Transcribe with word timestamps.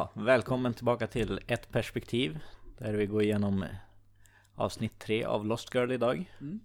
Ja, 0.00 0.10
välkommen 0.14 0.74
tillbaka 0.74 1.06
till 1.06 1.40
ett 1.46 1.72
perspektiv. 1.72 2.38
Där 2.78 2.94
vi 2.94 3.06
går 3.06 3.22
igenom 3.22 3.64
avsnitt 4.54 4.98
tre 4.98 5.24
av 5.24 5.46
Lost 5.46 5.74
Girl 5.74 5.92
idag. 5.92 6.34
Mm. 6.40 6.60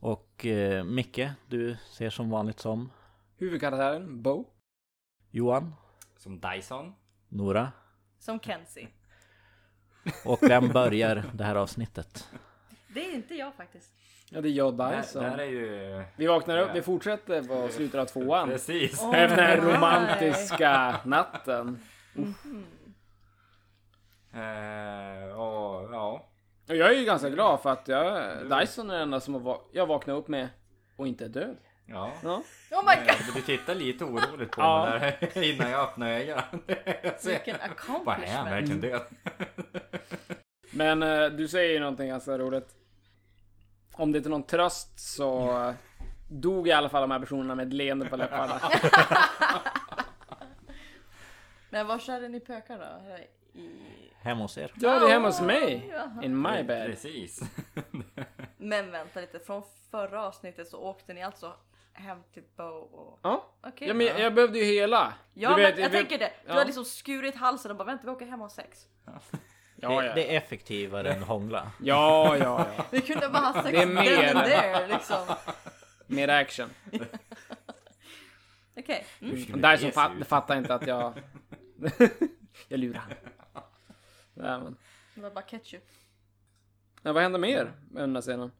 Och 0.00 0.46
eh, 0.46 0.84
Micke, 0.84 1.28
du 1.48 1.76
ser 1.90 2.10
som 2.10 2.30
vanligt 2.30 2.58
som 2.58 2.90
Huvudkaraktären, 3.36 4.22
Bo. 4.22 4.46
Johan, 5.30 5.74
Som 6.16 6.40
Dyson. 6.40 6.94
Nora. 7.28 7.72
Som 8.18 8.40
Kenzie. 8.40 8.88
Och 10.24 10.38
vem 10.42 10.68
börjar 10.68 11.24
det 11.34 11.44
här 11.44 11.54
avsnittet? 11.54 12.28
Det 12.94 13.10
är 13.10 13.14
inte 13.14 13.34
jag 13.34 13.54
faktiskt. 13.54 13.92
Ja, 14.30 14.40
det 14.40 14.48
är 14.48 14.52
jag 14.52 14.80
här, 14.80 14.96
Dyson. 14.96 15.22
det 15.22 15.28
här 15.28 15.38
är 15.38 15.44
ju... 15.44 16.04
Vi 16.16 16.26
vaknar 16.26 16.58
upp, 16.58 16.70
vi 16.74 16.82
fortsätter 16.82 17.42
på 17.42 17.72
slutet 17.72 18.00
av 18.00 18.06
tvåan. 18.06 18.48
Precis. 18.48 18.92
Efter 18.92 19.28
den 19.28 19.38
här 19.38 19.56
romantiska 19.56 21.00
natten. 21.04 21.78
Eh, 24.32 25.38
och 25.38 25.94
ja. 25.94 26.24
Och 26.68 26.76
jag 26.76 26.90
är 26.94 26.98
ju 26.98 27.04
ganska 27.04 27.30
glad 27.30 27.60
för 27.62 27.70
att 27.70 27.88
jag, 27.88 28.32
Dyson 28.60 28.90
är 28.90 28.94
den 28.94 29.02
enda 29.02 29.20
som 29.20 29.34
har 29.34 29.40
va- 29.40 29.60
jag 29.72 29.86
vaknar 29.86 30.14
upp 30.14 30.28
med 30.28 30.48
och 30.96 31.06
inte 31.08 31.24
är 31.24 31.28
död. 31.28 31.56
Ja. 31.86 32.12
Ja. 32.22 32.42
Oh 32.70 32.84
my 32.86 32.94
god! 32.96 33.08
Eh, 33.08 33.34
Du 33.34 33.40
tittar 33.42 33.74
lite 33.74 34.04
oroligt 34.04 34.50
på 34.50 34.60
Ja. 34.60 34.98
mig 35.00 35.18
där 35.34 35.42
innan 35.54 35.70
jag 35.70 35.80
öppnar 35.80 36.08
ögonen. 36.10 36.42
Vilken 37.24 37.56
Vad 38.04 38.18
är 38.22 38.26
han 38.36 38.44
verkligen 38.50 38.50
accomplishment. 38.50 38.82
död? 38.82 39.02
Men 40.70 41.02
eh, 41.02 41.26
du 41.26 41.48
säger 41.48 41.72
ju 41.72 41.80
någonting 41.80 42.08
ganska 42.08 42.38
roligt. 42.38 42.68
Om 43.94 44.12
det 44.12 44.16
inte 44.18 44.28
är 44.28 44.30
någon 44.30 44.42
tröst 44.46 45.00
så 45.00 45.58
eh, 45.68 45.74
dog 46.30 46.68
i 46.68 46.72
alla 46.72 46.88
fall 46.88 47.00
de 47.00 47.10
här 47.10 47.20
personerna 47.20 47.54
med 47.54 47.66
ett 47.66 47.72
leende 47.74 48.06
på 48.06 48.16
läpparna. 48.16 48.60
Men 51.70 51.86
var 51.86 51.98
körde 51.98 52.28
ni 52.28 52.40
pökar 52.40 52.78
då? 52.78 53.16
I... 53.60 53.70
Hemma 54.22 54.42
hos 54.44 54.58
er? 54.58 54.72
Ja, 54.74 54.98
det 54.98 55.06
är 55.06 55.10
hemma 55.10 55.28
hos 55.28 55.40
mig. 55.40 55.88
Jaha. 55.92 56.22
In 56.22 56.42
my 56.42 56.62
bed. 56.62 56.86
Precis. 56.90 57.40
Men 58.56 58.90
vänta 58.90 59.20
lite, 59.20 59.38
från 59.40 59.62
förra 59.90 60.22
avsnittet 60.26 60.68
så 60.68 60.78
åkte 60.78 61.14
ni 61.14 61.22
alltså 61.22 61.52
hem 61.92 62.18
till 62.34 62.42
Bo 62.56 62.64
och... 62.64 63.18
Ja, 63.22 63.44
Okej. 63.62 63.88
ja 63.88 63.94
men 63.94 64.06
jag, 64.06 64.20
jag 64.20 64.34
behövde 64.34 64.58
ju 64.58 64.64
hela. 64.64 65.12
Ja, 65.34 65.48
Du 65.48 65.54
men 65.54 65.64
vet- 65.64 65.78
jag 65.78 65.90
vet- 65.90 65.92
tänker 66.00 66.18
det. 66.18 66.32
Du 66.46 66.48
ja. 66.52 66.54
har 66.54 66.64
liksom 66.64 66.84
skurit 66.84 67.36
halsen 67.36 67.70
och 67.70 67.76
bara 67.76 67.84
vänta 67.84 68.04
vi 68.06 68.10
åker 68.10 68.26
hem 68.26 68.42
och 68.42 68.50
sex. 68.52 68.86
Ja, 69.04 70.00
det, 70.00 70.06
ja. 70.06 70.14
det 70.14 70.34
är 70.34 70.36
effektivare 70.38 71.12
än 71.12 71.22
hångla. 71.22 71.70
Ja, 71.82 72.36
ja, 72.36 72.66
ja. 72.76 72.84
Vi 72.90 73.00
kunde 73.00 73.28
bara 73.28 73.42
ha 73.42 73.62
sex 73.62 73.70
Det 73.76 73.82
är 73.82 73.86
mer. 73.86 74.34
there 74.44 74.86
liksom. 74.86 75.18
Mer 76.06 76.28
action. 76.28 76.70
Okej. 78.76 79.06
Mm. 79.20 79.34
Hur 79.36 79.42
skulle 79.42 79.62
Där 79.62 79.76
som 79.76 79.90
fat, 79.92 80.12
fattar 80.28 80.56
inte 80.56 80.74
att 80.74 80.86
jag... 80.86 81.12
jag 82.68 82.80
lurar 82.80 82.98
han. 82.98 83.12
Nej, 84.34 84.60
men. 84.60 84.76
Det 85.14 85.20
var 85.20 85.30
bara 85.30 85.44
ketchup. 85.44 85.84
Ja, 87.02 87.12
vad 87.12 87.22
hände 87.22 87.38
mer 87.38 87.72
under 87.90 88.00
den 88.00 88.14
här 88.14 88.22
scenen? 88.22 88.52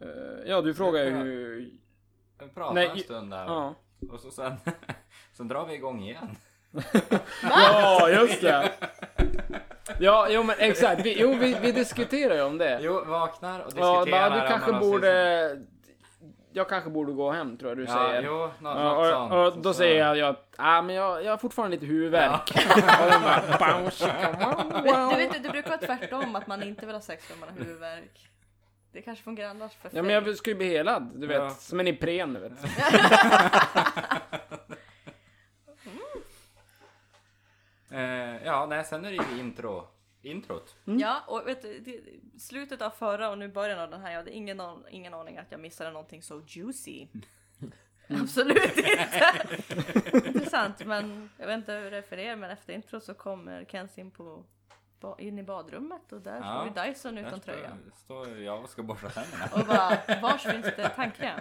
Eh, 0.00 0.08
ja, 0.46 0.60
du 0.60 0.74
frågar 0.74 1.04
ju 1.04 1.10
hur... 1.10 1.70
Vi 2.38 2.48
pratar 2.48 2.74
Nej, 2.74 2.88
en 2.88 2.98
stund 2.98 3.30
där. 3.30 3.44
Ja. 3.44 3.74
Och 4.10 4.20
så 4.20 4.30
sen, 4.30 4.56
sen 5.32 5.48
drar 5.48 5.66
vi 5.66 5.74
igång 5.74 6.02
igen. 6.02 6.36
ja, 7.42 8.10
just 8.10 8.40
det! 8.40 8.72
Ja, 10.00 10.28
jo 10.30 10.42
men 10.42 10.56
exakt. 10.58 11.04
Vi, 11.04 11.20
jo, 11.20 11.34
vi, 11.34 11.56
vi 11.62 11.72
diskuterar 11.72 12.34
ju 12.34 12.42
om 12.42 12.58
det. 12.58 12.80
Jo, 12.82 13.04
vaknar 13.04 13.60
och 13.60 13.72
Ja, 13.76 13.98
diskuterar. 14.00 14.30
bara, 14.30 14.42
du 14.42 14.48
kanske 14.48 14.72
borde... 14.72 15.66
Jag 16.52 16.68
kanske 16.68 16.90
borde 16.90 17.12
gå 17.12 17.30
hem 17.30 17.56
tror 17.56 17.70
jag 17.70 17.78
du 17.78 17.84
Ja, 17.84 17.92
säger. 17.94 18.22
jo, 18.22 18.50
nå- 18.60 18.74
något 18.74 19.06
Ja, 19.06 19.10
sånt. 19.12 19.32
och, 19.32 19.46
och 19.46 19.58
då 19.58 19.72
Så- 19.72 19.78
säger 19.78 19.98
jag, 20.06 20.16
jag 20.16 20.28
att 20.28 20.54
ah, 20.58 20.82
men 20.82 20.94
jag, 20.96 21.24
jag 21.24 21.30
har 21.32 21.36
fortfarande 21.38 21.76
lite 21.76 21.86
huvudvärk. 21.86 22.50
och 23.00 23.10
den 23.10 23.22
bara, 23.22 23.58
"Bam, 23.58 23.90
chicka, 23.90 24.30
wow, 24.40 24.82
Du 24.84 24.92
wow." 24.92 25.16
vet, 25.16 25.42
det 25.42 25.48
brukar 25.50 25.68
vara 25.70 25.78
tvärtom 25.80 26.36
att 26.36 26.46
man 26.46 26.62
inte 26.62 26.86
vill 26.86 26.94
ha 26.94 27.02
sex 27.02 27.30
när 27.30 27.36
man 27.46 27.48
har 27.48 27.64
huvudvärk. 27.64 28.28
Det 28.92 29.02
kanske 29.02 29.24
fungerar 29.24 29.50
annars 29.50 29.72
för 29.72 29.90
Ja 29.92 30.02
men 30.02 30.14
jag 30.14 30.36
ska 30.36 30.50
ju 30.50 30.56
bli 30.56 30.66
helad, 30.68 31.10
du 31.14 31.26
vet. 31.26 31.38
Ja. 31.38 31.50
Som 31.50 31.80
en 31.80 31.86
Ipren, 31.88 32.34
du 32.34 32.40
vet. 32.40 32.52
Eh, 37.92 38.44
ja, 38.44 38.66
nej, 38.66 38.84
sen 38.84 39.04
är 39.04 39.10
det 39.10 39.16
ju 39.34 39.40
intro. 39.40 39.86
Introt. 40.22 40.76
Ja, 40.84 41.20
och 41.26 41.46
vet 41.46 41.62
du, 41.62 41.78
det, 41.80 42.00
slutet 42.40 42.82
av 42.82 42.90
förra 42.90 43.30
och 43.30 43.38
nu 43.38 43.48
början 43.48 43.78
av 43.78 43.90
den 43.90 44.00
här, 44.00 44.10
jag 44.10 44.16
hade 44.18 44.30
ingen, 44.30 44.60
an- 44.60 44.84
ingen 44.90 45.14
aning 45.14 45.38
att 45.38 45.50
jag 45.50 45.60
missade 45.60 45.90
någonting 45.90 46.22
så 46.22 46.42
juicy. 46.46 47.06
Absolut 48.08 48.76
inte! 48.78 49.58
Intressant, 50.28 50.84
men 50.86 51.30
jag 51.36 51.46
vet 51.46 51.56
inte 51.56 51.72
hur 51.72 51.90
det 51.90 51.96
är 51.96 52.02
för 52.02 52.18
er, 52.18 52.36
men 52.36 52.50
efter 52.50 52.72
intro 52.72 53.00
så 53.00 53.14
kommer 53.14 53.64
Kenzie 53.64 54.04
in, 54.04 54.10
på, 54.10 54.44
in 55.18 55.38
i 55.38 55.42
badrummet 55.42 56.12
och 56.12 56.20
där 56.20 56.36
Ja. 56.36 56.70
står 56.72 56.84
ju 56.84 56.90
Dyson 56.92 57.18
utan 57.18 57.32
Där 57.32 57.38
tröja. 57.38 57.76
står, 57.94 58.24
står 58.26 58.38
jag 58.38 58.62
och 58.64 58.70
ska 58.70 58.82
borsta 58.82 59.08
tänderna. 59.10 59.44
Och 59.52 59.66
bara, 59.66 60.20
vars 60.22 60.42
finns 60.52 60.66
det 60.76 60.88
tandkräm? 60.88 61.40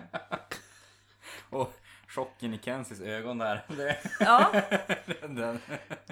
Och 1.50 1.79
chocken 2.10 2.54
i 2.54 2.58
Kenzies 2.58 3.02
ögon 3.02 3.38
där. 3.38 3.66
Det, 3.78 3.98
Ja, 4.20 4.52
den, 5.30 5.60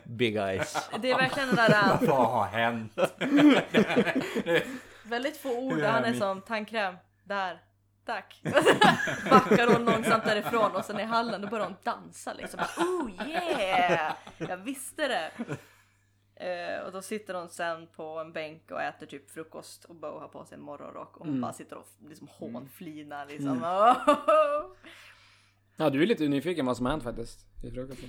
Big 0.04 0.36
eyes. 0.36 0.90
det 1.00 1.12
är 1.12 1.18
verkligen 1.18 1.48
den 1.48 1.56
där 1.56 1.70
äh, 1.70 2.02
vad 2.10 2.28
har 2.28 2.46
hänt? 2.46 2.98
väldigt 5.04 5.38
få 5.38 5.58
ord 5.58 5.82
han 5.82 6.04
är 6.04 6.14
som 6.14 6.42
tandkräm, 6.42 6.96
där, 7.24 7.62
tack. 8.06 8.42
Backar 9.30 9.74
hon 9.74 9.86
långsamt 9.86 10.26
därifrån 10.26 10.76
och 10.76 10.86
sen 10.86 11.00
i 11.00 11.04
hallen 11.04 11.42
då 11.42 11.48
börjar 11.48 11.66
hon 11.66 11.76
dansa 11.84 12.34
liksom. 12.34 12.58
Bara, 12.60 12.86
oh 12.88 13.28
yeah! 13.30 14.14
Jag 14.38 14.58
visste 14.58 15.08
det! 15.08 15.32
Eh, 16.40 16.80
och 16.86 16.92
då 16.92 17.02
sitter 17.02 17.34
hon 17.34 17.50
sen 17.50 17.88
på 17.88 18.20
en 18.20 18.32
bänk 18.34 18.72
och 18.72 18.82
äter 18.82 19.06
typ 19.06 19.32
frukost 19.32 19.86
och 19.86 19.96
Bo 19.96 20.20
har 20.20 20.28
på 20.28 20.46
sig 20.46 20.56
en 20.56 20.62
morgonrock 20.62 21.18
och 21.18 21.26
hon 21.26 21.42
bara 21.42 21.54
sitter 21.54 21.76
och 21.78 21.88
liksom 22.08 22.28
hånflinar 22.32 23.26
liksom. 23.26 23.64
Ja, 25.80 25.90
du 25.90 26.04
är 26.04 26.08
lite 26.08 26.28
nyfiken 26.28 26.66
vad 26.66 26.78
som 26.78 26.86
har 26.86 26.92
hänt 26.92 27.04
faktiskt. 27.04 27.46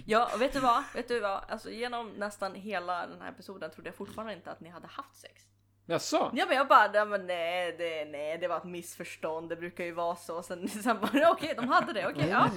Ja, 0.07 0.31
och 0.35 0.41
vet 0.41 0.53
du 0.53 0.61
vad? 0.61 0.85
Vet 0.95 1.09
du 1.09 1.21
vad? 1.21 1.45
Alltså 1.49 1.71
genom 1.71 2.11
nästan 2.11 2.55
hela 2.55 3.07
den 3.07 3.21
här 3.21 3.31
episoden 3.31 3.71
trodde 3.71 3.89
jag 3.89 3.95
fortfarande 3.95 4.33
inte 4.35 4.51
att 4.51 4.61
ni 4.61 4.69
hade 4.69 4.87
haft 4.87 5.17
sex. 5.17 5.43
Jaså? 5.87 6.31
Ja 6.35 6.47
men 6.47 6.57
jag 6.57 6.69
bara, 6.69 6.91
nej, 6.93 7.07
men 7.07 7.27
nej, 7.27 7.75
det, 7.79 8.05
nej 8.05 8.39
det 8.39 8.49
var 8.49 8.57
ett 8.57 8.65
missförstånd, 8.65 9.49
det 9.49 9.57
brukar 9.57 9.85
ju 9.85 9.93
vara 9.93 10.17
så. 10.17 10.43
Sen, 10.43 10.69
sen 10.69 11.01
bara, 11.01 11.31
okej 11.31 11.55
de 11.57 11.69
hade 11.69 11.93
det, 11.93 12.07
okej 12.09 12.29
ja. 12.29 12.51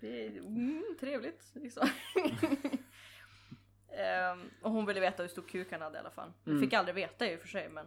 Det 0.00 0.26
är 0.26 0.38
mm, 0.38 0.96
trevligt 1.00 1.42
liksom. 1.54 1.88
Ehm, 3.98 4.50
och 4.62 4.70
hon 4.70 4.86
ville 4.86 5.00
veta 5.00 5.22
hur 5.22 5.30
stor 5.30 5.42
kuk 5.42 5.72
han 5.72 5.80
hade 5.80 5.96
i 5.96 6.00
alla 6.00 6.10
fall. 6.10 6.32
Mm. 6.46 6.60
fick 6.60 6.72
aldrig 6.72 6.94
veta 6.94 7.30
i 7.30 7.36
och 7.36 7.40
för 7.40 7.48
sig 7.48 7.68
men 7.68 7.86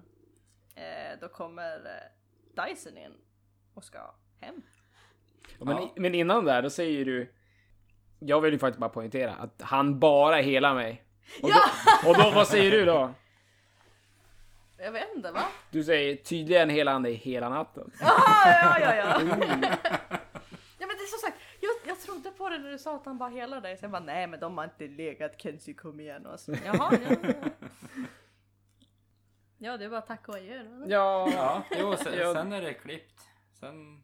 eh, 0.75 1.19
då 1.21 1.27
kommer 1.27 1.75
eh, 2.55 2.65
Dyson 2.65 2.97
in 2.97 3.13
och 3.73 3.83
ska 3.83 4.15
hem. 4.39 4.61
Ja, 5.59 5.65
men, 5.65 5.75
Ja. 5.77 5.89
men 5.95 6.15
innan 6.15 6.45
där, 6.45 6.61
då 6.61 6.69
säger 6.69 7.05
du... 7.05 7.33
Jag 8.19 8.41
vill 8.41 8.53
ju 8.53 8.59
faktiskt 8.59 8.79
bara 8.79 8.89
poängtera 8.89 9.33
att 9.33 9.61
han 9.61 9.99
bara 9.99 10.35
hela 10.35 10.73
mig. 10.73 11.03
Och, 11.43 11.49
Ja! 11.49 11.61
då, 12.03 12.09
och 12.09 12.17
då, 12.17 12.31
vad 12.35 12.47
säger 12.47 12.71
du 12.71 12.85
då? 12.85 13.13
Jag 14.77 14.91
vet 14.91 15.15
inte 15.15 15.31
va? 15.31 15.43
Du 15.71 15.83
säger 15.83 16.15
tydligen 16.15 16.69
hela 16.69 16.91
han 16.91 17.03
dig 17.03 17.13
hela 17.13 17.49
natten. 17.49 17.91
Ah, 18.01 18.49
ja, 18.49 18.79
ja, 18.79 18.95
ja. 18.95 19.05
ja 20.79 20.87
men 20.87 20.97
det 20.97 21.03
är 21.03 21.09
som 21.19 21.29
sagt, 21.29 21.37
jag, 21.59 21.71
jag 21.87 21.99
trodde 21.99 22.31
på 22.31 22.49
det 22.49 22.57
när 22.57 22.71
du 22.71 22.77
sa 22.77 22.95
att 22.95 23.05
han 23.05 23.17
bara 23.17 23.29
hela 23.29 23.59
dig. 23.61 23.77
Sen 23.77 23.91
bara 23.91 24.03
nej 24.03 24.27
men 24.27 24.39
de 24.39 24.57
har 24.57 24.65
inte 24.65 24.87
legat 24.87 25.41
Kenzie 25.41 25.73
kom 25.73 25.99
igen 25.99 26.25
och 26.25 26.39
så. 26.39 26.51
Jaha, 26.65 26.93
ja, 27.09 27.15
ja. 27.23 27.33
Ja 29.57 29.77
det 29.77 29.85
är 29.85 29.89
bara 29.89 30.01
tack 30.01 30.27
och 30.29 30.35
adjö. 30.35 30.63
Ja, 30.87 31.29
Ja, 31.33 31.63
jo, 31.79 31.95
sen, 31.97 32.13
Ja. 32.17 32.33
sen 32.33 32.53
är 32.53 32.61
det 32.61 32.73
klippt. 32.73 33.21
Sen 33.59 34.01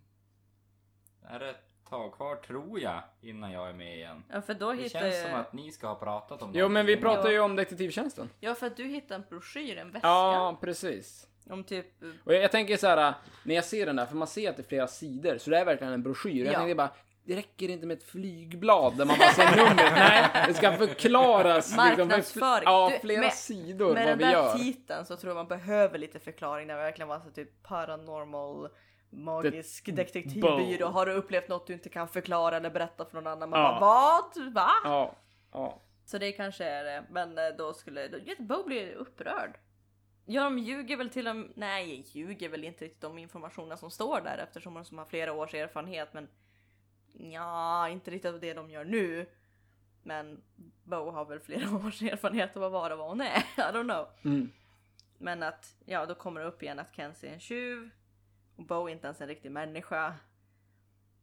är 1.30 1.40
det 1.40 1.50
ett 1.50 1.64
tag 1.90 2.14
kvar, 2.14 2.36
tror 2.36 2.80
jag, 2.80 3.02
innan 3.22 3.52
jag 3.52 3.70
är 3.70 3.74
med 3.74 3.96
igen. 3.96 4.24
Ja 4.34 4.42
för 4.42 4.54
då 4.54 4.72
Det 4.72 4.78
hittar 4.78 5.00
känns 5.00 5.22
som 5.22 5.32
jag... 5.32 5.40
att 5.40 5.54
ni 5.54 5.72
ska 5.72 5.88
ha 5.88 5.96
pratat 5.96 6.42
om 6.42 6.52
jo 6.54 6.70
men 6.70 6.86
vi 6.86 6.98
pratar 6.98 7.30
ju 7.30 7.40
om 7.40 7.56
detektivtjänsten. 7.56 8.30
Ja 8.40 8.56
för 8.56 8.68
att 8.68 8.78
du 8.78 8.84
hittade 8.84 9.16
en 9.16 9.24
broschyr, 9.30 9.78
en 9.78 9.92
väska. 9.92 10.08
Ja, 10.08 10.58
precis. 10.62 11.28
Om 11.50 11.64
typ... 11.64 11.86
Och 12.24 12.34
jag, 12.34 12.44
jag 12.44 12.52
tänker 12.52 12.78
så 12.78 12.88
här, 12.88 13.14
när 13.44 13.56
jag 13.56 13.66
ser 13.66 13.86
den 13.86 13.96
där, 13.96 14.06
för 14.06 14.16
man 14.16 14.28
ser 14.28 14.50
att 14.50 14.56
det 14.58 14.62
är 14.62 14.68
flera 14.68 14.88
sidor, 14.88 15.38
så 15.38 15.50
det 15.50 15.58
är 15.58 15.66
verkligen 15.66 15.94
en 15.94 16.04
broschyr. 16.04 16.46
Jag 16.46 16.54
Ja. 16.54 16.58
tänkte 16.60 16.76
bara, 16.76 16.90
det 17.24 17.36
räcker 17.36 17.70
inte 17.70 17.86
med 17.86 17.98
ett 17.98 18.04
flygblad 18.04 18.98
där 18.98 19.06
man 19.06 19.18
bara 19.20 19.30
ser 19.30 19.56
numret. 19.56 19.76
Nej, 19.96 20.24
det 20.48 20.54
ska 20.54 20.72
förklaras. 20.78 21.56
liksom, 21.70 21.86
med 21.86 21.98
Marknadsföring. 22.08 22.64
Ja, 22.66 22.90
Du, 22.94 23.00
flera 23.00 23.22
med- 23.22 23.34
sidor 23.34 23.94
Med 23.94 24.04
vad 24.06 24.12
den 24.12 24.18
vi 24.18 24.24
där 24.24 24.32
gör. 24.32 24.58
titeln 24.58 25.06
så 25.06 25.16
tror 25.18 25.30
jag 25.30 25.36
man 25.36 25.48
behöver 25.48 25.98
lite 25.98 26.20
förklaring 26.20 26.68
när 26.68 26.76
det 26.78 26.82
verkligen 26.84 27.08
var 27.08 27.20
så 27.20 27.30
typ 27.32 27.64
paranormal 27.64 28.70
magisk 29.10 29.86
detektivbyrå. 29.96 30.88
Bo. 30.88 30.94
Har 30.94 31.06
du 31.06 31.12
upplevt 31.12 31.48
något 31.50 31.68
du 31.68 31.74
inte 31.74 31.90
kan 31.90 32.08
förklara 32.08 32.58
eller 32.58 32.70
berätta 32.70 33.06
för 33.06 33.14
någon 33.16 33.28
annan? 33.28 33.50
Man 33.50 33.60
Ja. 33.60 33.78
bara 33.80 33.80
vad? 33.80 34.54
Va? 34.54 34.70
Ja, 34.84 35.16
ja. 35.52 35.82
Så 36.06 36.18
det 36.18 36.32
kanske 36.32 36.66
är 36.66 36.84
det. 36.84 37.04
Men 37.10 37.38
eh, 37.38 37.44
då 37.58 37.74
skulle... 37.74 38.10
Bo 38.40 38.64
blir 38.64 38.92
upprörd. 38.94 39.58
Ja, 40.26 40.44
de 40.44 40.60
ljuger 40.60 40.98
väl 40.98 41.10
till 41.10 41.28
och 41.28 41.36
Nej, 41.56 42.06
ljuger 42.12 42.50
väl 42.50 42.64
inte 42.64 42.86
riktigt 42.86 43.04
om 43.04 43.18
informationen 43.18 43.78
som 43.78 43.92
står 43.92 44.22
där 44.22 44.38
eftersom 44.38 44.84
de 44.90 44.98
har 44.98 45.06
flera 45.06 45.34
års 45.34 45.54
erfarenhet. 45.54 46.14
Men 46.14 46.28
ja, 47.14 47.90
inte 47.90 48.12
riktigt 48.12 48.34
av 48.34 48.40
det 48.40 48.54
de 48.54 48.70
gör 48.70 48.86
nu. 48.86 49.30
Men 50.04 50.42
Bo 50.84 51.12
har 51.12 51.26
väl 51.26 51.40
flera 51.40 51.76
års 51.88 52.02
erfarenhet 52.02 52.58
av 52.58 52.64
att 52.64 52.72
vara 52.72 52.96
vad 52.96 53.08
hon 53.08 53.22
är. 53.22 53.38
I 53.58 53.62
don't 53.62 53.84
know. 53.84 54.08
Mm. 54.26 54.52
Men 55.18 55.44
att, 55.44 55.76
ja 55.86 56.06
då 56.06 56.16
kommer 56.16 56.42
det 56.42 56.48
upp 56.48 56.64
igen 56.64 56.80
att 56.80 56.96
Kenzie 56.96 57.30
är 57.30 57.34
en 57.34 57.40
tjuv. 57.40 57.90
Och 58.58 58.66
Bo 58.66 58.88
är 58.88 58.92
inte 58.92 59.08
ens 59.08 59.22
en 59.22 59.28
riktig 59.28 59.52
människa. 59.52 60.14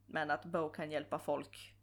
Men 0.06 0.30
att 0.30 0.44
Bo 0.44 0.68
kan 0.68 0.90
hjälpa 0.90 1.18
folk 1.18 1.74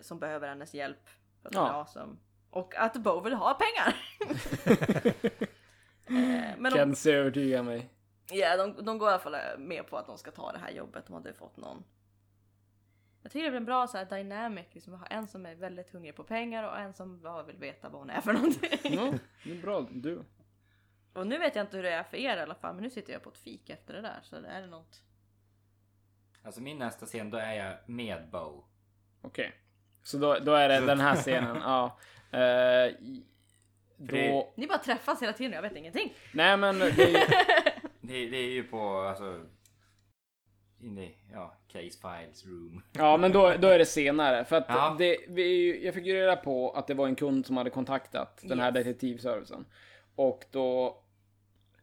som 0.00 0.18
behöver 0.18 0.48
hennes 0.48 0.74
hjälp. 0.74 1.08
För 1.42 1.48
att 1.48 1.54
Ja. 1.54 1.68
är 1.68 1.72
awesome. 1.80 2.16
Och 2.50 2.74
att 2.76 2.96
Bo 2.96 3.20
vill 3.20 3.34
ha 3.34 3.54
pengar. 3.54 3.96
Eh, 6.06 6.14
Men 6.58 6.62
de, 6.62 6.70
Kenzie 6.70 7.14
övertygar 7.16 7.62
mig. 7.62 7.88
ja, 8.30 8.56
de, 8.56 8.84
de 8.84 8.98
går 8.98 9.08
i 9.08 9.12
alla 9.12 9.22
fall 9.22 9.36
med 9.58 9.86
på 9.86 9.96
att 9.96 10.06
de 10.06 10.18
ska 10.18 10.30
ta 10.30 10.52
det 10.52 10.58
här 10.58 10.70
jobbet. 10.70 11.06
De 11.06 11.12
hade 11.12 11.32
fått 11.34 11.56
någon. 11.56 11.84
Jag 13.22 13.32
tycker 13.32 13.44
det 13.44 13.50
blir 13.50 13.60
en 13.60 13.64
bra 13.64 13.86
så 13.86 13.96
här 13.98 14.04
dynamic. 14.04 14.66
Liksom, 14.72 14.94
att 14.94 15.00
ha 15.00 15.06
en 15.06 15.26
som 15.28 15.46
är 15.46 15.54
väldigt 15.54 15.90
hungrig 15.90 16.16
på 16.16 16.24
pengar 16.24 16.64
och 16.64 16.78
en 16.78 16.94
som 16.94 17.20
bara 17.20 17.42
vill 17.42 17.56
veta 17.56 17.88
vad 17.88 18.00
hon 18.00 18.10
är 18.10 18.20
för 18.20 18.32
någonting. 18.32 18.94
Ja, 18.94 19.12
det 19.44 19.50
är 19.50 19.62
bra. 19.62 19.86
Du. 19.90 20.22
Och 21.12 21.26
nu 21.26 21.38
vet 21.38 21.56
jag 21.56 21.62
inte 21.62 21.76
hur 21.76 21.82
det 21.84 21.90
är 21.92 22.02
för 22.02 22.16
er 22.16 22.36
i 22.36 22.40
alla 22.40 22.54
fall. 22.54 22.74
Men 22.74 22.82
nu 22.84 22.90
sitter 22.90 23.12
jag 23.12 23.22
på 23.22 23.30
ett 23.30 23.38
fik 23.38 23.70
efter 23.70 23.94
det 23.94 24.00
där. 24.00 24.20
Så 24.22 24.40
det 24.40 24.48
är 24.48 24.66
något. 24.66 25.00
Alltså 26.42 26.60
min 26.60 26.78
nästa 26.78 27.06
scen, 27.06 27.30
då 27.30 27.38
är 27.38 27.52
jag 27.52 27.74
med 27.86 28.28
Bo. 28.30 28.64
Okej. 29.22 29.52
Så 30.02 30.18
då, 30.18 30.38
då 30.38 30.54
är 30.54 30.68
det 30.68 30.80
den 30.86 31.00
här 31.00 31.16
scenen. 31.16 31.56
Ja. 31.62 31.98
I- 33.00 33.22
då... 33.96 34.52
Ni 34.56 34.66
bara 34.66 34.78
träffas 34.78 35.22
hela 35.22 35.32
tiden 35.32 35.52
och 35.52 35.56
jag 35.56 35.62
vet 35.62 35.76
ingenting. 35.76 36.14
Nej 36.34 36.56
men 36.56 36.78
det 36.78 36.84
är 36.86 37.08
ju... 37.08 37.16
Det, 38.04 38.26
det 38.30 38.36
är 38.36 38.50
ju 38.50 38.64
på, 38.64 38.98
alltså... 38.98 39.40
In 40.80 40.96
the, 40.96 41.10
ja, 41.32 41.54
case 41.68 41.98
files 42.00 42.46
room. 42.46 42.82
Ja 42.92 43.16
men 43.16 43.32
då, 43.32 43.54
då 43.58 43.68
är 43.68 43.78
det 43.78 43.86
senare. 43.86 44.44
För 44.44 44.56
att 44.56 44.64
Ja. 44.68 44.96
det, 44.98 45.16
vi, 45.28 45.84
jag 45.84 45.94
fick 45.94 46.06
ju 46.06 46.14
reda 46.14 46.36
på 46.36 46.70
att 46.70 46.86
det 46.86 46.94
var 46.94 47.06
en 47.06 47.14
kund 47.16 47.46
som 47.46 47.56
hade 47.56 47.70
kontaktat 47.70 48.40
den 48.42 48.60
här 48.60 48.76
Yes. 48.76 48.84
detektivservicen. 48.86 49.66
Och 50.16 50.44
då... 50.50 51.01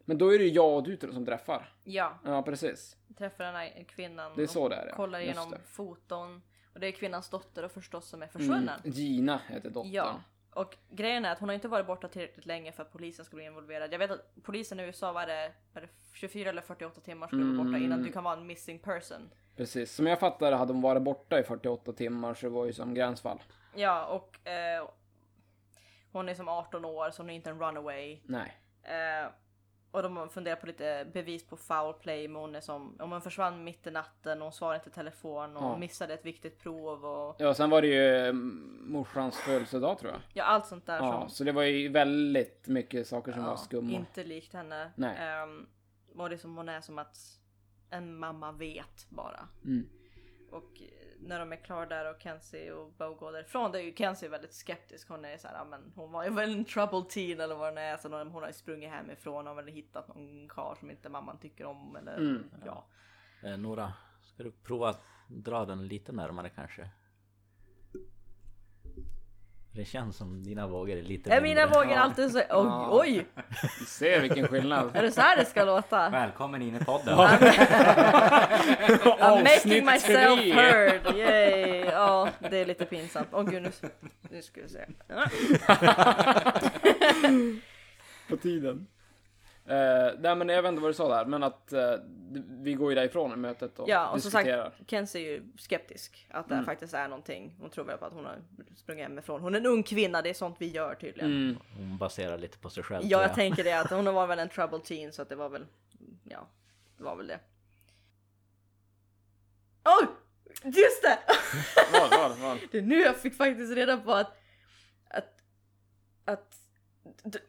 Men 0.09 0.17
då 0.17 0.33
är 0.33 0.37
det 0.39 0.43
ju 0.45 0.51
jag 0.51 0.75
och 0.75 0.83
du 0.83 0.97
som 1.13 1.25
träffar. 1.25 1.73
Ja, 1.83 2.19
Ja 2.25 2.41
precis. 2.43 2.97
träffar 3.17 3.43
den 3.43 3.55
här 3.55 3.83
kvinnan. 3.87 4.31
Det 4.35 4.43
är 4.43 4.47
så 4.47 4.69
det 4.69 4.75
är. 4.75 4.91
Kollar 4.91 5.19
igenom 5.19 5.55
foton. 5.65 6.41
Och 6.73 6.79
det 6.79 6.87
är 6.87 6.91
kvinnans 6.91 7.29
dotter 7.29 7.65
och 7.65 7.71
förstås 7.71 8.05
som 8.09 8.21
är 8.21 8.25
Mm. 8.25 8.31
försvunnen. 8.31 8.79
Gina 8.83 9.39
heter 9.47 9.69
dottern. 9.69 9.91
Ja. 9.91 10.15
Och 10.53 10.77
grejen 10.89 11.25
är 11.25 11.31
att 11.31 11.39
hon 11.39 11.49
har 11.49 11.53
inte 11.53 11.67
varit 11.67 11.87
borta 11.87 12.07
tillräckligt 12.07 12.45
länge 12.45 12.71
för 12.71 12.83
att 12.83 12.91
polisen 12.91 13.25
skulle 13.25 13.37
bli 13.39 13.45
involverad. 13.45 13.93
Jag 13.93 13.99
vet 13.99 14.11
att 14.11 14.35
polisen 14.43 14.79
i 14.79 14.83
USA 14.83 15.11
var 15.11 15.27
det, 15.27 15.51
var 15.73 15.81
det 15.81 15.87
24 16.13 16.49
eller 16.49 16.61
48 16.61 17.01
timmar 17.01 17.27
skulle 17.27 17.43
vara 17.43 17.57
borta 17.57 17.67
Mm. 17.69 17.83
innan 17.83 18.03
du 18.03 18.11
kan 18.11 18.23
vara 18.23 18.37
en 18.37 18.45
missing 18.47 18.79
person. 18.79 19.29
Precis. 19.55 19.95
Som 19.95 20.07
jag 20.07 20.19
fattar 20.19 20.51
hade 20.51 20.73
hon 20.73 20.81
varit 20.81 21.01
borta 21.03 21.39
i 21.39 21.43
48 21.43 21.93
timmar 21.93 22.33
så 22.33 22.45
det 22.45 22.49
var 22.49 22.65
ju 22.65 22.73
som 22.73 22.93
gränsfall. 22.93 23.39
Ja, 23.75 24.05
och 24.05 24.47
eh, 24.47 24.89
hon 26.11 26.29
är 26.29 26.33
som 26.33 26.47
18 26.47 26.85
år 26.85 27.11
så 27.11 27.21
hon 27.21 27.29
är 27.29 27.33
inte 27.33 27.49
en 27.49 27.59
runaway. 27.59 28.19
Nej. 28.23 28.57
Eh, 28.83 29.29
och 29.91 30.03
de 30.03 30.17
har 30.17 30.27
funderat 30.27 30.61
på 30.61 30.67
lite 30.67 31.07
bevis 31.13 31.47
på 31.47 31.57
foul 31.57 31.93
play 31.93 32.27
men 32.27 32.41
hon 32.41 32.61
som, 32.61 32.95
om 33.01 33.11
hon 33.11 33.21
försvann 33.21 33.63
mitt 33.63 33.87
i 33.87 33.91
natten 33.91 34.37
och 34.37 34.43
hon 34.45 34.53
svarade 34.53 34.75
inte 34.77 34.89
telefon 34.89 35.57
och 35.57 35.63
Ja. 35.63 35.77
missade 35.77 36.13
ett 36.13 36.25
viktigt 36.25 36.59
prov 36.59 37.05
och 37.05 37.35
Ja, 37.39 37.53
sen 37.53 37.69
var 37.69 37.81
det 37.81 37.87
ju 37.87 38.15
mm, 38.15 38.83
morsans 38.87 39.37
födelsedag 39.37 39.99
tror 39.99 40.11
jag. 40.11 40.21
ja 40.33 40.43
allt 40.43 40.65
sånt 40.65 40.85
där 40.85 40.97
Ja, 40.97 41.19
som 41.21 41.29
så 41.29 41.43
det 41.43 41.51
var 41.51 41.63
ju 41.63 41.89
väldigt 41.89 42.67
mycket 42.67 43.07
saker 43.07 43.31
som 43.31 43.41
ja, 43.41 43.47
var 43.49 43.55
skumma. 43.57 43.91
inte 43.91 44.23
likt 44.23 44.53
henne. 44.53 44.91
Nej. 44.95 45.17
Ehm, 45.19 45.65
och 46.15 46.29
det 46.29 46.37
som 46.37 46.57
hon 46.57 46.69
är 46.69 46.81
som 46.81 46.99
att 46.99 47.17
en 47.89 48.15
mamma 48.17 48.51
vet 48.51 49.05
bara. 49.09 49.47
Mm. 49.65 49.89
Och 50.51 50.81
när 51.21 51.39
de 51.39 51.51
är 51.51 51.55
klara 51.55 51.85
där 51.85 52.09
och 52.15 52.21
Kenzie 52.21 52.71
och 52.71 52.91
Bo 52.91 53.13
går 53.13 53.31
därifrån, 53.31 53.71
då 53.71 53.77
är 53.77 53.81
ju 53.83 53.95
Kenzie 53.95 54.29
väldigt 54.29 54.53
skeptisk. 54.53 55.09
Hon 55.09 55.25
är 55.25 55.37
så 55.37 55.47
här, 55.47 55.55
ja, 55.55 55.65
men 55.65 55.91
hon 55.95 56.11
var 56.11 56.23
ju 56.23 56.29
väl 56.29 56.51
en 56.53 56.65
troubled 56.65 57.09
teen 57.09 57.39
eller 57.41 57.55
vad 57.55 57.67
den 57.67 57.77
är. 57.83 57.97
Så 57.97 58.17
hon 58.17 58.31
har 58.31 58.47
ju 58.47 58.53
sprungit 58.53 58.89
hemifrån 58.89 59.47
och 59.47 59.57
väl 59.57 59.67
hittat 59.67 60.07
någon 60.07 60.47
karl 60.47 60.75
som 60.77 60.91
inte 60.91 61.09
mamman 61.09 61.37
tycker 61.39 61.65
om 61.65 61.95
eller 61.95 62.17
Mm. 62.17 62.51
ja. 62.65 62.85
Eh, 63.43 63.57
Nora, 63.57 63.93
ska 64.21 64.43
du 64.43 64.51
prova 64.51 64.89
att 64.89 65.01
dra 65.27 65.65
den 65.65 65.87
lite 65.87 66.11
närmare 66.11 66.49
kanske? 66.49 66.89
Det 69.71 69.85
känns 69.85 70.17
som 70.17 70.43
dina 70.43 70.67
vågor 70.67 70.97
är 70.97 71.01
lite 71.01 71.31
Är 71.33 71.41
mina 71.41 71.67
vågor 71.67 71.93
alltid 71.95 72.31
så, 72.31 72.37
oj, 72.37 72.45
Ja. 72.49 72.89
oj! 72.91 73.25
Du 73.79 73.85
ser 73.85 74.21
vilken 74.21 74.47
skillnad. 74.47 74.95
Är 74.95 75.01
det 75.03 75.11
så 75.11 75.21
här 75.21 75.37
det 75.37 75.45
ska 75.45 75.63
låta? 75.63 76.09
Välkommen 76.09 76.61
in 76.61 76.75
i 76.75 76.79
podden. 76.85 77.17
I'm 77.17 79.43
making 79.43 79.85
myself 79.85 80.39
heard! 80.55 81.15
Yay! 81.17 81.85
Ja, 81.85 82.29
det 82.49 82.57
är 82.57 82.65
lite 82.65 82.85
pinsamt. 82.85 83.27
Åh 83.31 83.43
gud, 83.43 83.63
nu, 83.63 83.71
nu 84.29 84.41
ska 84.41 84.61
vi 84.61 84.69
se. 84.69 84.85
Ja. 85.07 85.25
På 88.29 88.37
tiden. 88.37 88.87
Uh, 89.69 89.75
nej 90.19 90.35
men 90.35 90.49
jag 90.49 90.61
vet 90.61 90.69
inte 90.69 90.81
vad 90.81 90.89
du 90.89 90.93
sa 90.93 91.07
där, 91.17 91.25
men 91.25 91.43
att 91.43 91.73
eh, 91.73 91.93
vi 92.49 92.73
går 92.73 92.91
ju 92.91 92.95
därifrån 92.95 93.33
i 93.33 93.35
mötet 93.35 93.79
och 93.79 93.89
Ja, 93.89 94.09
och 94.09 94.21
som 94.21 94.31
sagt, 94.31 94.45
diskuterar. 94.45 94.73
Kenzie 94.87 95.21
är 95.27 95.31
ju 95.31 95.43
skeptisk 95.57 96.27
att 96.29 96.47
det 96.47 96.53
Mm. 96.53 96.65
faktiskt 96.65 96.93
är 96.93 97.07
någonting. 97.07 97.55
Hon 97.59 97.69
tror 97.69 97.85
väl 97.85 97.97
på 97.97 98.05
att 98.05 98.13
hon 98.13 98.25
har 98.25 98.37
sprungit 98.75 99.03
hemifrån. 99.03 99.41
Hon 99.41 99.55
är 99.55 99.59
en 99.59 99.65
ung 99.65 99.83
kvinna, 99.83 100.21
det 100.21 100.29
är 100.29 100.33
sånt 100.33 100.55
vi 100.59 100.67
gör 100.71 100.95
tydligen. 100.95 101.31
Mm. 101.31 101.57
Hon 101.77 101.97
baserar 101.97 102.37
lite 102.37 102.57
på 102.57 102.69
sig 102.69 102.83
själv 102.83 103.05
Ja, 103.05 103.17
tror 103.17 103.27
jag 103.27 103.35
tänker 103.35 103.63
det 103.63 103.73
att 103.79 103.89
hon 103.91 104.05
var 104.13 104.27
väl 104.27 104.39
en 104.39 104.49
troubled 104.49 104.83
teen 104.83 105.13
så 105.13 105.21
att 105.21 105.29
det 105.29 105.35
var 105.35 105.49
väl, 105.49 105.65
ja, 106.23 106.47
det 106.97 107.03
var 107.03 107.15
väl 107.15 107.27
det. 107.27 107.39
Oj! 109.85 110.07
Just 110.63 111.01
det! 111.03 111.19
Vad, 111.93 112.09
vad, 112.09 112.37
vad? 112.37 112.57
Det 112.71 112.77
är 112.77 112.81
nu 112.81 112.99
jag 112.99 113.15
fick 113.17 113.35
faktiskt 113.35 113.73
reda 113.75 113.97
på 113.97 114.13
att, 114.13 114.37
att, 115.09 115.41
att 116.25 116.55
de, 117.23 117.39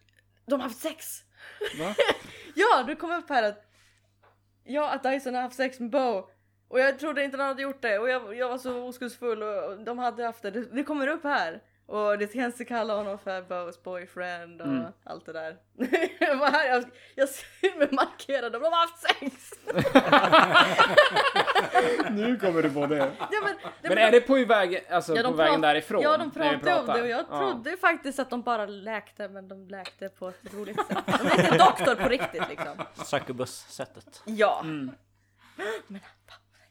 de 0.46 0.60
har 0.60 0.68
haft 0.68 0.80
sex. 0.80 1.24
Va? 1.78 1.94
Ja, 2.54 2.84
du 2.86 2.96
kom 2.96 3.12
upp 3.12 3.28
här 3.28 3.42
att, 3.42 3.64
ja, 4.64 4.90
att 4.90 5.02
Dyson 5.02 5.34
har 5.34 5.42
haft 5.42 5.56
sex 5.56 5.80
med 5.80 5.90
Bo. 5.90 6.28
Och 6.68 6.80
jag 6.80 6.98
trodde 6.98 7.24
inte 7.24 7.36
han 7.36 7.46
hade 7.46 7.62
gjort 7.62 7.82
det 7.82 7.98
och 7.98 8.08
jag, 8.08 8.34
jag 8.36 8.48
var 8.48 8.58
så 8.58 8.82
oskuldsfull 8.82 9.42
och 9.42 9.80
de 9.84 9.98
hade 9.98 10.24
haft 10.24 10.42
det. 10.42 10.50
Det, 10.50 10.64
det 10.64 10.84
kommer 10.84 11.06
upp 11.06 11.24
här. 11.24 11.62
Och 11.90 12.18
det 12.18 12.32
känns 12.32 12.60
att 12.60 12.68
kalla 12.68 12.94
honom 12.96 13.18
för 13.18 13.42
Bo's 13.42 13.82
boyfriend 13.84 14.60
och 14.60 14.66
Mm. 14.66 14.92
allt 15.04 15.26
det 15.26 15.32
där. 15.32 15.56
jag 16.20 16.36
var 16.36 16.50
här, 16.50 16.66
jag, 16.68 16.84
jag 17.14 17.28
ser 17.38 17.78
mig 17.78 17.88
markerad 17.92 18.52
de 18.52 18.62
har 18.62 18.70
haft 18.80 18.98
sex! 18.98 19.50
nu 22.10 22.36
kommer 22.36 22.62
du 22.62 22.70
på 22.70 22.86
det. 22.86 23.12
ja, 23.18 23.28
men, 23.44 23.56
Men 23.82 23.98
är 23.98 24.10
det 24.10 24.20
på 24.20 24.44
vägen, 24.44 24.80
alltså 24.90 25.16
Ja, 25.16 25.22
på 25.22 25.28
de 25.28 25.36
vägen 25.36 25.60
därifrån? 25.60 26.02
Ja, 26.02 26.16
de 26.16 26.30
pratade 26.30 26.54
om 26.54 26.60
pratar? 26.60 26.94
det 26.94 27.02
och 27.02 27.08
jag 27.08 27.24
Ja. 27.30 27.38
trodde 27.38 27.76
faktiskt 27.76 28.18
att 28.18 28.30
de 28.30 28.42
bara 28.42 28.66
läkte, 28.66 29.28
men 29.28 29.48
de 29.48 29.68
läkte 29.68 30.08
på 30.08 30.28
ett 30.28 30.54
roligt 30.54 30.76
sätt. 30.86 30.98
De 31.06 31.26
är 31.26 31.44
inte 31.44 31.58
doktor 31.58 31.94
på 31.94 32.08
riktigt 32.08 32.48
liksom. 32.48 32.84
Succubus-sättet. 33.04 34.22
Ja. 34.24 34.60
Mm. 34.64 34.90
Men 35.86 36.00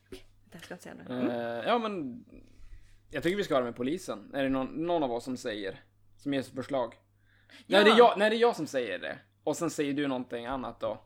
okej, 0.10 0.26
det 0.52 0.60
ska 0.60 0.74
jag 0.74 0.76
inte 0.78 0.84
säga 0.84 1.20
nu. 1.20 1.32
Eh, 1.32 1.68
ja 1.68 1.78
men 1.78 2.24
jag 3.10 3.24
tycker 3.24 3.38
vi 3.38 3.44
ska 3.44 3.54
ha 3.54 3.60
det 3.60 3.66
med 3.66 3.75
polisen. 3.75 4.32
Är 4.34 4.44
det 4.44 4.50
någon, 4.50 4.68
någon 4.86 5.04
av 5.04 5.12
oss 5.12 5.24
som 5.24 5.38
säger? 5.38 5.84
Som 6.18 6.34
ger 6.34 6.42
förslag? 6.42 6.94
Nej, 7.68 7.84
det 7.84 7.89
är 7.92 7.98
jag, 7.98 8.18
nej 8.18 8.30
det 8.30 8.36
är 8.36 8.39
jag 8.39 8.56
som 8.56 8.68
säger 8.68 9.00
det. 9.00 9.18
Och 9.44 9.58
sen 9.58 9.70
säger 9.70 9.94
du 9.94 10.08
någonting 10.08 10.46
annat 10.46 10.80
då. 10.80 11.01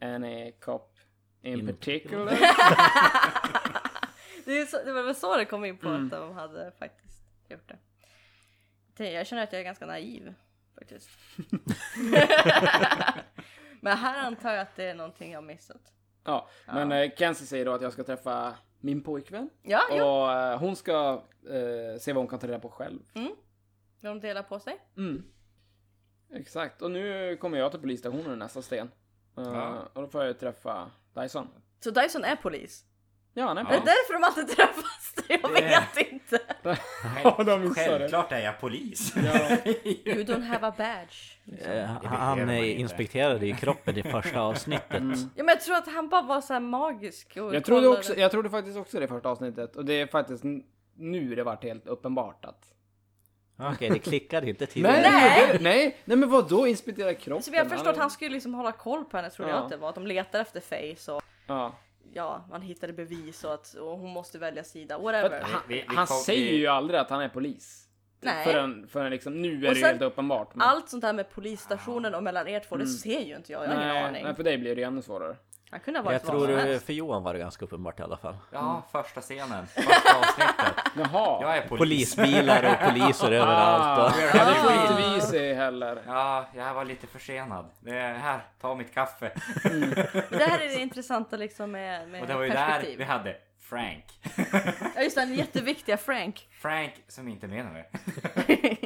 Any 0.00 0.52
cop 0.52 0.98
in, 1.42 1.58
In- 1.60 1.66
particular? 1.66 2.38
Det, 4.44 4.58
är 4.58 4.66
så, 4.66 4.84
det 4.84 4.92
var 4.92 5.02
väl 5.02 5.14
så 5.14 5.36
det 5.36 5.44
kom 5.44 5.64
in 5.64 5.78
på 5.78 5.88
Mm. 5.88 6.04
att 6.04 6.10
de 6.10 6.32
hade 6.34 6.72
faktiskt 6.78 7.20
gjort 7.48 7.68
det. 7.68 7.76
Det- 8.96 9.10
Jag 9.12 9.26
känner 9.26 9.42
att 9.42 9.52
jag 9.52 9.60
är 9.60 9.64
ganska 9.64 9.86
naiv 9.86 10.34
faktiskt. 10.78 11.10
Men 13.80 13.96
här 13.98 14.24
antar 14.26 14.52
jag 14.52 14.60
att 14.60 14.76
det 14.76 14.84
är 14.84 14.94
någonting 14.94 15.32
jag 15.32 15.44
missat. 15.44 15.92
ja, 16.24 16.48
men 16.66 16.90
Ja. 16.90 16.96
eh, 17.04 17.10
Kenzie 17.16 17.46
säger 17.46 17.64
då 17.64 17.72
att 17.72 17.82
jag 17.82 17.92
ska 17.92 18.04
träffa 18.04 18.54
min 18.84 19.02
pojkvän. 19.02 19.50
Ja. 19.62 19.80
Och 19.90 20.32
eh, 20.32 20.58
hon 20.58 20.76
ska 20.76 21.22
eh, 21.48 21.98
se 22.00 22.12
vad 22.12 22.20
hon 22.22 22.28
kan 22.28 22.38
ta 22.38 22.46
reda 22.46 22.58
på 22.58 22.68
själv. 22.68 22.98
Vill 23.14 23.30
de 24.00 24.20
dela 24.20 24.42
på 24.42 24.58
sig? 24.58 24.78
Mm. 24.96 25.24
Exakt, 26.32 26.82
och 26.82 26.90
nu 26.90 27.36
kommer 27.36 27.58
jag 27.58 27.70
till 27.70 27.80
polisstationen 27.80 28.38
nästa 28.38 28.62
sten. 28.62 28.90
Eh, 29.36 29.42
Ja. 29.44 29.88
Och 29.92 30.02
då 30.02 30.08
får 30.08 30.24
jag 30.24 30.38
träffa 30.38 30.90
Dyson. 31.14 31.48
Så 31.80 31.90
Dyson 31.90 32.24
är 32.24 32.36
polis? 32.36 32.84
Ja, 33.34 33.46
han 33.46 33.58
är 33.58 33.60
Är 33.60 33.64
det 33.64 33.70
polis. 33.70 33.84
därför 33.84 34.12
de 34.12 34.24
alltid 34.24 34.48
träffas? 34.56 35.14
Jag 35.28 35.40
Det- 35.42 35.60
vet 35.60 36.12
inte. 36.12 36.40
Ja, 37.24 37.36
de 37.44 37.62
det. 37.62 37.74
Självklart 37.74 38.32
är 38.32 38.38
jag 38.38 38.60
polis. 38.60 39.12
Ja. 39.16 39.56
You 39.84 40.24
don't 40.24 40.46
have 40.46 40.66
a 40.66 40.74
badge. 40.78 41.38
Han 42.04 42.48
eh, 42.48 42.56
inte. 42.56 42.80
inspekterade 42.80 43.46
ju 43.46 43.54
kroppen 43.56 43.98
i 43.98 44.02
första 44.02 44.40
avsnittet. 44.40 44.94
Mm. 45.00 45.18
Ja 45.18 45.44
men 45.44 45.48
jag 45.48 45.60
tror 45.60 45.76
att 45.76 45.88
han 45.94 46.08
bara 46.08 46.22
var 46.22 46.40
så 46.40 46.52
här 46.52 46.60
magisk 46.60 47.36
och 47.36 47.54
Jag 47.54 47.64
trodde, 47.64 47.88
också, 47.88 48.16
jag 48.16 48.30
trodde 48.30 48.50
faktiskt 48.50 48.76
också 48.78 48.98
det 48.98 49.04
i 49.04 49.08
första 49.08 49.28
avsnittet. 49.28 49.76
Och 49.76 49.84
det 49.84 50.00
är 50.00 50.06
faktiskt 50.06 50.44
nu 50.96 51.34
det 51.34 51.42
vart 51.44 51.64
helt 51.64 51.86
uppenbart 51.86 52.44
att... 52.44 52.64
Okej, 53.72 53.90
det 53.90 53.98
klickade 53.98 54.48
inte 54.48 54.64
Nej, 54.64 54.72
tidigare. 54.72 55.00
nej, 55.02 55.46
nej, 55.48 55.58
nej, 55.60 55.96
nej 56.04 56.16
men 56.16 56.30
vadå 56.30 56.66
inspektera 56.66 57.14
kroppen? 57.14 57.42
Så 57.42 57.50
vi 57.50 57.58
har 57.58 57.64
förstått 57.64 57.86
att 57.86 57.94
Han- 57.96 58.00
han 58.00 58.10
skulle 58.10 58.30
liksom 58.30 58.54
hålla 58.54 58.72
koll 58.72 59.04
på 59.04 59.16
henne 59.16 59.30
trodde 59.30 59.50
Ja. 59.50 59.56
jag 59.56 59.64
att 59.64 59.70
det 59.70 59.76
var. 59.76 59.88
Att 59.88 59.94
de 59.94 60.06
letar 60.06 60.40
efter 60.40 60.60
Face 60.60 61.12
och 61.12 61.22
Ja. 61.46 61.74
Ja, 62.12 62.46
man 62.50 62.62
hittade 62.62 62.92
bevis 62.92 63.44
och 63.44 63.54
att 63.54 63.74
och 63.74 63.98
hon 63.98 64.10
måste 64.10 64.38
välja 64.38 64.64
sida. 64.64 64.98
Whatever. 64.98 65.40
han 65.40 65.60
Vi- 65.68 65.74
vi 65.88 65.96
han 65.96 66.06
kom- 66.06 66.16
säger 66.16 66.50
vi- 66.50 66.56
ju 66.58 66.66
aldrig 66.66 67.00
att 67.00 67.10
han 67.10 67.20
är 67.22 67.28
polis. 67.28 67.80
Nej. 68.20 68.44
Förrän, 68.44 68.86
förrän 68.88 69.10
liksom, 69.10 69.42
nu 69.42 69.48
är 69.64 69.68
Och 69.68 69.74
det 69.74 69.80
sen- 69.80 69.88
helt 69.88 70.02
uppenbart. 70.02 70.54
men- 70.54 70.68
Allt 70.68 70.88
sånt 70.88 71.04
här 71.04 71.12
med 71.12 71.30
polisstationen 71.30 72.14
och 72.14 72.22
mellan 72.22 72.48
er 72.48 72.60
två, 72.60 72.76
det 72.76 72.86
ser 72.86 73.20
ju 73.20 73.36
inte 73.36 73.52
jag. 73.52 73.64
Jag 73.64 73.68
har 73.68 73.74
ingen 73.76 73.88
nej, 73.88 74.02
aning. 74.04 74.24
nej, 74.24 74.34
för 74.34 74.42
dig 74.42 74.58
blir 74.58 74.76
det 74.76 74.82
ännu 74.82 75.02
svårare. 75.02 75.36
Han 75.74 75.80
kunde 75.80 76.00
ha 76.00 76.04
varit 76.04 76.22
Jag 76.22 76.32
vad 76.32 76.38
tror 76.46 76.58
som 76.58 76.68
helst. 76.68 76.86
för 76.86 76.92
Johan 76.92 77.22
var 77.22 77.32
det 77.32 77.38
ganska 77.38 77.64
uppenbart 77.64 78.00
i 78.00 78.02
alla 78.02 78.16
fall. 78.16 78.36
Ja, 78.50 78.82
första 78.92 79.20
scenen. 79.20 79.66
Första 79.66 80.18
avsnittet. 80.18 80.74
Jaha. 80.96 81.38
Jag 81.42 81.56
är 81.56 81.68
polis. 81.68 82.14
Polisbilar 82.14 82.62
och 82.72 82.88
poliser 82.92 83.32
överallt. 83.32 83.98
Ah, 83.98 84.06
Och... 84.06 84.12
ja, 84.34 84.44
det 84.44 84.92
inte 84.94 85.14
vi 85.14 85.20
se 85.20 85.54
heller. 85.54 86.02
Ja, 86.06 86.46
jag 86.56 86.74
var 86.74 86.84
lite 86.84 87.06
försenad. 87.06 87.66
Det 87.80 87.96
är 87.98 88.14
här, 88.14 88.40
ta 88.60 88.74
mitt 88.74 88.94
kaffe. 88.94 89.30
Men 89.64 89.90
det 90.30 90.44
här 90.44 90.58
är 90.60 90.68
det 90.68 90.80
intressanta 90.80 91.36
liksom 91.36 91.70
med, 91.70 92.08
med 92.08 92.20
Och 92.20 92.26
det 92.26 92.34
var 92.34 92.42
ju 92.42 92.50
där 92.50 92.66
perspektiv. 92.66 92.98
vi 92.98 93.04
hade 93.04 93.36
Frank. 93.60 94.04
Ja 94.96 95.02
just 95.02 95.16
det, 95.16 95.20
den 95.22 95.34
jätteviktiga 95.34 95.96
Frank. 95.96 96.48
Frank 96.62 96.92
som 97.08 97.28
inte 97.28 97.46
menar 97.46 97.74
det. 97.74 97.88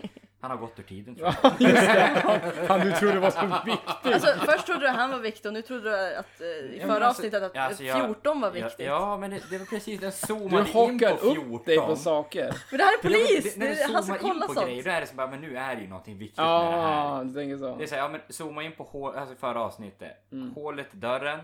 Han 0.41 0.51
har 0.51 0.59
gått 0.59 0.79
ur 0.79 0.83
tiden 0.83 1.15
tror 1.17 1.27
jag. 1.27 1.35
Ja, 1.43 1.53
just 1.59 1.75
det. 1.87 2.21
Han, 2.25 2.41
han 2.69 2.81
du 2.81 2.93
trodde 2.93 3.19
var 3.21 3.31
så 3.31 3.63
viktig. 3.65 4.13
Alltså 4.13 4.35
först 4.47 4.67
trodde 4.67 4.81
du 4.81 4.89
han 4.89 5.11
var 5.11 5.19
viktig 5.19 5.47
och 5.47 5.53
nu 5.53 5.63
trodde 5.63 5.91
du 5.91 6.17
att 6.17 6.41
eh, 6.41 6.47
i 6.47 6.81
förra 6.81 6.93
alltså- 6.93 7.09
avsnittet 7.09 7.43
att 7.43 7.53
ja, 7.55 7.61
alltså 7.63 7.85
jag- 7.85 8.07
14 8.07 8.41
var 8.41 8.51
viktigt. 8.51 8.87
ja, 8.87 9.17
men 9.17 9.31
det, 9.31 9.41
det 9.51 9.59
var 9.59 9.67
precis, 9.67 10.01
den 10.01 10.11
Du 10.11 10.17
zoomade 10.27 10.67
in 10.67 10.73
på 10.73 10.79
hakar 10.87 11.17
14. 11.17 11.55
upp 11.55 11.65
dig 11.67 11.77
på 11.77 11.97
saker. 11.97 12.55
Men 12.71 12.79
det 12.79 12.85
här 12.85 12.93
är 12.93 12.97
Ja, 12.97 12.99
men 13.03 13.13
polis! 13.13 13.55
det- 13.55 13.59
när 13.59 13.67
det, 13.67 13.75
du 13.75 13.81
är 13.81 13.93
han 13.93 14.03
ska 14.03 14.13
zoomar 14.15 14.17
in 14.27 14.33
kolla 14.35 14.47
på 14.47 14.55
sånt. 14.55 14.67
grejer, 14.67 14.83
då 14.83 14.91
är 14.91 15.01
det 15.01 15.07
som 15.07 15.17
bara, 15.17 15.27
men 15.31 15.41
nu 15.41 15.57
är 15.57 15.77
det 15.77 15.83
ju 15.83 15.89
någonting 15.89 16.19
viktigt 16.19 16.39
med 16.39 16.47
det 16.47 16.53
här. 16.53 17.17
Ja, 17.19 17.23
du 17.25 17.35
tänker 17.35 17.57
så. 17.59 17.77
Det 17.77 17.83
är 17.85 17.87
så 17.87 17.95
här, 17.95 18.03
ja 18.03 18.09
men 18.09 18.21
zooma 18.29 18.63
in 18.63 18.73
på 18.73 18.85
hål, 18.85 19.17
alltså 19.17 19.35
förra 19.35 19.61
avsnittet. 19.61 20.13
Mm. 20.33 20.53
Hålet 20.55 20.87
i 20.95 20.97
dörren, 20.97 21.41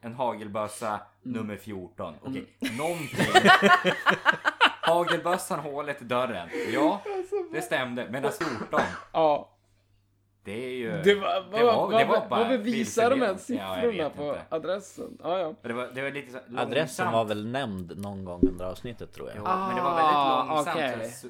en 0.00 0.14
hagelbössa, 0.14 1.00
Mm. 1.26 1.38
nummer 1.38 1.56
14. 1.56 2.14
Okej, 2.22 2.46
någonting. 2.78 3.26
Hagelbössan, 4.86 5.58
hålet 5.60 6.02
i 6.02 6.04
dörren. 6.04 6.48
Ja, 6.72 7.00
det 7.52 7.62
stämde. 7.62 8.06
Men 8.10 8.22
14, 8.22 8.80
Ja. 9.12 9.48
det 10.44 10.64
är 10.66 10.70
ju... 10.70 11.02
Det 11.02 11.14
var, 11.14 11.46
det 11.52 11.64
var- 11.64 11.74
vad, 11.76 11.90
det 12.00 12.04
var 12.04 12.18
vad, 12.20 12.28
bara 12.28 12.40
vad 12.40 12.48
bevisar 12.48 13.10
de 13.10 13.20
här. 13.20 13.28
Ja, 13.28 13.36
siffrorna 13.38 13.90
vet 14.08 14.16
på 14.16 14.22
inte. 14.22 14.40
adressen? 14.48 15.18
Ja, 15.22 15.38
ja. 15.38 15.54
Det 15.62 15.72
var, 15.72 15.88
det 15.94 16.02
var 16.02 16.10
lite 16.10 16.32
så 16.32 16.38
Adressen 16.58 17.12
var 17.12 17.24
väl 17.24 17.46
nämnd 17.46 17.98
någon 17.98 18.24
gång 18.24 18.40
under 18.48 18.64
avsnittet 18.64 19.12
tror 19.14 19.28
jag. 19.28 19.36
Jo, 19.38 19.42
men 19.44 19.76
det 19.76 19.82
var 19.82 19.90
väldigt 19.96 20.14
Ah, 20.16 20.44
långsamt. 20.48 20.76
okej. 20.76 21.10
Så 21.10 21.28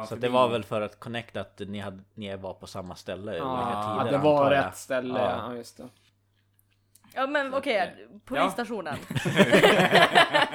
Så 0.00 0.06
förbi. 0.06 0.20
det 0.20 0.28
var 0.28 0.48
väl 0.48 0.64
för 0.64 0.80
att 0.80 1.00
connecta 1.00 1.40
att 1.40 1.60
ni, 1.66 1.78
hade, 1.78 1.98
ni 2.14 2.36
var 2.36 2.54
på 2.54 2.66
samma 2.66 2.94
ställe 2.94 3.30
i 3.36 3.40
olika 3.40 3.42
Ja, 3.72 3.98
tider 3.98 4.16
att 4.16 4.22
det 4.22 4.28
var 4.28 4.50
rätt 4.50 4.76
ställe. 4.76 5.18
Ja. 5.20 5.46
Ja, 5.50 5.54
just 5.56 5.76
det. 5.76 5.88
Ja 7.14 7.26
men 7.26 7.54
okej, 7.54 7.96
Ja. 8.10 8.18
polisstationen. 8.24 8.96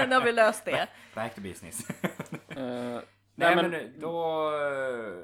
nu 0.09 0.15
har 0.15 0.25
vi 0.25 0.31
löst 0.31 0.65
det. 0.65 0.87
Back 1.15 1.35
to 1.35 1.41
business. 1.41 1.89
Eh, 1.89 2.05
Nej, 2.57 3.01
nej, 3.35 3.55
men, 3.55 3.71
men, 3.71 3.99
då... 3.99 4.47
eh, 4.55 5.23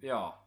Ja. 0.00 0.42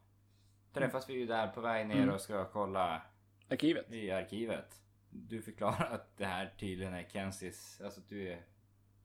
Träffas 0.74 1.08
vi 1.08 1.12
ju 1.14 1.26
där 1.26 1.46
på 1.46 1.60
väg 1.60 1.86
ner 1.86 1.96
Mm. 1.96 2.10
och 2.14 2.20
ska 2.20 2.44
kolla 2.44 3.02
arkivet. 3.50 3.92
i 3.92 4.10
arkivet. 4.10 4.80
Du 5.10 5.42
förklarar 5.42 5.90
att 5.94 6.16
det 6.16 6.24
här 6.26 6.52
tydligen 6.58 6.94
är 6.94 7.02
Kensis, 7.12 7.80
alltså 7.84 8.00
att 8.00 8.08
du 8.08 8.28
är 8.32 8.42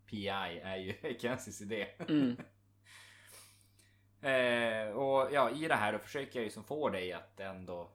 PI 0.06 0.28
är 0.64 0.76
ju 0.76 1.18
Kensis 1.20 1.62
idé. 1.62 1.88
Mm. 2.00 2.38
Eh, 4.22 4.88
och 4.96 5.34
ja, 5.34 5.50
i 5.52 5.68
det 5.68 5.76
här 5.76 5.94
då 5.94 6.00
försöker 6.00 6.40
jag 6.40 6.44
ju 6.44 6.50
som 6.50 6.64
få 6.64 6.90
dig 6.90 7.14
att 7.14 7.40
ändå 7.40 7.90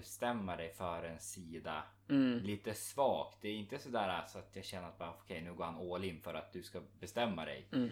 bestämma 0.00 0.56
dig 0.56 0.72
för 0.74 1.02
en 1.02 1.20
sida 1.20 1.84
Mm. 2.08 2.38
lite 2.38 2.74
svagt. 2.74 3.38
Det 3.42 3.48
är 3.48 3.54
inte 3.54 3.78
sådär 3.78 4.24
så 4.26 4.38
att 4.38 4.56
jag 4.56 4.64
känner 4.64 4.88
att 4.88 4.98
bara 4.98 5.10
okej 5.10 5.40
nu 5.42 5.54
går 5.54 5.64
han 5.64 5.92
all 5.92 6.04
in 6.04 6.20
för 6.20 6.34
att 6.34 6.52
du 6.52 6.62
ska 6.62 6.82
bestämma 7.00 7.44
dig. 7.44 7.68
Mm. 7.72 7.88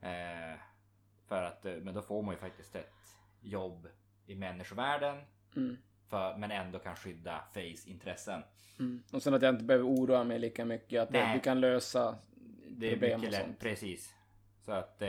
Eh, 0.00 0.58
för 1.28 1.42
att, 1.42 1.64
eh, 1.66 1.74
men 1.74 1.94
då 1.94 2.02
får 2.02 2.22
man 2.22 2.34
ju 2.34 2.38
faktiskt 2.40 2.76
ett 2.76 3.16
jobb 3.40 3.88
i 4.26 4.34
människovärlden. 4.34 5.20
Mm. 5.56 5.76
För, 6.08 6.36
men 6.36 6.50
ändå 6.50 6.78
kan 6.78 6.96
skydda 6.96 7.44
Face 7.54 7.90
intressen. 7.90 8.42
Mm. 8.78 9.02
Och 9.12 9.22
sen 9.22 9.34
att 9.34 9.42
jag 9.42 9.54
inte 9.54 9.64
behöver 9.64 9.86
oroa 9.86 10.24
mig 10.24 10.38
lika 10.38 10.64
mycket. 10.64 11.02
Att 11.02 11.10
Nej. 11.10 11.34
du 11.34 11.40
kan 11.40 11.60
lösa 11.60 12.18
Det 12.68 12.86
är 12.86 12.90
problem 12.92 13.20
och 13.20 13.30
lätt, 13.30 13.40
sånt. 13.42 13.58
precis. 13.60 14.14
Så 14.60 14.72
att... 14.72 15.02
Eh, 15.02 15.08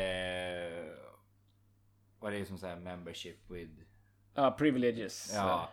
och 2.20 2.32
det 2.32 2.38
är 2.38 2.46
som 2.46 2.58
såhär 2.58 2.76
membership 2.76 3.50
with... 3.50 3.72
Ja, 4.38 4.52
privileges. 4.52 5.32
Ja. 5.36 5.70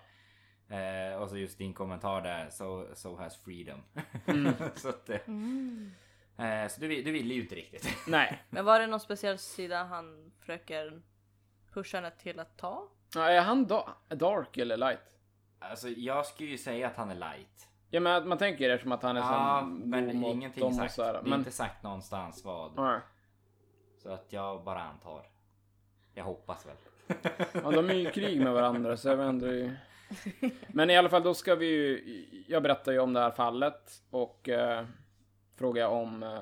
Eh, 0.76 1.16
och 1.23 1.28
så 1.30 1.37
just 1.37 1.59
din 1.59 1.75
kommentar 1.75 2.21
där, 2.21 2.50
so, 2.50 2.87
so 2.94 3.16
has 3.16 3.37
freedom. 3.37 3.83
Mm. 4.26 4.52
så 4.76 4.88
att... 4.88 5.11
Eh, 5.11 5.16
eh, 6.62 6.68
så 6.68 6.80
du, 6.80 6.88
vill- 6.88 7.04
du 7.04 7.12
ville 7.12 7.35
ju 7.35 7.42
inte 7.42 7.54
riktigt. 7.54 7.88
Nej. 8.09 8.42
Men 8.50 8.64
var 8.64 8.80
det 8.80 8.87
någon 8.87 9.00
speciell 9.00 9.38
sida 9.38 9.85
han 9.85 10.33
försöker 10.40 11.02
pusha 11.73 11.97
henne 11.99 12.11
till 12.11 12.40
att 12.40 12.56
ta? 12.59 12.88
Ja, 13.14 13.21
är 13.30 13.40
han 13.40 13.66
da- 13.66 13.94
dark 14.09 14.56
eller 14.56 14.76
light? 14.76 15.00
Alltså 15.59 15.88
jag 15.88 16.26
skulle 16.26 16.50
ju 16.50 16.59
säga 16.59 16.87
att 16.87 16.97
han 16.97 17.11
är 17.11 17.14
light. 17.14 17.68
Ja, 17.90 18.00
men 18.00 18.12
att 18.12 18.26
man 18.26 18.38
tänker 18.38 18.68
det 18.68 18.78
som 18.78 18.92
att 18.92 19.02
han 19.02 19.16
är 19.16 19.21
Ja, 19.21 19.59
som 19.61 19.78
men 19.90 20.25
ingenting 20.25 20.61
dem 20.62 20.75
sagt. 20.75 20.94
så 20.94 21.04
här. 21.04 21.12
Det 21.12 21.18
är 21.18 21.23
Men, 21.23 21.38
inte 21.38 21.50
sagt 21.50 21.83
någonstans 21.83 22.44
vad. 22.44 22.73
ja. 22.76 23.00
Så 23.99 24.11
att 24.12 24.33
jag 24.33 24.64
bara 24.64 24.83
antar. 24.83 25.26
Jag 26.14 26.25
hoppas 26.25 26.66
väl. 26.66 26.76
Ja, 27.52 27.70
de 27.70 27.90
är 27.90 27.94
ju 27.94 28.08
i 28.08 28.12
krig 28.12 28.40
med 28.40 28.52
varandra 28.52 28.96
så 28.96 29.08
jag 29.08 29.16
vet 29.16 29.28
inte. 29.28 29.76
Men 30.68 30.90
i 30.90 30.96
alla 30.96 31.08
fall, 31.08 31.23
då 31.23 31.34
ska 31.34 31.54
vi 31.54 31.66
ju... 31.66 32.25
Jag 32.49 32.62
berättar 32.62 32.92
ju 32.92 32.99
om 32.99 33.12
det 33.12 33.20
här 33.20 33.30
fallet 33.30 33.92
och 34.11 34.49
eh, 34.49 34.87
frågar 35.56 35.88
om 35.88 36.23
eh, 36.23 36.38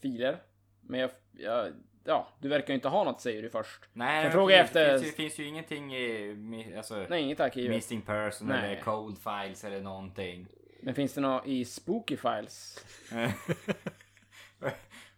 filer. 0.00 0.36
Men 0.80 1.00
jag, 1.00 1.10
jag... 1.32 1.72
Ja, 2.04 2.28
du 2.40 2.48
verkar 2.48 2.68
ju 2.68 2.74
inte 2.74 2.88
ha 2.88 3.04
något 3.04 3.20
säger 3.20 3.42
du 3.42 3.50
först. 3.50 3.84
Nej, 3.92 4.24
Sen 4.24 4.32
frågar 4.32 4.56
jag 4.56 4.64
efter- 4.64 4.92
Det 4.92 4.98
finns 5.00 5.12
ju, 5.12 5.16
finns 5.16 5.38
ju 5.38 5.44
ingenting 5.46 5.96
i 5.96 6.74
alltså, 6.76 7.06
Nej, 7.08 7.22
inget 7.22 7.40
arkiv. 7.40 7.70
missing 7.70 8.02
person 8.02 8.48
Nej. 8.48 8.72
eller 8.72 8.82
cold 8.82 9.18
files 9.18 9.64
eller 9.64 9.80
någonting. 9.80 10.46
Men 10.80 10.94
finns 10.94 11.14
det 11.14 11.20
något 11.20 11.46
i 11.46 11.64
spooky 11.64 12.16
files? 12.16 12.84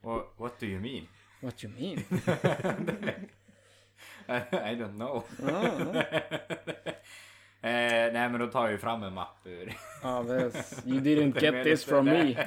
what, 0.01 0.35
what 0.37 0.61
do 0.61 0.67
you 0.67 0.81
mean? 0.81 1.09
What 1.41 1.65
you 1.65 1.73
mean? 1.73 1.99
I 4.53 4.75
don't 4.75 4.97
know. 4.97 5.25
Ja, 5.49 5.63
eh, 7.69 8.13
nej 8.13 8.29
men 8.29 8.41
då 8.41 8.47
tar 8.47 8.63
jag 8.63 8.73
ju 8.73 8.79
fram 8.79 9.03
en 9.03 9.15
mapp 9.15 9.47
ur. 9.47 9.67
this. 10.51 10.83
You 10.87 11.01
didn't 11.01 11.43
get 11.43 11.65
this 11.65 11.85
from 11.85 12.05
me. 12.05 12.47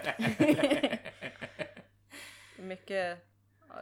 Mycket 2.57 3.27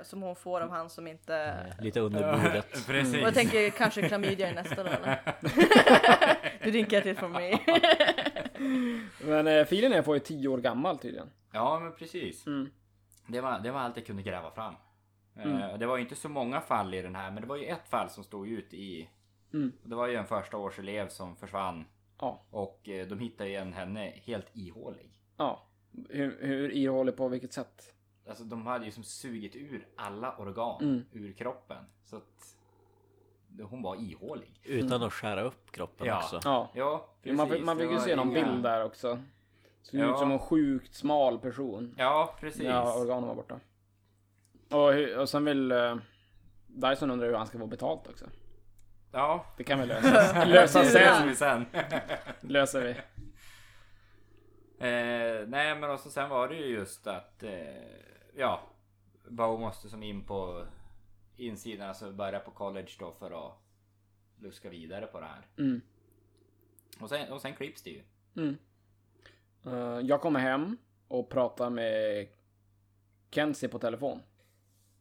som 0.03 0.21
hon 0.21 0.35
får 0.35 0.61
av 0.61 0.69
han 0.69 0.89
som 0.89 1.07
inte... 1.07 1.35
Eh, 1.35 1.83
Lite 1.83 1.99
under 1.99 2.33
bordet. 2.33 2.87
Precis. 2.87 3.15
Och 3.15 3.21
jag 3.21 3.33
tänker 3.33 3.69
kanske 3.69 4.07
klamydia 4.07 4.51
i 4.51 4.53
nästa 4.53 4.83
då 4.83 4.89
eller? 4.89 5.19
Du 6.63 6.71
didn't 6.71 6.91
get 6.91 7.05
it 7.05 7.19
from 7.19 7.31
me. 7.31 7.59
Men 9.21 9.47
eh, 9.47 9.65
filen 9.65 9.93
är 9.93 10.01
på 10.01 10.15
är 10.15 10.19
tio 10.19 10.47
år 10.47 10.57
gammal 10.57 10.97
tydligen. 10.99 11.29
Ja 11.51 11.79
men 11.79 11.95
precis. 11.95 12.47
Mm. 12.47 12.69
Det 13.27 13.41
var, 13.41 13.59
det 13.59 13.71
var 13.71 13.79
allt 13.79 13.97
jag 13.97 14.05
kunde 14.05 14.23
gräva 14.23 14.51
fram. 14.51 14.75
Mm. 15.35 15.57
Eh, 15.61 15.77
det 15.77 15.85
var 15.85 15.97
ju 15.97 16.03
inte 16.03 16.15
så 16.15 16.29
många 16.29 16.61
fall 16.61 16.93
i 16.93 17.01
den 17.01 17.15
här 17.15 17.31
men 17.31 17.41
det 17.41 17.47
var 17.49 17.55
ju 17.57 17.65
ett 17.65 17.87
fall 17.89 18.09
som 18.09 18.23
stod 18.23 18.47
ut 18.47 18.73
i. 18.73 19.09
Mm. 19.53 19.71
Det 19.83 19.95
var 19.95 20.07
ju 20.07 20.15
en 20.15 20.25
första 20.25 20.57
års 20.57 20.79
elev 20.79 21.07
som 21.09 21.35
försvann. 21.35 21.85
Ja. 22.19 22.41
Och 22.51 22.89
eh, 22.89 23.07
de 23.07 23.19
hittade 23.19 23.49
igen 23.49 23.73
henne 23.73 24.13
helt 24.23 24.47
ihålig. 24.53 25.11
Ja. 25.37 25.63
Hur, 26.09 26.37
hur 26.41 26.71
ihålig 26.71 27.17
på 27.17 27.27
vilket 27.27 27.53
sätt? 27.53 27.93
Alltså 28.29 28.43
de 28.43 28.67
hade 28.67 28.85
ju 28.85 28.91
som 28.91 29.03
sugit 29.03 29.55
ur 29.55 29.87
alla 29.95 30.35
organ 30.37 30.81
Mm. 30.83 31.05
ur 31.13 31.33
kroppen. 31.33 31.83
Så 32.05 32.15
att 32.17 32.55
hon 33.69 33.81
var 33.81 33.95
ihålig. 33.95 34.59
Utan 34.63 35.03
att 35.03 35.13
skära 35.13 35.41
upp 35.41 35.71
kroppen 35.71 36.07
Ja. 36.07 36.17
också. 36.17 36.39
Ja. 36.43 36.69
Ja, 36.73 37.09
precis. 37.23 37.37
man 37.37 37.65
man 37.65 37.77
fick 37.77 37.91
ju 37.91 37.99
se 37.99 38.15
någon 38.15 38.31
inga- 38.37 38.45
bild 38.51 38.63
där 38.63 38.85
också. 38.85 39.19
Såg 39.81 39.99
Ja. 39.99 40.11
ut 40.13 40.17
som 40.17 40.31
en 40.31 40.39
sjukt 40.39 40.93
smal 40.95 41.39
person. 41.39 41.95
Ja, 41.97 42.35
precis. 42.39 42.63
Ja, 42.63 42.99
organen 42.99 43.27
var 43.27 43.35
borta. 43.35 43.59
Och, 44.71 45.19
och 45.21 45.29
sen 45.29 45.45
vill 45.45 45.71
uh, 45.71 45.97
Dyson 46.67 47.11
undrar 47.11 47.27
hur 47.27 47.35
han 47.35 47.47
ska 47.47 47.57
få 47.59 47.67
betalt 47.67 48.07
också. 48.07 48.25
Ja, 49.11 49.45
Det 49.57 49.63
kan 49.63 49.79
vi 49.79 49.85
lösa. 49.87 50.45
lösa 50.45 50.83
sen. 50.83 51.27
vi 51.27 51.35
sen. 51.35 51.65
Löser 52.41 52.83
vi. 52.83 52.89
eh, 54.87 55.47
nej, 55.47 55.75
men 55.79 55.89
och 55.89 55.99
så 55.99 56.09
sen 56.09 56.29
var 56.29 56.47
det 56.47 56.55
ju 56.55 56.65
just 56.65 57.07
att 57.07 57.43
eh, 57.43 57.51
ja, 58.35 58.61
Bo 59.29 59.57
måste 59.57 59.89
som 59.89 60.03
in 60.03 60.25
på 60.25 60.65
insidan, 61.35 61.87
alltså 61.89 62.11
börja 62.11 62.39
på 62.39 62.51
college 62.51 62.91
då 62.99 63.11
för 63.11 63.47
att 63.47 63.53
luska 64.39 64.69
vidare 64.69 65.05
på 65.07 65.19
det 65.19 65.25
här. 65.25 65.47
Mm. 65.57 65.81
Och 66.99 67.09
sen, 67.09 67.31
och 67.31 67.41
sen 67.41 67.53
klipps 67.55 67.81
det 67.83 67.89
ju. 67.89 68.01
Mm. 68.35 68.57
Eh, 69.65 69.99
jag 70.07 70.21
kommer 70.21 70.39
hem 70.39 70.77
och 71.07 71.29
pratar 71.29 71.69
med 71.69 72.27
Kenzie 73.31 73.69
på 73.69 73.79
telefon. 73.79 74.19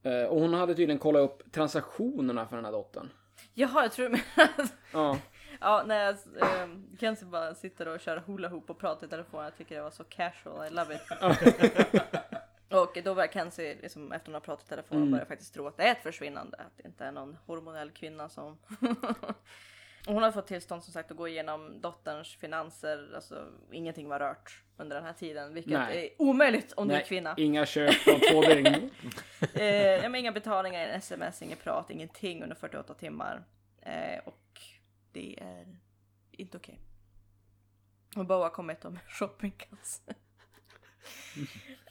Eh, 0.09 0.25
och 0.29 0.41
hon 0.41 0.55
hade 0.55 0.75
tydligen 0.75 0.99
kollat 0.99 1.21
upp 1.23 1.53
transaktionerna 1.53 2.47
för 2.47 2.57
den 2.57 2.65
här 2.65 2.73
dottern. 2.73 3.11
Jaha, 3.55 3.83
jag 3.83 3.93
tror 3.93 4.09
du 4.09 4.11
menar 4.11 4.69
Ja. 4.93 5.19
Ja, 5.61 5.83
när 5.87 6.05
jag, 6.05 6.15
eh, 6.41 6.69
Kenzie 7.01 7.27
bara 7.29 7.55
sitter 7.55 7.89
och 7.89 8.01
kör 8.01 8.23
hula 8.27 8.49
hoop 8.49 8.71
och 8.71 8.79
pratar 8.79 9.07
i 9.07 9.11
telefon. 9.11 9.45
Jag 9.45 9.57
tycker 9.57 9.75
det 9.77 9.83
var 9.83 9.91
så 9.91 10.05
casual, 10.05 10.67
I 10.67 10.71
love 10.71 10.95
it. 10.95 11.01
Och 12.71 12.99
då 13.05 13.15
börjar 13.15 13.29
Kenzie, 13.33 13.77
liksom, 13.83 14.13
efter 14.13 14.27
hon 14.27 14.35
har 14.35 14.41
pratat 14.41 14.67
i 14.67 14.69
telefon, 14.69 14.99
Mm. 14.99 15.11
börjar 15.11 15.25
faktiskt 15.25 15.55
tro 15.55 15.67
att 15.67 15.77
det 15.77 15.83
är 15.83 15.93
ett 15.93 16.03
försvinnande. 16.03 16.57
Att 16.57 16.73
det 16.77 16.87
inte 16.89 17.05
är 17.05 17.13
någon 17.13 17.37
hormonell 17.47 17.91
kvinna 17.91 18.29
som... 18.29 18.59
hon 20.15 20.23
har 20.23 20.33
fått 20.33 20.47
tillstånd 20.47 20.85
som 20.85 20.93
sagt 20.93 21.11
att 21.11 21.17
gå 21.17 21.29
igenom 21.29 21.81
dotterns 21.81 22.37
finanser. 22.37 23.13
Alltså 23.15 23.49
ingenting 23.73 24.09
var 24.09 24.19
rört 24.21 24.63
under 24.77 24.97
den 24.97 25.05
här 25.05 25.13
tiden. 25.13 25.55
Vilket 25.55 25.73
Nej. 25.73 26.07
är 26.07 26.23
omöjligt 26.23 26.73
om 26.73 26.89
du 26.89 26.95
är 26.95 26.99
Nej, 26.99 27.07
kvinna. 27.07 27.35
Inga 27.37 27.67
köp 27.67 28.05
på 28.05 28.19
två 28.33 28.43
dygn. 28.43 28.91
eh, 29.55 29.65
ja, 29.75 30.09
men 30.09 30.15
inga 30.15 30.33
betalningar, 30.33 30.85
inga 30.85 30.95
sms, 30.95 31.43
inget 31.43 31.65
prat, 31.65 31.91
ingenting 31.91 32.43
under 32.43 32.57
48 32.57 32.95
timmar. 32.95 33.45
Eh, 33.83 34.19
och 34.25 34.61
det 35.13 35.39
är 35.41 35.67
inte 36.33 36.57
okej. 36.57 36.79
Och 38.17 38.27
Bo 38.27 38.35
har 38.35 38.51
kommit 38.51 38.85
om 38.85 38.99
shoppingkasse. 39.09 40.03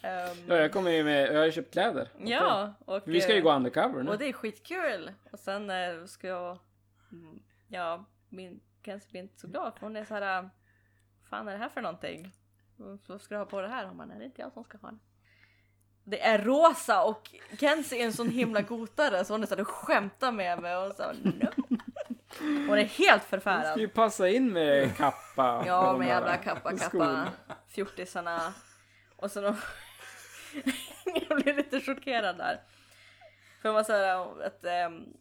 Ehm, 0.01 0.38
Ja, 0.47 0.55
jag 0.55 0.71
kommer 0.74 0.91
ju 0.91 1.03
med, 1.03 1.33
jag 1.33 1.39
har 1.39 1.51
köpt 1.51 1.74
kläder. 1.74 2.09
ja, 2.25 2.74
och, 2.86 3.01
Vi 3.05 3.21
ska 3.21 3.31
ju 3.31 3.38
eh, 3.38 3.43
gå 3.43 3.51
undercover 3.53 4.03
nu. 4.03 4.12
och 4.12 4.17
det 4.17 4.25
är 4.25 4.33
skitkul. 4.33 5.12
Och 5.31 5.39
sen 5.39 5.69
eh, 5.69 6.05
ska 6.05 6.27
jag, 6.27 6.57
ja, 7.67 8.05
min 8.29 8.59
Kenzie 8.86 9.12
blir 9.12 9.21
inte 9.21 9.39
så 9.39 9.47
glad 9.47 9.74
för 9.74 9.79
hon 9.81 9.95
är 9.95 10.05
så 10.05 10.13
här, 10.13 10.43
äh, 10.43 10.50
fan 11.29 11.47
är 11.47 11.51
det 11.51 11.57
här 11.57 11.69
för 11.69 11.81
någonting? 11.81 12.31
Vad 13.07 13.21
ska 13.21 13.36
du 13.36 13.39
ha 13.39 13.45
på 13.45 13.62
det 13.62 13.67
här? 13.67 13.86
Hon 13.86 13.97
bara, 13.97 14.05
nej 14.07 14.17
det 14.17 14.24
är 14.24 14.25
inte 14.25 14.41
jag 14.41 14.53
som 14.53 14.63
ska 14.63 14.77
ha 14.77 14.91
det. 14.91 14.97
Det 16.03 16.21
är 16.21 16.39
rosa 16.39 17.03
och 17.03 17.29
Kenzie 17.59 18.01
är 18.01 18.05
en 18.05 18.13
sån 18.13 18.29
himla 18.29 18.62
gotare 18.62 19.25
så 19.25 19.33
hon 19.33 19.43
är 19.43 19.47
så 19.47 19.51
här, 19.51 19.57
du 19.57 19.65
skämtar 19.65 20.31
med 20.31 20.62
mig 20.62 20.75
och 20.77 20.93
så 20.95 21.03
no. 21.24 21.51
Hon 22.39 22.77
är 22.77 22.83
helt 22.83 23.21
Det 23.21 23.27
ska 23.27 23.29
förfärad. 23.29 23.79
ju 23.79 23.88
passa 23.88 24.29
in 24.29 24.53
med 24.53 24.97
kappa. 24.97 25.63
Ja 25.67 25.97
med 25.97 26.07
jävla 26.07 26.38
kappa 26.38 26.77
kappa 26.77 27.27
fjortisarna. 27.67 28.53
Och 29.15 29.31
så 29.31 29.41
de... 29.41 29.55
jag 31.29 31.41
blev 31.41 31.57
lite 31.57 31.81
chockerad 31.81 32.38
där. 32.38 32.62
För 33.62 33.69
hon 33.69 33.75
var 33.75 33.83
såhär 33.83 34.43
att 34.45 34.88
um, 34.88 35.13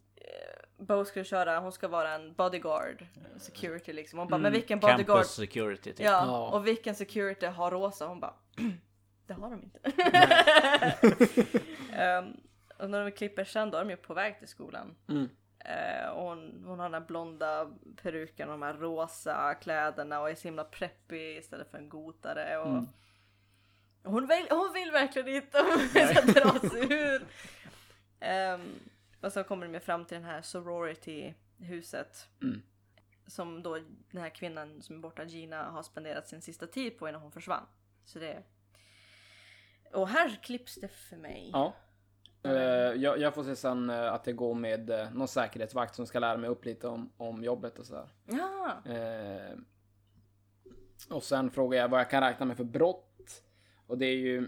Bo 0.78 1.04
skulle 1.04 1.24
köra, 1.24 1.58
hon 1.58 1.72
ska 1.72 1.88
vara 1.88 2.12
en 2.14 2.34
bodyguard, 2.34 3.06
security 3.38 3.92
liksom. 3.92 4.18
Hon 4.18 4.28
bara, 4.28 4.38
men 4.38 4.52
vilken 4.52 4.80
bodyguard? 4.80 5.06
Campus 5.06 5.30
security 5.34 5.92
typ. 5.92 6.00
Ja, 6.06 6.26
Ja. 6.26 6.48
och 6.50 6.66
vilken 6.66 6.94
security 6.94 7.46
har 7.46 7.70
rosa? 7.70 8.06
Hon 8.06 8.20
bara, 8.20 8.34
det 9.26 9.34
har 9.34 9.50
de 9.50 9.62
inte. 9.62 9.80
Ehm, 11.92 12.36
och 12.78 12.90
när 12.90 13.04
de 13.04 13.10
klipper 13.12 13.44
sen 13.44 13.70
då 13.70 13.78
är 13.78 13.84
de 13.84 13.90
ju 13.90 13.96
på 13.96 14.14
väg 14.14 14.38
till 14.38 14.48
skolan. 14.48 14.94
Mm. 15.08 15.28
Eh, 15.58 16.08
och 16.08 16.22
hon, 16.24 16.62
hon 16.66 16.78
har 16.78 16.86
den 16.88 16.94
här 17.02 17.08
blonda 17.08 17.70
peruken 18.02 18.48
och 18.48 18.52
de 18.58 18.62
här 18.62 18.74
rosa 18.74 19.54
kläderna 19.54 20.20
och 20.20 20.30
är 20.30 20.34
så 20.34 20.48
himla 20.48 20.64
preppy 20.64 21.36
istället 21.36 21.70
för 21.70 21.78
en 21.78 21.88
gotare. 21.88 22.58
Och 22.58 22.68
Mm. 22.70 22.88
hon, 24.04 24.26
vill, 24.26 24.46
hon 24.50 24.72
vill 24.74 24.90
verkligen 24.90 25.28
inte 25.28 25.58
hon 25.70 25.88
ska 25.88 26.20
dra 26.40 26.58
sig 26.70 26.92
ur. 26.92 27.24
Ehm, 28.20 28.60
och 29.26 29.32
så 29.32 29.44
kommer 29.44 29.68
de 29.68 29.80
fram 29.80 30.04
till 30.04 30.14
den 30.14 30.24
här 30.24 30.42
sorority-huset. 30.42 32.28
Mm. 32.42 32.62
Som 33.26 33.62
då 33.62 33.78
den 34.10 34.22
här 34.22 34.28
kvinnan 34.28 34.82
som 34.82 34.96
är 34.96 35.00
borta, 35.00 35.24
Gina, 35.24 35.62
har 35.62 35.82
spenderat 35.82 36.28
sin 36.28 36.42
sista 36.42 36.66
tid 36.66 36.98
på 36.98 37.08
innan 37.08 37.20
hon 37.20 37.32
försvann. 37.32 37.66
Så 38.04 38.18
det... 38.18 38.42
Och 39.92 40.08
här 40.08 40.38
klipps 40.42 40.74
det 40.74 40.88
för 40.88 41.16
mig. 41.16 41.50
Ja. 41.52 41.74
Eh, 42.42 42.52
jag, 42.52 43.18
jag 43.18 43.34
får 43.34 43.44
se 43.44 43.56
sen 43.56 43.90
eh, 43.90 44.12
att 44.12 44.24
det 44.24 44.32
går 44.32 44.54
med 44.54 44.90
uh, 44.90 45.14
någon 45.14 45.28
säkerhetsvakt 45.28 45.94
som 45.94 46.06
ska 46.06 46.18
lära 46.18 46.36
mig 46.36 46.50
upp 46.50 46.64
lite 46.64 46.88
om, 46.88 47.12
om 47.16 47.44
jobbet 47.44 47.78
och 47.78 47.86
sådär. 47.86 48.08
Ja. 48.24 48.82
Eh, 48.92 49.58
och 51.10 51.22
sen 51.22 51.50
frågar 51.50 51.78
jag 51.78 51.88
vad 51.88 52.00
jag 52.00 52.10
kan 52.10 52.22
räkna 52.22 52.46
med 52.46 52.56
för 52.56 52.64
brott. 52.64 53.42
Och 53.86 53.98
det 53.98 54.06
är 54.06 54.16
ju, 54.16 54.40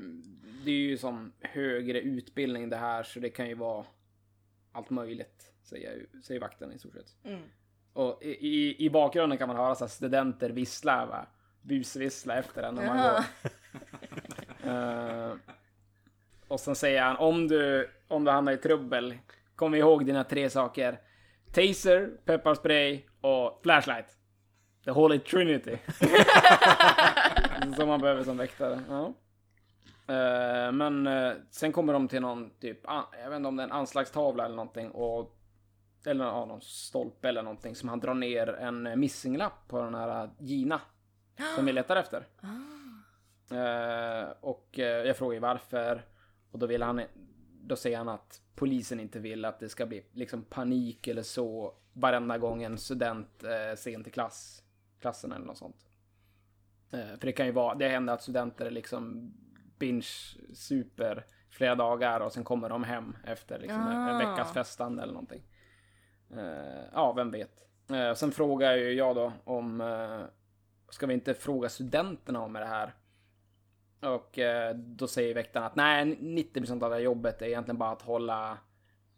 det 0.65 0.71
är 0.71 0.75
ju 0.75 0.99
som 0.99 1.33
högre 1.41 2.01
utbildning 2.01 2.69
det 2.69 2.77
här 2.77 3.03
så 3.03 3.21
det 3.21 3.31
kan 3.31 3.49
ju 3.49 3.55
vara 3.55 3.87
allt 4.73 4.91
möjligt. 4.91 5.53
Säger, 5.63 6.07
säger 6.23 6.41
vakten 6.41 6.73
i 6.73 6.79
stort 6.79 6.95
sett. 6.95 7.17
Mm. 7.25 7.43
Och 7.93 8.23
i, 8.23 8.29
i, 8.29 8.85
i 8.85 8.91
bakgrunden 8.91 9.39
kan 9.39 9.49
man 9.49 9.57
höra 9.57 9.75
så 9.75 9.85
här 9.85 9.89
studenter 9.89 10.51
vissla, 10.51 11.07
va? 11.07 11.27
busvissla 11.63 12.39
efter 12.39 12.63
en 12.63 12.75
när 12.75 12.87
man 12.87 12.97
Jaha. 12.99 13.25
går. 13.43 13.51
Eh, 14.69 15.33
och 16.49 16.61
sen 16.61 16.75
säger 16.75 17.03
han 17.03 17.17
om 17.17 17.49
du, 17.49 17.91
om 18.09 18.25
du 18.25 18.31
hamnar 18.31 18.53
i 18.53 18.57
trubbel, 18.57 19.15
kom 19.57 19.75
ihåg 19.75 20.07
dina 20.07 20.25
tre 20.25 20.51
saker. 20.51 21.01
Taser, 21.53 22.11
pepparspray 22.25 23.03
och 23.21 23.61
flashlight. 23.63 24.19
The 24.85 24.91
Holy 24.91 25.19
Trinity. 25.19 25.79
som 27.77 27.89
man 27.89 28.01
behöver 28.01 28.25
som 28.25 28.37
väktare. 28.37 28.81
Ja. 28.89 29.15
Eh, 30.09 30.73
men 30.73 31.07
eh, 31.07 31.33
sen 31.51 31.73
kommer 31.73 31.93
de 31.93 32.09
till 32.09 32.21
någon 32.23 32.51
typ, 32.51 32.89
an- 32.89 33.05
jag 33.23 33.31
vet 33.31 33.37
inte 33.37 33.49
om 33.49 33.57
det 33.57 33.63
är 33.63 33.67
en 33.67 33.73
anslagstavla 33.73 34.45
eller 34.45 34.57
någonting 34.57 34.91
och 34.91 35.35
eller 36.05 36.25
ja, 36.25 36.45
någon 36.45 36.61
stolpe 36.61 37.29
eller 37.29 37.43
någonting 37.43 37.75
som 37.75 37.89
han 37.89 38.01
drar 38.01 38.15
ner 38.15 38.49
en 38.49 38.87
eh, 38.87 38.97
missinglapp 38.97 39.69
på 39.69 39.81
den 39.83 39.95
här 39.95 40.31
Gina 40.39 40.81
som 41.57 41.65
vi 41.67 41.73
letar 41.73 41.97
efter. 41.97 42.27
Eh, 43.51 44.29
och 44.41 44.79
eh, 44.79 45.07
jag 45.07 45.17
frågar 45.17 45.35
ju 45.35 45.41
varför 45.41 46.03
och 46.51 46.59
då 46.59 46.67
vill 46.67 46.83
han 46.83 47.03
då 47.63 47.77
säger 47.77 47.99
han 47.99 48.09
att 48.09 48.43
polisen 48.55 49.01
inte 49.01 49.19
vill 49.19 49.45
att 49.45 49.61
det 49.61 49.69
ska 49.69 49.87
bli 49.87 50.05
liksom 50.13 50.43
panik 50.45 51.07
eller 51.09 51.23
så 51.23 51.75
varenda 51.93 52.39
gång 52.39 52.63
en 52.63 52.79
student 52.79 53.45
eh, 53.45 53.77
sent 53.77 54.05
till 54.05 54.13
klass, 54.13 54.63
klassen 55.01 55.33
eller 55.33 55.47
något 55.47 55.59
sånt. 55.59 55.89
Eh, 56.91 57.07
för 57.19 57.27
det 57.27 57.33
kan 57.33 57.47
ju 57.47 57.53
vara, 57.53 57.75
det 57.75 57.89
händer 57.89 58.15
att 58.15 58.23
studenter 58.23 58.71
liksom 58.71 59.33
binge 59.79 60.07
super 60.55 61.27
flera 61.51 61.75
dagar 61.75 62.21
och 62.21 62.33
sen 62.33 62.45
kommer 62.45 62.69
de 62.69 62.85
hem 62.85 63.17
efter 63.25 63.59
liksom 63.59 63.81
en, 63.81 63.93
en 63.93 64.17
Ah. 64.17 64.19
veckas 64.19 64.53
festande 64.53 65.03
eller 65.03 65.13
någonting. 65.13 65.43
Eh, 66.37 66.85
ja, 66.93 67.13
vem 67.13 67.31
vet. 67.31 67.51
Eh, 67.91 68.15
sen 68.15 68.33
frågar 68.33 68.77
ju 68.77 68.93
jag 68.93 69.17
då 69.17 69.33
om, 69.45 69.81
eh, 69.81 70.21
ska 70.89 71.07
vi 71.07 71.15
inte 71.15 71.35
fråga 71.35 71.69
studenterna 71.69 72.41
om 72.41 72.53
det 72.53 72.65
här? 72.65 72.95
Och 74.01 74.39
då 74.75 75.07
säger 75.07 75.35
väktaren 75.35 75.67
att 75.67 75.77
nej, 75.77 76.05
90% 76.21 76.83
av 76.83 76.91
det 76.91 76.97
här 76.97 77.03
jobbet 77.03 77.43
är 77.43 77.47
egentligen 77.47 77.79
bara 77.79 77.91
att 77.91 78.03
hålla 78.03 78.59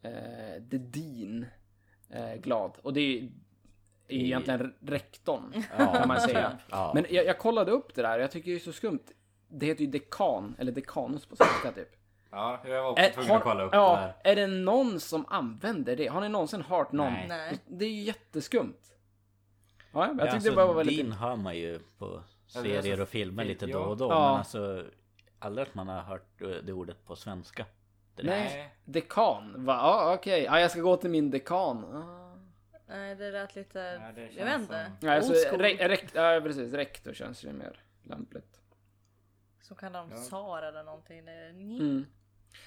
eh, 0.02 0.62
the 0.70 0.78
dean 0.78 1.46
glad. 2.38 2.72
Och 2.82 2.92
det 2.92 3.00
är, 3.00 3.28
egentligen 4.08 4.74
rektorn. 4.80 5.52
Ja, 5.78 5.92
kan 5.92 6.08
man 6.08 6.20
säga. 6.20 6.58
Ja. 6.70 6.92
Men 6.94 7.06
jag, 7.10 7.24
jag 7.24 7.38
kollade 7.38 7.70
upp 7.70 7.94
det 7.94 8.02
där, 8.02 8.18
jag 8.18 8.30
tycker 8.30 8.50
det 8.50 8.56
är 8.56 8.58
så 8.58 8.72
skumt. 8.72 9.04
Det 9.50 9.66
heter 9.66 9.80
ju 9.84 9.90
dekan, 9.90 10.54
eller 10.58 10.72
dekanus 10.72 11.26
på 11.26 11.36
svenska 11.36 11.72
typ. 11.72 11.88
Ja, 12.30 12.60
jag 12.64 12.82
var 12.82 12.90
också 12.90 13.04
Är, 13.04 13.10
tvungen 13.10 13.32
att 13.36 13.42
kolla 13.42 13.62
upp 13.64 13.70
det 13.72 13.76
ja, 13.76 13.94
här. 13.96 14.14
är 14.24 14.36
det 14.36 14.46
någon 14.46 15.00
som 15.00 15.26
använder 15.28 15.96
det? 15.96 16.06
Har 16.06 16.20
ni 16.20 16.28
någonsin 16.28 16.62
hört 16.62 16.92
någon? 16.92 17.12
Nej. 17.28 17.58
Det 17.66 17.84
är 17.84 17.88
ju 17.90 18.00
jätteskumt. 18.02 18.76
Ja, 19.92 20.06
jag 20.06 20.08
Ja, 20.08 20.10
tyckte 20.12 20.30
alltså, 20.34 20.50
det 20.50 20.56
bara 20.56 20.72
var 20.72 20.84
lite... 20.84 21.02
Din 21.02 21.12
hör 21.12 21.36
man 21.36 21.56
ju 21.56 21.78
på 21.98 22.22
Ja, 22.54 22.60
det 22.62 22.82
serier 22.82 23.00
och 23.00 23.08
filmer 23.08 23.44
lite 23.44 23.66
ja. 23.66 23.78
då 23.78 23.84
och 23.84 23.96
då. 23.96 24.04
Ja. 24.08 24.28
Men 24.30 24.38
alltså 24.38 24.84
aldrig 25.38 25.68
att 25.68 25.74
man 25.74 25.88
har 25.88 26.00
hört 26.02 26.42
eh, 26.42 26.48
det 26.48 26.72
ordet 26.72 27.06
på 27.06 27.16
svenska. 27.16 27.66
Det. 28.16 28.22
Nej, 28.22 28.74
dekan. 28.84 29.64
Va? 29.64 29.72
Ja, 29.72 30.14
okej. 30.14 30.42
Ja, 30.44 30.60
jag 30.60 30.70
ska 30.70 30.80
gå 30.80 30.96
till 30.96 31.10
min 31.10 31.30
dekan. 31.30 31.84
Ah. 31.84 32.36
Nej 32.88 33.14
det 33.14 33.30
lät 33.30 33.54
lite, 33.56 33.78
Ja, 33.78 34.12
det 34.14 34.28
jag 34.36 34.44
vet 34.44 34.60
inte. 34.60 34.84
som- 34.84 34.96
Nej, 35.08 35.16
alltså, 35.16 35.32
re, 35.56 35.88
rekt, 35.88 36.14
ja, 36.14 36.40
precis. 36.42 36.72
Rektor 36.72 37.12
känns 37.14 37.44
ju 37.44 37.52
mer 37.52 37.78
lämpligt. 38.02 38.59
Så 39.60 39.74
kan 39.74 39.92
de 39.92 40.10
Ja. 40.10 40.16
SAR 40.16 40.62
eller 40.62 40.82
någonting. 40.82 41.18
Mm. 41.18 42.06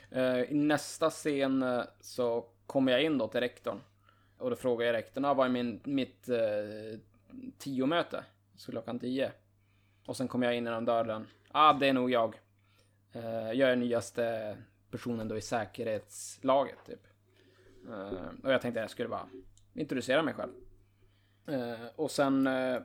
Eh, 0.10 0.40
I 0.40 0.54
nästa 0.54 1.10
scen 1.10 1.64
eh, 1.64 1.84
så 2.00 2.46
kommer 2.66 2.92
jag 2.92 3.04
in 3.04 3.18
då 3.18 3.28
till 3.28 3.40
rektorn. 3.40 3.80
Och 4.38 4.50
då 4.50 4.56
frågar 4.56 4.86
jag 4.86 4.94
rektorn, 4.94 5.26
ah, 5.26 5.34
vad 5.34 5.46
är 5.46 5.52
min, 5.52 5.82
mitt 5.84 6.30
uh, 6.30 7.00
tio-möte? 7.58 8.24
Så 8.56 8.72
klockan 8.72 9.00
tio. 9.00 9.32
Och 10.06 10.18
sen 10.18 10.28
kommer 10.28 10.48
jag 10.48 10.56
in 10.56 10.66
genom 10.66 10.86
dörren. 10.86 11.28
Ah, 11.52 11.74
det 11.74 11.88
är 11.88 11.94
nog 11.94 12.12
jag. 12.12 12.36
Eh, 13.12 13.52
jag 13.52 13.72
är 13.72 13.76
nyaste 13.76 14.58
personen 14.92 15.28
då 15.28 15.38
i 15.38 15.42
säkerhetslaget, 15.42 16.86
typ. 16.86 17.08
Eh, 17.90 18.44
och 18.44 18.52
jag 18.52 18.62
tänkte 18.62 18.80
jag 18.80 18.90
skulle 18.90 19.10
bara 19.10 19.28
introducera 19.74 20.24
mig 20.24 20.34
själv. 20.34 20.52
Eh, 21.48 21.86
och 21.96 22.12
sen 22.12 22.48
uh, 22.48 22.82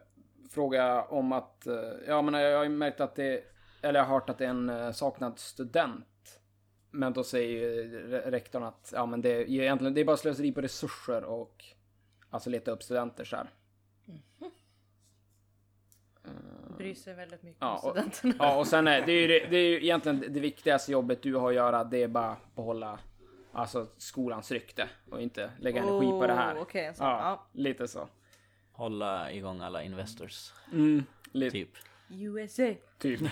frågar 0.50 0.88
jag 0.88 1.12
om 1.12 1.32
att, 1.32 1.66
eh, 1.66 1.92
ja 2.06 2.22
men 2.22 2.34
jag 2.34 2.56
har 2.56 2.64
ju 2.64 2.70
märkt 2.70 3.00
att 3.00 3.14
det, 3.14 3.44
eller 3.82 4.00
jag 4.00 4.06
har 4.06 4.14
hört 4.14 4.30
att 4.30 4.38
det 4.38 4.44
är 4.44 4.50
en 4.50 4.70
eh, 4.70 4.92
saknad 4.92 5.38
student. 5.38 6.40
Men 6.90 7.12
då 7.12 7.24
säger 7.24 7.48
ju 7.50 7.84
re- 8.08 8.30
rektorn 8.30 8.62
att 8.62 8.92
ja, 8.94 9.06
men 9.06 9.20
det, 9.20 9.28
är 9.30 9.48
egentligen, 9.50 9.94
det 9.94 10.00
är 10.00 10.04
bara 10.04 10.16
slöseri 10.16 10.52
på 10.52 10.60
resurser 10.60 11.24
och 11.24 11.64
alltså 12.30 12.50
leta 12.50 12.70
upp 12.70 12.82
studenter 12.82 13.24
så 13.24 13.36
här. 13.36 13.50
Bryr 16.78 16.94
sig 16.94 17.14
väldigt 17.14 17.42
mycket 17.42 17.58
Ja, 17.60 17.78
om 17.82 17.90
och- 17.90 17.96
studenterna. 17.96 18.34
Ja, 18.38 18.56
och 18.58 18.66
sen 18.66 18.88
är 18.88 19.06
det, 19.06 19.12
är 19.12 19.20
ju, 19.28 19.46
det, 19.50 19.56
är 19.56 19.68
ju 19.68 19.76
egentligen 19.84 20.24
det 20.28 20.40
viktigaste 20.40 20.92
jobbet 20.92 21.22
du 21.22 21.34
har 21.34 21.48
att 21.48 21.54
göra. 21.54 21.84
Det 21.84 22.02
är 22.02 22.08
bara 22.08 22.36
behålla 22.54 22.98
alltså 23.52 23.86
skolans 23.96 24.50
rykte 24.52 24.88
och 25.10 25.20
inte 25.22 25.50
lägga 25.60 25.82
energi 25.82 26.06
på 26.10 26.26
det 26.26 26.32
här. 26.32 26.54
Oh, 26.56 26.76
en 26.76 26.94
sån. 26.94 27.06
ja, 27.06 27.20
Ja. 27.20 27.46
lite 27.52 27.88
så. 27.88 28.08
Hålla 28.72 29.32
igång 29.32 29.60
alla 29.60 29.82
investors. 29.82 30.52
Mm, 30.72 31.04
lite. 31.32 31.50
Typ. 31.52 31.70
USA. 32.10 32.74
Typ. 32.98 33.20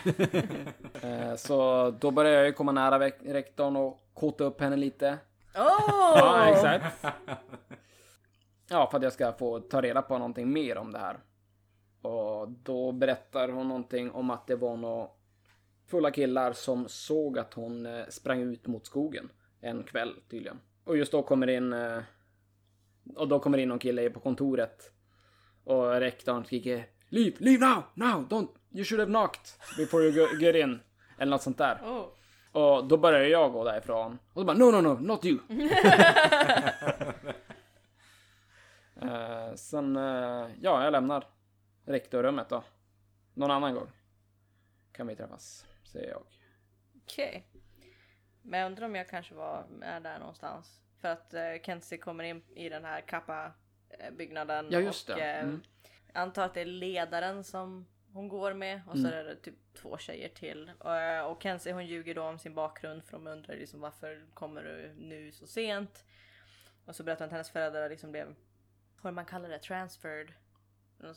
Eh, 1.02 1.34
så 1.36 1.90
då 2.00 2.10
börjar 2.10 2.32
jag 2.32 2.46
ju 2.46 2.52
komma 2.52 2.72
nära 2.72 2.98
rektorn 3.08 3.76
och 3.76 4.10
kota 4.14 4.44
upp 4.44 4.60
henne 4.60 4.76
lite. 4.76 5.18
Oh! 5.54 6.18
Ja, 6.18 6.48
exakt. 6.48 7.04
Ja, 8.68 8.88
för 8.90 8.96
att 8.96 9.02
jag 9.02 9.12
ska 9.12 9.32
få 9.32 9.60
ta 9.60 9.80
reda 9.80 10.02
på 10.02 10.18
någonting 10.18 10.52
mer 10.52 10.78
om 10.78 10.92
det 10.92 10.98
här. 10.98 11.18
Och 12.02 12.48
då 12.48 12.92
berättar 12.92 13.48
hon 13.48 13.68
någonting 13.68 14.10
om 14.10 14.30
att 14.30 14.46
det 14.46 14.56
var 14.56 14.76
några 14.76 15.08
fulla 15.86 16.10
killar 16.10 16.52
som 16.52 16.88
såg 16.88 17.38
att 17.38 17.54
hon 17.54 17.86
eh, 17.86 18.06
sprang 18.08 18.40
ut 18.40 18.66
mot 18.66 18.86
skogen 18.86 19.28
en 19.60 19.82
kväll 19.82 20.14
tydligen. 20.30 20.60
Och 20.84 20.96
just 20.96 21.12
då 21.12 21.22
kommer 21.22 21.46
in 21.46 21.72
eh, 21.72 21.98
och 23.16 23.28
då 23.28 23.38
kommer 23.38 23.58
in 23.58 23.68
någon 23.68 23.78
kille 23.78 24.10
på 24.10 24.20
kontoret 24.20 24.90
och 25.64 26.00
rektorn 26.00 26.44
skriker 26.44 26.86
Leave, 27.08 27.36
leave 27.38 27.66
now, 27.66 27.82
now, 27.94 28.28
don't, 28.28 28.48
you 28.76 28.84
should 28.84 29.00
have 29.00 29.10
knocked 29.10 29.76
before 29.76 30.02
you 30.02 30.38
get 30.40 30.54
in. 30.54 30.80
Eller 31.18 31.30
något 31.30 31.42
sånt 31.42 31.58
där. 31.58 31.78
Oh. 31.84 32.06
Och 32.52 32.84
då 32.86 32.96
börjar 32.96 33.20
jag 33.20 33.52
gå 33.52 33.64
därifrån. 33.64 34.18
Och 34.32 34.40
då 34.40 34.44
bara 34.44 34.56
no, 34.56 34.70
no, 34.70 34.80
no, 34.80 34.98
not 35.00 35.24
you. 35.24 35.38
Eh, 39.02 39.54
sen, 39.54 39.96
eh, 39.96 40.48
ja, 40.60 40.84
jag 40.84 40.92
lämnar 40.92 41.24
rektorrummet 41.84 42.48
då. 42.48 42.64
Någon 43.34 43.50
annan 43.50 43.74
gång. 43.74 43.88
Kan 44.92 45.06
vi 45.06 45.16
träffas, 45.16 45.66
säger 45.92 46.10
jag. 46.10 46.22
Okej. 47.02 47.46
Men 48.42 48.60
jag 48.60 48.66
undrar 48.66 48.86
om 48.86 48.94
jag 48.94 49.08
kanske 49.08 49.34
var 49.34 49.66
är 49.82 50.00
där 50.00 50.18
någonstans. 50.18 50.80
För 51.00 51.08
att 51.08 51.34
eh, 51.34 51.42
Kenzie 51.62 51.98
kommer 51.98 52.24
in 52.24 52.42
i 52.54 52.68
den 52.68 52.84
här 52.84 53.00
kappa 53.00 53.52
byggnaden. 54.12 54.66
Ja, 54.70 54.80
just 54.80 55.10
och, 55.10 55.16
det. 55.16 55.22
Mm. 55.22 55.62
Antar 56.12 56.44
att 56.44 56.54
det 56.54 56.60
är 56.60 56.64
ledaren 56.64 57.44
som 57.44 57.86
hon 58.16 58.28
går 58.28 58.54
med 58.54 58.80
och 58.86 58.96
Mm. 58.96 59.10
så 59.10 59.16
är 59.16 59.24
det 59.24 59.36
typ 59.36 59.54
två 59.74 59.98
tjejer 59.98 60.28
till. 60.28 60.70
Och, 60.78 60.96
eh, 60.96 61.24
och 61.26 61.42
Kenzie 61.42 61.72
hon 61.72 61.86
ljuger 61.86 62.14
då 62.14 62.22
om 62.22 62.38
sin 62.38 62.54
bakgrund 62.54 63.04
för 63.04 63.12
de 63.12 63.26
undrar 63.26 63.54
liksom 63.56 63.80
varför 63.80 64.26
kommer 64.34 64.62
du 64.62 64.94
nu 64.98 65.32
så 65.32 65.46
sent? 65.46 66.04
Och 66.84 66.96
så 66.96 67.02
berättar 67.02 67.20
hon 67.24 67.26
att 67.26 67.32
hennes 67.32 67.50
föräldrar 67.50 67.88
liksom 67.88 68.10
blev, 68.12 68.34
vad 69.02 69.14
man 69.14 69.24
kallar 69.24 69.48
det, 69.48 69.58
transferred. 69.58 70.32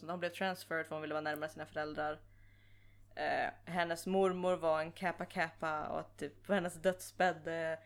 De 0.01 0.19
blev 0.19 0.29
transferred 0.29 0.85
för 0.85 0.95
hon 0.95 1.01
ville 1.01 1.13
vara 1.13 1.21
närmare 1.21 1.49
sina 1.49 1.65
föräldrar. 1.65 2.19
Eh, 3.15 3.49
hennes 3.65 4.07
mormor 4.07 4.55
var 4.55 4.79
en 4.81 4.91
kappa 4.91 5.25
kappa 5.25 5.87
och 5.87 6.17
typ 6.17 6.43
på 6.47 6.53
hennes 6.53 6.73
dödsbädd 6.73 7.47
eh, 7.47 7.79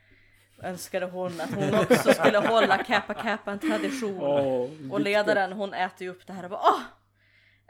önskade 0.70 1.06
hon 1.06 1.42
att 1.42 1.54
hon 1.54 1.74
också 1.80 2.14
skulle 2.14 2.38
hålla 2.38 2.84
kappa 2.84 3.14
kappa 3.14 3.52
en 3.52 3.60
tradition. 3.60 4.92
Och 4.92 5.00
ledaren 5.00 5.52
hon 5.54 5.74
äter 5.74 6.02
ju 6.02 6.10
upp 6.10 6.28
det 6.28 6.34
här 6.34 6.44
och 6.44 6.50
bara 6.50 6.62
åh! 6.64 6.82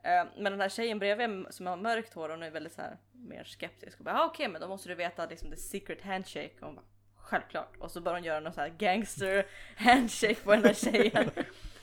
Eh, 0.03 0.25
Men 0.37 0.51
den 0.51 0.61
här 0.61 0.69
tjejen 0.69 0.99
bredvid 0.99 1.45
som 1.49 1.67
har 1.67 1.77
mörkt 1.77 2.13
hår 2.13 2.29
hon 2.29 2.43
är 2.43 2.51
väldigt 2.51 2.73
så 2.73 2.81
här 2.81 2.97
mer 3.11 3.43
skeptisk 3.43 3.99
och 3.99 4.05
bara 4.05 4.21
ah, 4.21 4.25
okej 4.25 4.47
men 4.47 4.61
då 4.61 4.67
måste 4.67 4.89
du 4.89 4.95
veta 4.95 5.25
liksom 5.25 5.49
the 5.51 5.57
secret 5.57 6.01
handshake 6.01 6.53
och 6.59 6.65
hon 6.65 6.75
bara 6.75 6.85
självklart 7.15 7.77
och 7.79 7.91
så 7.91 8.01
börjar 8.01 8.17
hon 8.17 8.23
göra 8.23 8.39
någon 8.39 8.53
så 8.53 8.61
här 8.61 8.69
gangster 8.69 9.45
handshake 9.77 10.35
på 10.43 10.51
den 10.51 10.63
här 10.63 10.73
tjejen. 10.73 11.31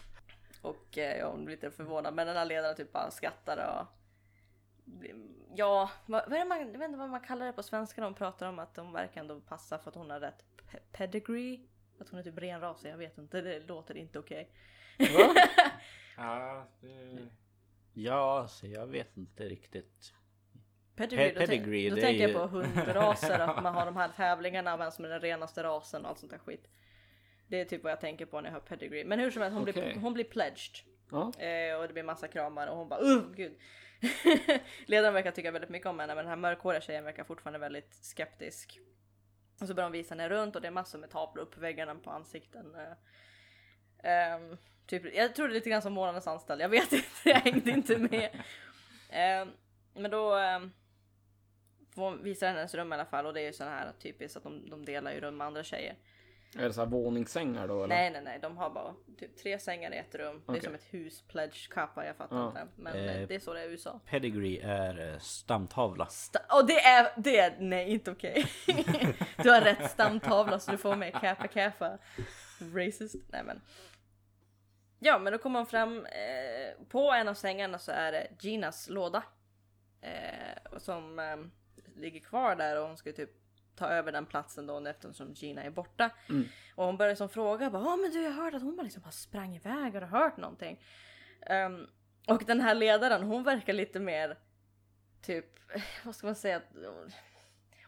och 0.62 0.98
eh, 0.98 1.18
ja, 1.18 1.30
hon 1.30 1.44
blir 1.44 1.56
lite 1.56 1.70
förvånad 1.70 2.14
men 2.14 2.26
den 2.26 2.37
här 2.37 2.44
ledaren 2.44 2.76
typ 2.76 2.92
bara 2.92 3.11
skrattar 3.11 3.56
och 3.80 3.87
Ja, 5.54 5.90
vad, 6.06 6.24
vad 6.28 6.33
är 6.33 6.38
det 6.38 6.44
man, 6.44 6.59
jag 6.59 6.66
vet 6.78 6.83
inte 6.88 6.98
vad 6.98 7.11
man 7.11 7.20
kallar 7.20 7.46
det 7.46 7.52
på 7.52 7.62
svenska 7.62 8.00
när 8.00 8.09
de 8.09 8.14
pratar 8.14 8.48
om 8.48 8.59
att 8.59 8.74
de 8.74 8.92
verkar 8.92 9.20
ändå 9.20 9.40
passa 9.40 9.78
för 9.78 9.88
att 9.90 9.94
hon 9.94 10.11
har 10.11 10.20
rätt 10.20 10.44
pe- 10.70 10.80
pedigree. 10.92 11.61
Att 12.00 12.09
hon 12.09 12.18
är 12.18 12.22
typ 12.22 12.38
renrasig, 12.38 12.90
jag 12.90 12.96
vet 12.96 13.18
inte, 13.18 13.40
det 13.40 13.61
låter 13.61 13.96
inte 13.96 14.18
okej. 14.18 14.50
Ja, 16.16 16.66
det... 16.80 17.28
Ja, 17.92 18.46
så 18.48 18.66
jag 18.66 18.87
vet 18.87 19.16
inte 19.16 19.48
riktigt. 19.48 20.12
Pedigree, 20.96 21.31
Pe- 21.31 21.35
då, 21.35 21.40
pedigree, 21.40 21.90
då 21.90 21.96
är 21.96 22.00
tänker 22.00 22.20
jag 22.22 22.31
ju- 22.31 22.35
på 22.37 22.46
hundraser, 22.46 23.38
att 23.38 23.62
man 23.62 23.74
har 23.74 23.87
de 23.87 23.96
här 23.96 24.09
tävlingarna, 24.16 24.76
vem 24.76 24.90
som 24.90 25.05
är 25.05 25.09
den 25.09 25.20
renaste 25.20 25.62
rasen 25.62 26.03
och 26.05 26.09
allt 26.11 26.18
sånt 26.18 26.33
där 26.33 26.38
skit. 26.38 26.68
Det 27.48 27.61
är 27.61 27.64
typ 27.64 27.83
vad 27.83 27.92
jag 27.92 28.00
tänker 28.00 28.26
på 28.26 28.40
när 28.40 28.48
jag 28.48 28.55
hör 28.55 28.61
pedigree. 28.61 29.05
Men 29.05 29.18
hur 29.20 29.31
som 29.31 29.42
helst, 29.42 29.55
hon, 29.55 29.68
Okej. 29.68 29.72
blir, 29.72 29.94
hon 30.03 30.14
blir 30.14 30.24
pledged. 30.24 30.74
Ja. 31.11 31.33
Eh, 31.38 31.76
och 31.76 31.87
det 31.87 31.92
blir 31.92 32.03
massa 32.03 32.29
kramar 32.29 32.66
och 32.66 32.76
hon 32.76 32.88
bara 32.88 33.00
uh 33.00 33.22
gud. 33.35 33.59
Ledaren 34.87 35.14
verkar 35.14 35.31
tycka 35.31 35.50
väldigt 35.50 35.70
mycket 35.70 35.87
om 35.88 35.98
henne 35.98 36.14
men 36.14 36.24
den 36.24 36.29
här 36.31 36.37
mörkhåriga 36.37 36.81
tjejen 36.81 37.05
verkar 37.05 37.24
fortfarande 37.24 37.59
väldigt 37.59 37.94
skeptisk. 37.94 38.79
Och 39.61 39.66
så 39.68 39.74
börjar 39.74 39.90
de 39.90 39.98
visa 39.98 40.14
henne 40.14 40.29
runt 40.29 40.57
och 40.57 40.62
det 40.62 40.68
är 40.68 40.72
massor 40.72 40.98
med 40.98 41.11
tavlor 41.11 41.42
upp 41.42 41.55
på 41.55 41.61
väggarna 41.61 41.94
på 41.94 42.11
ansikten. 42.11 42.76
Ehm, 44.02 44.56
typ, 44.86 45.14
jag 45.14 45.34
tror 45.34 45.48
det 45.48 45.52
är 45.52 45.54
lite 45.54 45.70
grann 45.70 45.82
som 45.82 45.92
månadens 45.92 46.26
anställd, 46.26 46.60
jag 46.60 46.68
vet 46.68 46.92
inte, 46.92 47.06
jag 47.24 47.36
hängde 47.40 47.70
inte 47.70 47.96
med. 47.98 48.28
Ehm, 49.10 49.48
men 49.94 50.10
då 50.10 50.34
um, 50.36 50.72
får 51.94 52.02
hon 52.02 52.22
visa 52.22 52.46
hennes 52.46 52.74
rum 52.74 52.92
i 52.92 52.94
alla 52.94 53.04
fall 53.04 53.26
och 53.26 53.34
det 53.34 53.40
är 53.40 53.46
ju 53.46 53.52
sån 53.52 53.68
här 53.68 53.92
typiskt 54.02 54.36
att 54.36 54.42
de, 54.42 54.70
de 54.70 54.84
delar 54.84 55.12
ju 55.12 55.20
rum 55.20 55.36
med 55.36 55.46
andra 55.46 55.64
tjejer. 55.64 55.94
Är 56.58 56.62
det 56.62 56.72
så 56.72 56.80
här 56.80 56.86
våningssängar 56.88 57.68
då 57.68 57.76
eller? 57.84 57.94
Nej 57.94 58.10
nej 58.10 58.22
nej, 58.22 58.38
de 58.42 58.56
har 58.56 58.70
bara 58.70 58.94
typ 59.18 59.36
tre 59.36 59.58
sängar 59.58 59.94
i 59.94 59.96
ett 59.96 60.14
rum. 60.14 60.42
Det 60.46 60.56
är 60.56 60.60
som 60.60 60.74
ett 60.74 60.86
hus, 60.90 61.22
pledge 61.28 61.68
kappa, 61.70 62.06
jag 62.06 62.16
fattar 62.16 62.36
Ja. 62.36 62.46
inte. 62.48 62.66
Men 62.76 62.94
Eh, 62.96 63.16
eh, 63.20 63.28
det 63.28 63.34
är 63.34 63.38
så 63.40 63.54
det 63.54 63.60
är 63.60 63.68
i 63.68 63.70
USA. 63.70 64.00
Pedigree 64.06 64.60
är 64.62 65.12
eh, 65.12 65.18
stamtavla. 65.18 66.04
Sta- 66.04 66.60
och 66.60 66.66
det 66.66 66.80
är, 66.80 67.12
det 67.16 67.38
är, 67.38 67.56
nej 67.58 67.90
inte 67.90 68.10
okej. 68.10 68.46
du 69.42 69.50
har 69.50 69.60
rätt 69.60 69.90
stamtavla 69.90 70.58
så 70.58 70.70
du 70.70 70.78
får 70.78 70.96
med 70.96 71.12
kappa 71.20 71.46
kappa. 71.48 71.98
Racist. 72.74 73.16
Nej 73.28 73.42
men. 73.44 73.60
Ja 75.02 75.18
men 75.18 75.32
då 75.32 75.38
kommer 75.38 75.60
man 75.60 75.66
fram, 75.66 76.06
eh, 76.06 76.84
på 76.88 77.12
en 77.12 77.28
av 77.28 77.34
sängarna 77.34 77.78
så 77.78 77.92
är 77.92 78.12
det 78.12 78.28
Ginas 78.40 78.88
låda. 78.88 79.22
Eh, 80.00 80.78
som 80.78 81.18
eh, 81.18 81.36
ligger 81.96 82.20
kvar 82.20 82.56
där 82.56 82.80
och 82.80 82.88
hon 82.88 82.96
ska 82.96 83.12
typ 83.12 83.30
ta 83.76 83.86
över 83.86 84.12
den 84.12 84.26
platsen 84.26 84.66
då 84.66 84.86
eftersom 84.86 85.32
Gina 85.32 85.62
är 85.62 85.70
borta. 85.70 86.10
Mm. 86.28 86.48
Och 86.74 86.84
hon 86.84 86.96
börjar 86.96 87.14
som 87.14 87.28
fråga 87.28 87.70
bara, 87.70 87.82
ja 87.82 87.96
men 87.96 88.10
du 88.10 88.22
jag 88.22 88.30
hörde 88.30 88.56
att 88.56 88.62
hon 88.62 88.76
bara 88.76 88.82
liksom 88.82 89.02
bara 89.02 89.10
sprang 89.10 89.56
iväg, 89.56 89.94
har 89.94 90.00
du 90.00 90.06
hört 90.06 90.36
någonting? 90.36 90.84
Ehm, 91.46 91.86
och 92.26 92.44
den 92.46 92.60
här 92.60 92.74
ledaren 92.74 93.22
hon 93.22 93.42
verkar 93.42 93.72
lite 93.72 94.00
mer 94.00 94.38
typ, 95.22 95.46
vad 96.04 96.16
ska 96.16 96.26
man 96.26 96.36
säga? 96.36 96.62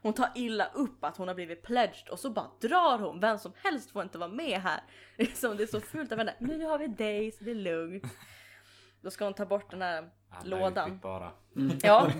Hon 0.03 0.12
tar 0.12 0.29
illa 0.35 0.67
upp 0.75 1.05
att 1.05 1.17
hon 1.17 1.29
har 1.29 1.35
blivit 1.35 1.62
pledged 1.62 2.09
och 2.09 2.19
så 2.19 2.31
bara 2.31 2.51
drar 2.61 2.99
hon. 2.99 3.21
Vem 3.21 3.38
som 3.38 3.53
helst 3.65 3.91
får 3.91 4.03
inte 4.03 4.19
vara 4.19 4.29
med 4.31 4.61
här. 4.61 4.81
Liksom, 5.17 5.57
det 5.57 5.62
är 5.62 5.67
så 5.67 5.81
fult 5.81 6.12
av 6.12 6.19
henne. 6.19 6.35
Nu 6.38 6.65
har 6.65 6.79
vi 6.79 6.87
dig 6.87 7.33
så 7.33 7.45
det 7.45 7.51
är 7.51 7.55
lugnt. 7.55 8.05
Då 9.01 9.11
ska 9.11 9.25
hon 9.25 9.35
ta 9.35 9.47
bort 9.47 9.71
den 9.71 9.83
här 9.83 10.11
Alla 10.31 10.57
lådan. 10.57 10.88
utbytbara. 10.88 11.31
Ja. 11.83 12.11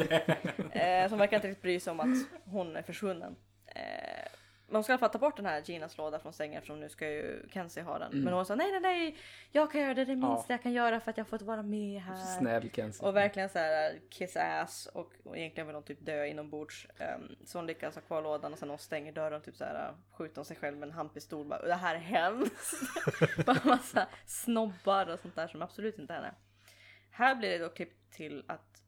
Eh, 0.73 1.09
som 1.09 1.19
verkar 1.19 1.37
inte 1.37 1.49
riktigt 1.49 1.63
bry 1.63 1.81
sig 1.81 1.91
om 1.91 2.01
att 2.01 2.43
hon 2.45 2.77
är 2.77 2.83
försvunnen. 2.83 3.37
Eh, 3.67 4.29
hon 4.75 4.83
ska 4.85 4.93
i 4.93 4.95
alla 4.95 4.99
fall 4.99 5.11
ta 5.11 5.19
bort 5.19 5.37
den 5.37 5.47
här 5.47 5.61
Ginas 5.63 5.99
låda 5.99 6.19
från 6.19 6.33
sängen 6.33 6.57
eftersom 6.59 6.81
nu 6.81 6.89
ska 6.89 7.09
ju 7.09 7.49
Kenzie 7.51 7.83
ha 7.83 7.99
den. 7.99 8.21
Men 8.25 8.35
hon 8.35 8.47
sa 8.47 8.55
nej 8.55 8.71
nej 8.71 8.81
nej, 8.81 9.17
jag 9.51 9.73
kan 9.73 9.81
göra 9.81 9.95
det, 9.95 10.05
det 10.05 10.15
det 10.15 10.21
Ja. 10.21 10.29
minsta 10.35 10.53
jag 10.53 10.63
kan 10.63 10.73
göra 10.73 11.01
för 11.01 11.11
att 11.11 11.17
jag 11.17 11.29
fått 11.29 11.43
vara 11.43 11.63
med 11.63 12.01
här. 12.03 12.17
Snäll 12.17 12.71
Kenzie. 12.71 13.07
Och 13.09 13.17
verkligen 13.17 13.49
så 13.49 13.59
här 13.59 14.01
kiss 14.11 14.37
ass 14.37 14.87
och, 14.95 15.13
och 15.25 15.37
egentligen 15.39 15.67
vill 15.67 15.75
hon 15.77 15.85
typ 15.85 16.07
dö 16.07 16.27
inombords. 16.27 16.87
Um, 17.17 17.37
så 17.47 17.59
hon 17.59 17.67
lyckas 17.67 17.95
ha 17.95 18.03
kvar 18.03 18.23
lådan 18.23 18.53
och 18.53 18.59
sen 18.59 18.69
hon 18.69 18.79
stänger 18.79 19.13
dörren 19.13 19.43
typ 19.43 19.57
så 19.57 19.65
här 19.65 19.95
skjuter 20.13 20.37
hon 20.37 20.45
sig 20.45 20.57
själv 20.57 20.77
med 20.79 20.87
en 20.89 20.95
handpistol. 20.95 21.47
Bara, 21.47 21.63
det 21.67 21.75
här 21.75 21.95
är 21.95 21.99
hemskt. 21.99 22.75
Bara 23.47 23.61
massa 23.65 24.09
snobbar 24.27 25.07
och 25.07 25.19
sånt 25.21 25.35
där 25.35 25.49
som 25.49 25.63
absolut 25.63 25.99
inte 25.99 26.13
är 26.13 26.17
henne. 26.17 26.35
Här 27.11 27.35
blir 27.35 27.51
det 27.51 27.59
då 27.59 27.69
klipp 27.69 28.11
till 28.11 28.45
att 28.49 28.83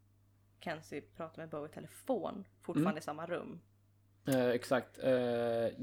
Kenzie 0.61 1.01
pratar 1.01 1.42
med 1.42 1.49
Bo 1.49 1.66
i 1.66 1.68
telefon, 1.68 2.44
fortfarande 2.62 2.90
Mm. 2.90 2.99
i 2.99 3.03
samma 3.03 3.27
rum. 3.27 3.61
Eh, 4.26 4.48
exakt. 4.48 4.98
Eh, 5.02 5.12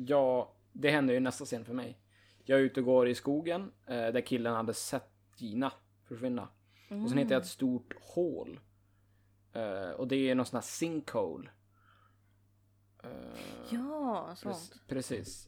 ja, 0.07 0.53
det 0.71 0.89
händer 0.91 1.13
ju 1.13 1.19
nästa 1.19 1.45
scen 1.45 1.65
för 1.65 1.73
mig. 1.73 1.97
Jag 2.43 2.59
är 2.59 2.63
ute 2.63 2.79
och 2.79 2.85
går 2.85 3.07
i 3.07 3.15
skogen 3.15 3.71
eh, 3.85 3.95
där 3.95 4.21
killen 4.21 4.55
hade 4.55 4.73
sett 4.73 5.11
Gina 5.37 5.71
försvinna. 6.07 6.47
Och 7.03 7.09
sen 7.09 7.17
hittar 7.17 7.35
jag 7.35 7.41
ett 7.41 7.47
stort 7.47 7.93
hål. 8.01 8.59
Eh, 9.53 9.89
och 9.91 10.07
det 10.07 10.15
är 10.15 10.35
någon 10.35 10.45
sån 10.45 10.57
här 10.57 10.61
sinkhole. 10.61 11.49
Eh, 13.03 13.09
Ja, 13.69 14.33
sånt. 14.35 14.55
prec- 14.55 14.79
precis. 14.87 15.47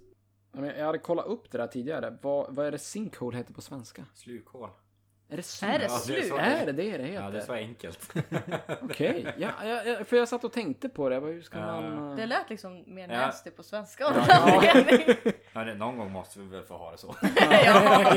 Jag 0.51 0.85
hade 0.85 0.97
kollat 0.99 1.25
upp 1.25 1.51
det 1.51 1.57
där 1.57 1.67
tidigare. 1.67 2.17
Vad, 2.21 2.55
vad 2.55 2.65
är 2.65 2.71
det 2.71 2.77
sinkhole 2.79 3.37
heter 3.37 3.53
på 3.53 3.61
svenska? 3.61 4.05
Slukhål. 4.13 4.69
Är 5.33 5.37
det 5.37 5.43
så? 5.43 5.65
Är 5.65 5.79
det 5.79 5.85
Ja, 5.85 5.89
det 6.07 6.17
är 6.17 6.21
slut? 6.21 6.39
Är 6.39 6.65
det 6.65 6.71
det 6.71 6.97
det 6.97 7.07
Ja, 7.07 7.21
det 7.21 7.27
är 7.27 7.31
heter? 7.31 7.45
så 7.45 7.53
enkelt. 7.53 8.13
Okej. 8.81 9.33
Ja, 9.37 9.49
ja, 9.65 9.83
ja, 9.83 10.03
för 10.03 10.17
jag 10.17 10.27
satt 10.27 10.43
och 10.43 10.53
tänkte 10.53 10.89
på 10.89 11.09
det. 11.09 11.19
Hur 11.19 11.41
ska 11.41 11.57
Ja. 11.57 11.65
man... 11.81 12.09
eh, 12.09 12.15
Det 12.15 12.25
lät 12.25 12.49
liksom 12.49 12.83
mer 12.95 13.07
Ja. 13.09 13.17
nasty 13.25 13.51
på 13.51 13.63
svenska 13.63 14.05
av 14.05 14.13
Ja. 14.27 14.45
någon 14.45 14.65
anledning. 14.67 15.15
ja, 15.53 15.63
det, 15.63 15.73
någon 15.75 15.97
gång 15.97 16.11
måste 16.11 16.39
vi 16.39 16.45
väl 16.45 16.63
få 16.63 16.77
ha 16.77 16.91
det 16.91 16.97
så. 16.97 17.15
ja. 17.65 18.13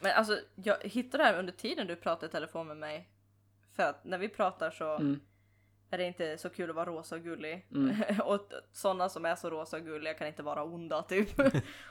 Men 0.00 0.12
alltså, 0.16 0.38
jag 0.54 0.76
hittade 0.82 1.22
det 1.24 1.28
här 1.28 1.38
under 1.38 1.52
tiden 1.52 1.86
du 1.86 1.96
pratade 1.96 2.26
i 2.26 2.30
telefon 2.30 2.66
med 2.66 2.76
mig. 2.76 3.08
För 3.76 3.82
att 3.82 4.04
när 4.04 4.18
vi 4.18 4.28
pratar 4.28 4.70
så 4.70 4.96
Mm. 4.96 5.20
är 5.90 5.98
det 5.98 6.04
inte 6.04 6.38
så 6.38 6.50
kul 6.50 6.70
att 6.70 6.76
vara 6.76 6.86
rosa 6.86 7.14
och 7.14 7.22
gullig. 7.22 7.66
Mm. 7.74 7.96
och 8.24 8.40
sådana 8.72 9.08
som 9.08 9.24
är 9.24 9.34
så 9.36 9.50
rosa 9.50 9.76
och 9.76 9.82
gulliga 9.84 10.14
kan 10.14 10.26
inte 10.26 10.42
vara 10.42 10.62
onda 10.64 11.02
typ. 11.02 11.38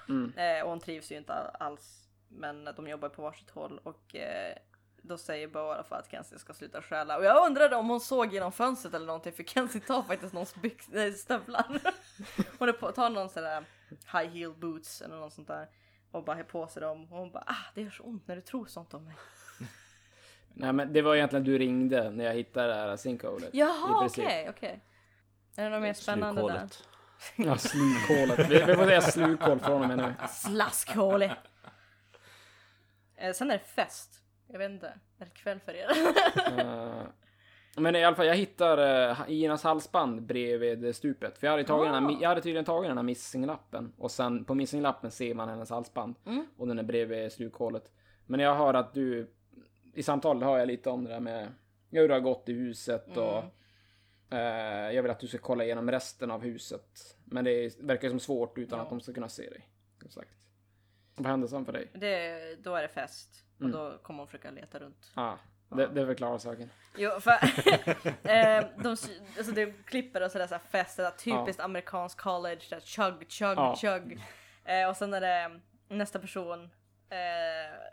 Mm. 0.10 0.34
eh, 0.38 0.64
och 0.64 0.70
hon 0.70 0.80
trivs 0.80 1.12
ju 1.12 1.18
inte 1.18 1.34
alls. 1.34 2.07
Men 2.30 2.66
de 2.76 2.88
jobbar 2.88 3.10
på 3.10 3.22
varsitt 3.22 3.50
håll 3.50 3.80
och 3.84 4.16
eh, 4.16 4.56
då 5.02 5.18
säger 5.18 5.48
Bo 5.48 5.60
i 5.60 5.62
alla 5.62 5.84
fall 5.84 6.00
att 6.00 6.12
Kenzie 6.12 6.40
ska 6.40 6.54
sluta 6.54 6.82
stjäla. 6.82 7.18
Och 7.18 7.24
jag 7.26 7.46
undrade 7.48 7.76
om 7.76 7.90
hon 7.90 8.00
såg 8.00 8.34
genom 8.34 8.52
fönstret 8.52 8.94
eller 8.94 9.06
någonting 9.06 9.34
för 9.34 9.44
Kenzie 9.44 9.82
tar 9.82 10.02
faktiskt 10.02 10.34
någons 10.34 10.56
byx- 10.56 10.88
nej, 10.92 11.14
stövlar. 11.14 11.82
hon 12.60 12.94
tar 12.94 13.10
någon 13.10 13.30
sån 13.30 13.44
där 13.44 13.64
high 13.90 14.30
heel 14.34 14.54
boots 14.54 15.02
eller 15.02 15.16
något 15.16 15.34
sånt 15.34 15.48
där. 15.48 15.68
Och 16.12 16.24
bara 16.24 16.36
har 16.36 16.44
på 16.44 16.68
sig 16.68 16.82
dem. 16.82 17.04
Och 17.14 17.18
hon 17.20 17.32
bara 17.32 17.44
ah 17.48 17.72
det 17.76 17.82
gör 17.82 17.90
så 17.90 18.04
ont 18.04 18.28
när 18.28 18.36
du 18.36 18.42
tror 18.42 18.66
sånt 18.66 18.94
om 18.94 19.06
mig. 19.06 19.16
Nej 20.54 20.74
men 20.74 20.94
det 20.94 21.02
var 21.02 21.16
egentligen 21.16 21.46
du 21.46 21.58
ringde 21.58 22.10
när 22.12 22.24
jag 22.26 22.34
hittade 22.34 22.68
det 22.68 22.74
här 22.74 22.96
sinkholet. 22.98 23.50
Jaha 23.54 24.06
okej 24.06 24.50
okej. 24.50 24.84
Är 25.56 25.64
det 25.64 25.70
något 25.70 25.82
mer 25.82 25.94
spännande 25.94 26.42
där? 26.42 26.48
Slukhålet. 26.48 26.84
Ja, 27.36 27.58
slukhålet. 27.58 28.52
Vi, 28.52 28.64
vi 28.64 28.76
får 28.76 28.86
säga 28.86 29.02
slukhål 29.02 29.60
från 29.60 29.82
och 29.82 29.88
med 29.88 29.98
nu. 29.98 30.14
Slaskhåle! 30.30 31.36
Eh, 33.18 33.32
sen 33.34 33.52
är 33.52 33.58
det 33.58 33.64
fest. 33.64 34.24
Jag 34.48 34.60
vet 34.60 34.72
inte. 34.72 34.88
Är 35.20 35.26
det 35.26 35.32
kväll 35.32 35.60
för 35.60 35.74
er? 35.74 35.88
Eh, 36.60 37.04
men 37.80 37.96
i 37.96 38.04
alla 38.04 38.16
fall, 38.16 38.26
jag 38.26 38.36
hittar 38.36 39.10
uh, 39.12 39.32
Inas 39.32 39.64
halsband 39.64 40.22
bredvid 40.26 40.96
stupet. 40.96 41.38
För 41.38 41.48
jag 41.48 41.52
hade, 41.52 41.64
tagit 41.64 41.92
den 41.94 42.04
här, 42.04 42.12
mi- 42.12 42.22
jag 42.22 42.30
hade 42.30 42.42
tydligen 42.42 42.66
tagit 42.66 42.90
den 42.90 42.98
här 42.98 43.04
missinglappen. 43.04 43.94
Och 43.98 44.12
sen 44.12 44.46
på 44.46 44.56
missinglappen 44.56 45.12
ser 45.12 45.34
man 45.34 45.50
hennes 45.50 45.70
halsband. 45.70 46.16
Mm. 46.26 46.46
Och 46.58 46.68
den 46.68 46.80
är 46.80 46.84
bredvid 46.84 47.32
slukhålet. 47.32 47.92
Men 48.26 48.40
jag 48.40 48.56
hör 48.56 48.74
att 48.74 48.94
du, 48.94 49.32
i 49.94 50.04
samtalet 50.04 50.44
hör 50.44 50.58
jag 50.58 50.68
lite 50.68 50.90
om 50.90 51.04
det 51.04 51.10
där 51.10 51.20
med 51.20 51.48
hur 51.92 52.08
det 52.08 52.14
har 52.14 52.22
gått 52.22 52.50
i 52.50 52.54
huset 52.54 53.18
och 53.18 53.44
eh, 54.38 54.92
jag 54.92 55.02
vill 55.04 55.12
att 55.12 55.20
du 55.20 55.28
ska 55.28 55.38
kolla 55.38 55.64
igenom 55.64 55.92
resten 55.92 56.32
av 56.32 56.42
huset. 56.42 57.18
Men 57.26 57.46
det 57.46 57.80
verkar 57.82 58.10
som 58.10 58.20
svårt 58.20 58.58
utan 58.58 58.80
Ja. 58.80 58.84
att 58.84 58.90
de 58.90 59.00
ska 59.02 59.14
kunna 59.14 59.30
se 59.30 59.50
dig. 59.50 59.70
Sagt. 60.10 60.30
Vad 61.18 61.28
hände 61.28 61.48
sen 61.48 61.66
för 61.66 61.74
dig? 61.74 61.90
Det, 61.94 62.56
då 62.64 62.76
är 62.76 62.82
det 62.82 62.88
fest. 62.88 63.44
Och 63.56 63.62
Mm. 63.62 63.72
då 63.72 63.98
kommer 63.98 64.20
hon 64.20 64.28
försöka 64.28 64.52
leta 64.52 64.80
runt. 64.80 65.12
Ah, 65.16 65.34
det, 65.70 65.88
det 65.88 66.06
förklarar 66.06 66.38
saken. 66.38 66.70
Jo, 66.98 67.12
för 67.20 67.32
eh, 68.30 68.66
de, 68.84 68.90
alltså 69.38 69.52
det 69.52 69.86
klipper 69.86 70.22
och 70.24 70.32
sådär 70.32 70.48
så 70.48 70.54
här 70.56 70.62
fest, 70.72 70.98
det 70.98 71.04
där 71.04 71.12
typiskt 71.12 71.60
amerikansk 71.64 72.18
college, 72.20 72.62
där 72.70 72.80
chug, 72.80 73.32
chug, 73.32 73.58
Ja. 73.58 73.76
chug. 73.76 74.22
Eh, 74.66 74.90
och 74.90 74.98
sen 74.98 75.14
är 75.14 75.22
det 75.22 75.60
nästa 75.88 76.20
person. 76.20 76.64
Eh, 77.10 77.18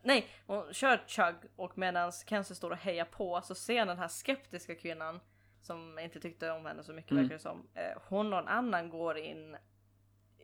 nej, 0.02 0.28
hon 0.46 0.72
kör 0.74 1.00
chug 1.06 1.34
och 1.56 1.78
medan 1.78 2.12
Kenzie 2.12 2.56
står 2.56 2.70
och 2.70 2.76
hejar 2.76 3.04
på 3.04 3.40
så 3.44 3.54
ser 3.54 3.86
den 3.86 3.98
här 3.98 4.08
skeptiska 4.08 4.74
kvinnan 4.74 5.20
som 5.60 5.98
inte 5.98 6.20
tyckte 6.20 6.50
om 6.50 6.66
henne 6.66 6.84
så 6.84 6.92
mycket 6.92 7.10
Mm. 7.12 7.22
verkar 7.22 7.34
det 7.36 7.42
som. 7.42 7.68
Eh, 7.74 7.98
hon 8.08 8.32
och 8.32 8.38
en 8.38 8.48
annan 8.48 8.88
går 8.88 9.18
in 9.18 9.56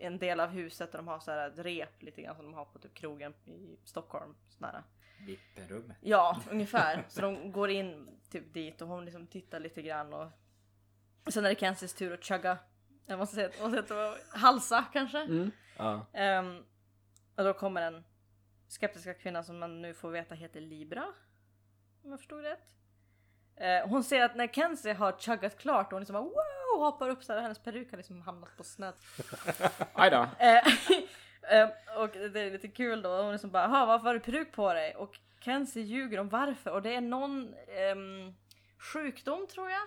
en 0.00 0.18
del 0.18 0.40
av 0.40 0.48
huset 0.48 0.92
där 0.92 0.98
de 0.98 1.08
har 1.08 1.20
så 1.20 1.30
här 1.30 1.48
ett 1.48 1.58
rep 1.58 2.02
lite 2.02 2.22
grann 2.22 2.36
som 2.36 2.44
de 2.44 2.54
har 2.54 2.64
på 2.64 2.78
typ 2.78 2.94
krogen 2.94 3.34
i 3.44 3.78
Stockholm. 3.84 4.34
Sådär. 4.48 4.82
Vipperummet. 5.26 5.96
Ja, 6.00 6.40
ungefär. 6.50 7.04
Så 7.08 7.20
de 7.20 7.52
går 7.52 7.70
in 7.70 8.20
typ 8.30 8.54
dit 8.54 8.82
och 8.82 8.88
hon 8.88 9.04
liksom 9.04 9.26
tittar 9.26 9.60
lite 9.60 9.82
grann 9.82 10.12
och 10.12 10.28
sen 11.28 11.44
är 11.44 11.48
det 11.48 11.60
Kenzies 11.60 11.94
tur 11.94 12.12
att 12.12 12.24
chugga. 12.24 12.58
Jag 13.06 13.18
måste 13.18 13.34
säga, 13.34 13.50
jag 13.58 13.70
måste 13.70 13.88
säga 13.88 14.14
halsa 14.32 14.84
kanske. 14.92 15.18
Mm. 15.18 15.50
Ja. 15.78 16.06
Ehm, 16.12 16.64
och 17.36 17.44
då 17.44 17.52
kommer 17.52 17.80
den 17.80 18.04
skeptiska 18.68 19.14
kvinnan 19.14 19.44
som 19.44 19.58
man 19.58 19.82
nu 19.82 19.94
får 19.94 20.10
veta 20.10 20.34
heter 20.34 20.60
Libra. 20.60 21.04
Om 22.02 22.10
jag 22.10 22.18
förstod 22.18 22.42
rätt. 22.42 22.74
Eh, 23.56 23.88
hon 23.88 24.04
ser 24.04 24.24
att 24.24 24.36
när 24.36 24.46
Kenzie 24.46 24.94
har 24.94 25.12
chuggat 25.12 25.58
klart 25.58 25.86
och 25.86 25.92
hon 25.92 26.00
liksom 26.00 26.14
bara 26.14 26.22
wow 26.22 26.59
hoppar 26.78 27.08
upp 27.08 27.24
så 27.24 27.32
här, 27.32 27.40
hennes 27.40 27.58
peruk 27.58 27.90
har 27.90 27.96
liksom 27.96 28.22
hamnat 28.22 28.56
på 28.56 28.64
sned. 28.64 28.94
Aj 29.94 30.10
då. 30.10 30.26
Eh, 30.38 30.56
eh, 31.58 31.68
och 31.96 32.10
det 32.32 32.40
är 32.40 32.50
lite 32.50 32.68
kul 32.68 33.02
då, 33.02 33.22
hon 33.22 33.32
liksom 33.32 33.50
bara 33.50 33.62
"Jaha, 33.62 33.86
varför 33.86 34.06
har 34.06 34.14
du 34.14 34.20
peruk 34.20 34.52
på 34.52 34.72
dig? 34.72 34.94
Och 34.96 35.18
Kenzie 35.40 35.82
ljuger 35.82 36.18
om 36.20 36.28
varför 36.28 36.70
och 36.70 36.82
det 36.82 36.94
är 36.94 37.00
någon 37.00 37.54
ehm, 37.76 38.34
sjukdom 38.92 39.46
tror 39.46 39.70
jag. 39.70 39.82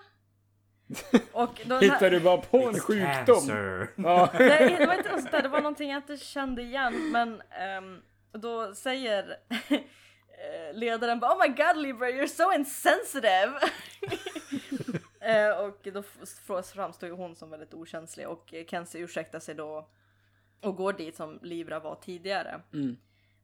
Och 1.32 1.60
då, 1.64 1.78
Hittar 1.78 2.10
du 2.10 2.20
bara 2.20 2.36
på 2.36 2.68
en 2.68 2.80
sjukdom? 2.80 3.48
Ja. 3.96 4.30
Nej, 4.38 4.76
det 4.78 4.86
var 4.86 4.94
inte 4.94 5.10
något 5.10 5.20
sånt 5.20 5.32
där, 5.32 5.42
det 5.42 5.48
var 5.48 5.60
någonting 5.60 5.90
jag 5.90 5.98
inte 5.98 6.16
kände 6.16 6.62
igen 6.62 7.10
men 7.10 7.42
ehm, 7.50 8.02
då 8.32 8.74
säger 8.74 9.36
eh, 9.48 10.74
ledaren 10.74 11.20
bara 11.20 11.32
Oh 11.34 11.38
my 11.42 11.48
god 11.48 11.76
Libra 11.82 12.08
you're 12.10 12.26
so 12.26 12.52
insensitive! 12.52 13.52
Eh, 15.24 15.58
och 15.58 15.88
då 15.92 16.02
framstår 16.62 17.08
ju 17.08 17.14
hon 17.14 17.34
som 17.36 17.50
väldigt 17.50 17.74
okänslig 17.74 18.28
och 18.28 18.54
eh, 18.54 18.66
Kenzie 18.66 19.00
ursäktar 19.00 19.40
sig 19.40 19.54
då 19.54 19.88
och 20.60 20.76
går 20.76 20.92
dit 20.92 21.16
som 21.16 21.38
Libra 21.42 21.80
var 21.80 21.94
tidigare 21.96 22.60
Mm. 22.72 22.96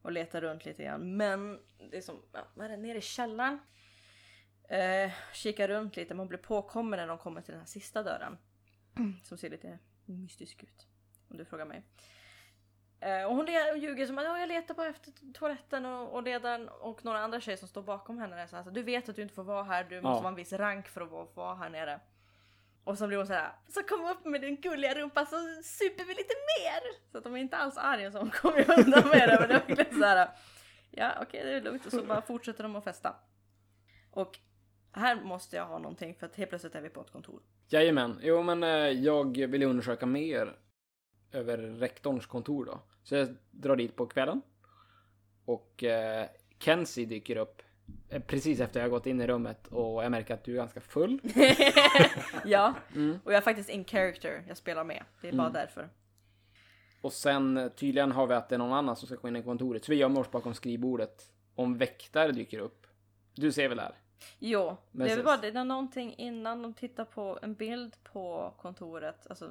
och 0.02 0.12
letar 0.12 0.40
runt 0.40 0.64
lite 0.64 0.84
grann. 0.84 1.16
Men 1.16 1.60
det 1.90 1.96
är 1.96 2.00
som, 2.00 2.22
ja, 2.32 2.40
vad 2.54 2.66
är 2.66 2.70
det, 2.70 2.76
nere 2.76 2.98
i 2.98 3.00
källaren? 3.00 3.58
Eh, 4.68 5.12
kikar 5.32 5.68
runt 5.68 5.96
lite, 5.96 6.14
man 6.14 6.28
blir 6.28 6.38
påkommen 6.38 6.96
när 6.98 7.06
de 7.06 7.18
kommer 7.18 7.40
till 7.40 7.52
den 7.52 7.60
här 7.60 7.66
sista 7.66 8.02
dörren. 8.02 8.38
Som 9.24 9.38
ser 9.38 9.50
lite 9.50 9.78
mystisk 10.04 10.62
ut. 10.62 10.86
Om 11.28 11.36
du 11.36 11.44
frågar 11.44 11.64
mig. 11.66 11.82
Eh, 13.00 13.24
och 13.24 13.36
hon 13.36 13.46
och 13.72 13.78
ljuger 13.78 14.06
som 14.06 14.18
att 14.18 14.24
"Ja, 14.24 14.38
jag 14.38 14.48
letar 14.48 14.74
bara 14.74 14.88
efter 14.88 15.12
toaletten 15.34 15.86
och, 15.86 16.14
och 16.14 16.22
ledaren 16.22 16.68
och 16.68 17.04
några 17.04 17.18
andra 17.20 17.40
tjejer 17.40 17.56
som 17.56 17.68
står 17.68 17.82
bakom 17.82 18.18
henne. 18.18 18.48
Så 18.48 18.56
här, 18.56 18.62
så 18.62 18.70
du 18.70 18.82
vet 18.82 19.08
att 19.08 19.16
du 19.16 19.22
inte 19.22 19.34
får 19.34 19.44
vara 19.44 19.62
här, 19.62 19.84
du 19.84 20.00
måste 20.00 20.08
Ja. 20.16 20.20
vara 20.20 20.28
en 20.28 20.34
viss 20.34 20.52
rank 20.52 20.88
för 20.88 21.00
att 21.00 21.10
vara, 21.10 21.26
få 21.26 21.32
vara 21.40 21.54
här 21.54 21.68
nere. 21.70 22.00
Och 22.84 22.98
så 22.98 23.06
blir 23.06 23.16
hon 23.18 23.26
så 23.26 23.32
här, 23.32 23.52
så 23.68 23.82
kom 23.82 24.04
upp 24.04 24.24
med 24.24 24.40
din 24.40 24.56
gulliga 24.60 24.94
rumpa 24.94 25.26
så 25.26 25.36
super 25.62 26.04
vi 26.04 26.14
lite 26.14 26.34
mer! 26.58 27.10
Så 27.12 27.18
att 27.18 27.24
de 27.24 27.34
är 27.34 27.38
inte 27.40 27.56
alls 27.56 27.76
arga 27.78 28.12
så 28.12 28.18
hon 28.18 28.30
kommer 28.30 28.78
undan 28.78 29.08
med 29.08 29.28
det 29.28 29.36
men 29.40 29.48
det 29.48 29.54
är 29.54 29.58
verkligen 29.66 29.98
så 30.00 30.04
här. 30.06 30.28
Ja 30.90 31.12
okej 31.22 31.44
det 31.44 31.52
är 31.56 31.60
lugnt 31.60 31.86
och 31.86 31.92
så 31.92 32.02
bara 32.02 32.22
fortsätter 32.22 32.62
de 32.62 32.76
att 32.76 32.84
festa. 32.84 33.16
Och 34.10 34.38
här 34.92 35.14
måste 35.24 35.56
jag 35.56 35.66
ha 35.66 35.78
någonting 35.78 36.14
för 36.14 36.26
att 36.26 36.36
helt 36.36 36.50
plötsligt 36.50 36.74
är 36.74 36.80
vi 36.80 36.88
på 36.88 37.00
ett 37.00 37.10
kontor. 37.10 37.42
Jajamän. 37.68 38.18
Jo, 38.22 38.42
men 38.42 38.62
eh, 38.62 38.70
jag 38.88 39.36
vill 39.46 39.62
undersöka 39.62 40.06
mer 40.06 40.56
över 41.32 41.58
rektorns 41.58 42.26
kontor 42.26 42.64
då. 42.64 42.80
Så 43.02 43.14
jag 43.14 43.36
drar 43.50 43.76
dit 43.76 43.96
på 43.96 44.06
kvällen. 44.06 44.42
Och 45.44 45.84
eh, 45.84 46.26
Kenzie 46.58 47.06
dyker 47.06 47.36
upp 47.36 47.62
eh, 48.08 48.22
precis 48.22 48.60
efter 48.60 48.80
jag 48.80 48.90
gått 48.90 49.06
in 49.06 49.20
i 49.20 49.26
rummet 49.26 49.66
och 49.66 50.04
jag 50.04 50.10
märker 50.10 50.34
att 50.34 50.44
du 50.44 50.52
är 50.52 50.56
ganska 50.56 50.80
full. 50.80 51.20
ja, 52.44 52.74
Mm. 52.94 53.18
och 53.24 53.32
jag 53.32 53.36
är 53.38 53.42
faktiskt 53.42 53.68
in 53.70 53.84
character, 53.84 54.44
jag 54.48 54.56
spelar 54.56 54.84
med. 54.84 55.04
Det 55.22 55.28
är 55.28 55.32
bara 55.32 55.48
Mm. 55.48 55.52
därför. 55.52 55.88
Och 57.00 57.12
sen 57.12 57.56
eh, 57.56 57.68
tydligen 57.68 58.12
har 58.12 58.26
vi 58.26 58.34
att 58.34 58.48
det 58.48 58.54
är 58.54 58.58
någon 58.58 58.72
annan 58.72 58.96
som 58.96 59.06
ska 59.06 59.16
gå 59.16 59.28
in 59.28 59.36
i 59.36 59.42
kontoret. 59.42 59.84
Så 59.84 59.92
vi 59.92 59.98
gömmer 59.98 60.20
oss 60.20 60.30
bakom 60.30 60.54
skrivbordet. 60.54 61.32
Om 61.54 61.78
väktare 61.78 62.32
dyker 62.32 62.58
upp. 62.58 62.86
Du 63.34 63.52
ser 63.52 63.68
väl 63.68 63.76
det 63.76 63.82
här? 63.82 63.94
Jo, 64.38 64.76
Men 64.90 65.06
det 65.06 65.12
är 65.12 65.16
sen- 65.16 65.24
bara 65.24 65.36
det 65.36 65.48
är 65.48 65.64
någonting 65.64 66.14
innan 66.18 66.62
de 66.62 66.74
tittar 66.74 67.04
på 67.04 67.38
en 67.42 67.54
bild 67.54 67.96
på 68.12 68.54
kontoret. 68.58 69.26
Alltså 69.30 69.50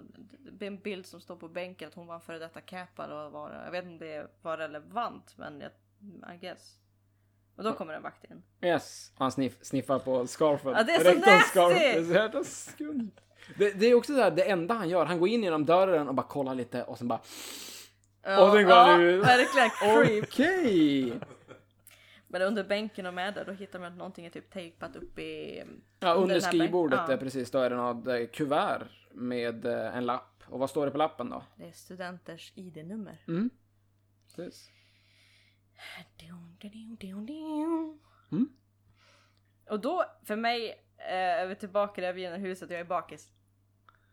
det 0.52 0.66
är 0.66 0.68
en 0.68 0.80
bild 0.80 1.06
som 1.06 1.22
står 1.22 1.36
på 1.36 1.48
bänken 1.48 1.88
att 1.88 1.94
hon 1.96 2.08
var 2.08 2.16
en 2.16 2.22
före 2.22 2.40
detta 2.40 2.62
capad 2.62 3.12
och 3.12 3.32
var, 3.32 3.62
jag 3.66 3.72
vet 3.72 3.86
inte 3.86 3.94
om 4.06 4.10
det 4.12 4.28
var 4.42 4.58
relevant 4.58 5.34
men 5.38 5.62
jag, 5.62 5.72
I 6.36 6.38
guess. 6.38 6.76
Och 7.56 7.64
då 7.64 7.74
kommer 7.74 7.94
en 7.94 8.02
vakt 8.04 8.24
in. 8.32 8.44
Yes. 8.62 9.12
Han 9.18 9.32
sniff, 9.32 9.58
sniffar 9.62 10.00
på 10.00 10.28
scarfen. 10.28 10.72
Ja, 10.72 10.84
det 10.84 10.92
är 10.96 11.14
så 11.14 11.20
nasty! 11.20 11.80
Det 11.80 11.86
är. 11.86 13.08
Det, 13.58 13.72
det 13.72 13.86
är 13.86 13.94
också 13.96 14.14
så 14.16 14.22
här, 14.22 14.32
det 14.32 14.50
enda 14.50 14.74
han 14.74 14.90
gör. 14.90 15.06
Han 15.06 15.20
går 15.20 15.28
in 15.30 15.44
genom 15.44 15.66
dörren 15.66 16.08
och 16.08 16.16
bara 16.16 16.28
kollar 16.28 16.56
lite 16.56 16.84
och 16.84 16.98
sen 16.98 17.08
bara 17.08 17.20
Ja, 18.24 18.46
Och 18.46 18.54
sen 18.54 18.64
går 18.66 18.74
ja, 18.76 18.84
han 18.84 19.02
ut. 19.02 19.24
verkligen 19.26 19.70
creep. 19.70 20.24
Okej! 20.30 21.14
Men 22.32 22.42
under 22.42 22.64
bänken 22.64 23.06
och 23.06 23.14
med 23.14 23.34
där 23.34 23.46
då 23.46 23.52
hittar 23.52 23.80
man 23.80 23.92
att 23.92 23.98
någonting 23.98 24.26
är 24.26 24.30
typ 24.30 24.52
tejpat 24.52 24.96
upp 24.96 25.20
i... 25.20 25.64
Ja, 26.00 26.14
Under 26.14 26.22
under 26.22 26.40
skrivbordet 26.40 27.00
ja. 27.08 27.18
precis, 27.18 27.52
då 27.52 27.60
är 27.60 27.70
det 27.70 27.76
något 27.76 28.32
kuvert 28.32 28.88
med 29.12 29.66
eh, 29.66 29.98
en 29.98 30.06
lapp. 30.06 30.44
Och 30.46 30.60
vad 30.60 30.70
står 30.70 30.86
det 30.86 30.92
på 30.92 30.98
lappen 30.98 31.30
då? 31.30 31.44
Det 31.56 31.68
är 31.68 31.72
studenters 31.72 32.54
ID-nummer. 32.56 33.24
Mm. 33.28 33.50
Precis. 34.28 34.70
Mm. 38.32 38.50
Och 39.70 39.80
då, 39.80 40.06
för 40.24 40.36
mig, 40.36 40.70
eh, 40.98 41.14
är 41.14 41.48
vi 41.48 41.56
tillbaka 41.56 42.02
där 42.02 42.14
vid 42.14 42.26
det 42.26 42.30
här 42.30 42.38
huset, 42.38 42.70
jag 42.70 42.80
är 42.80 42.86
bakis. 42.86 43.32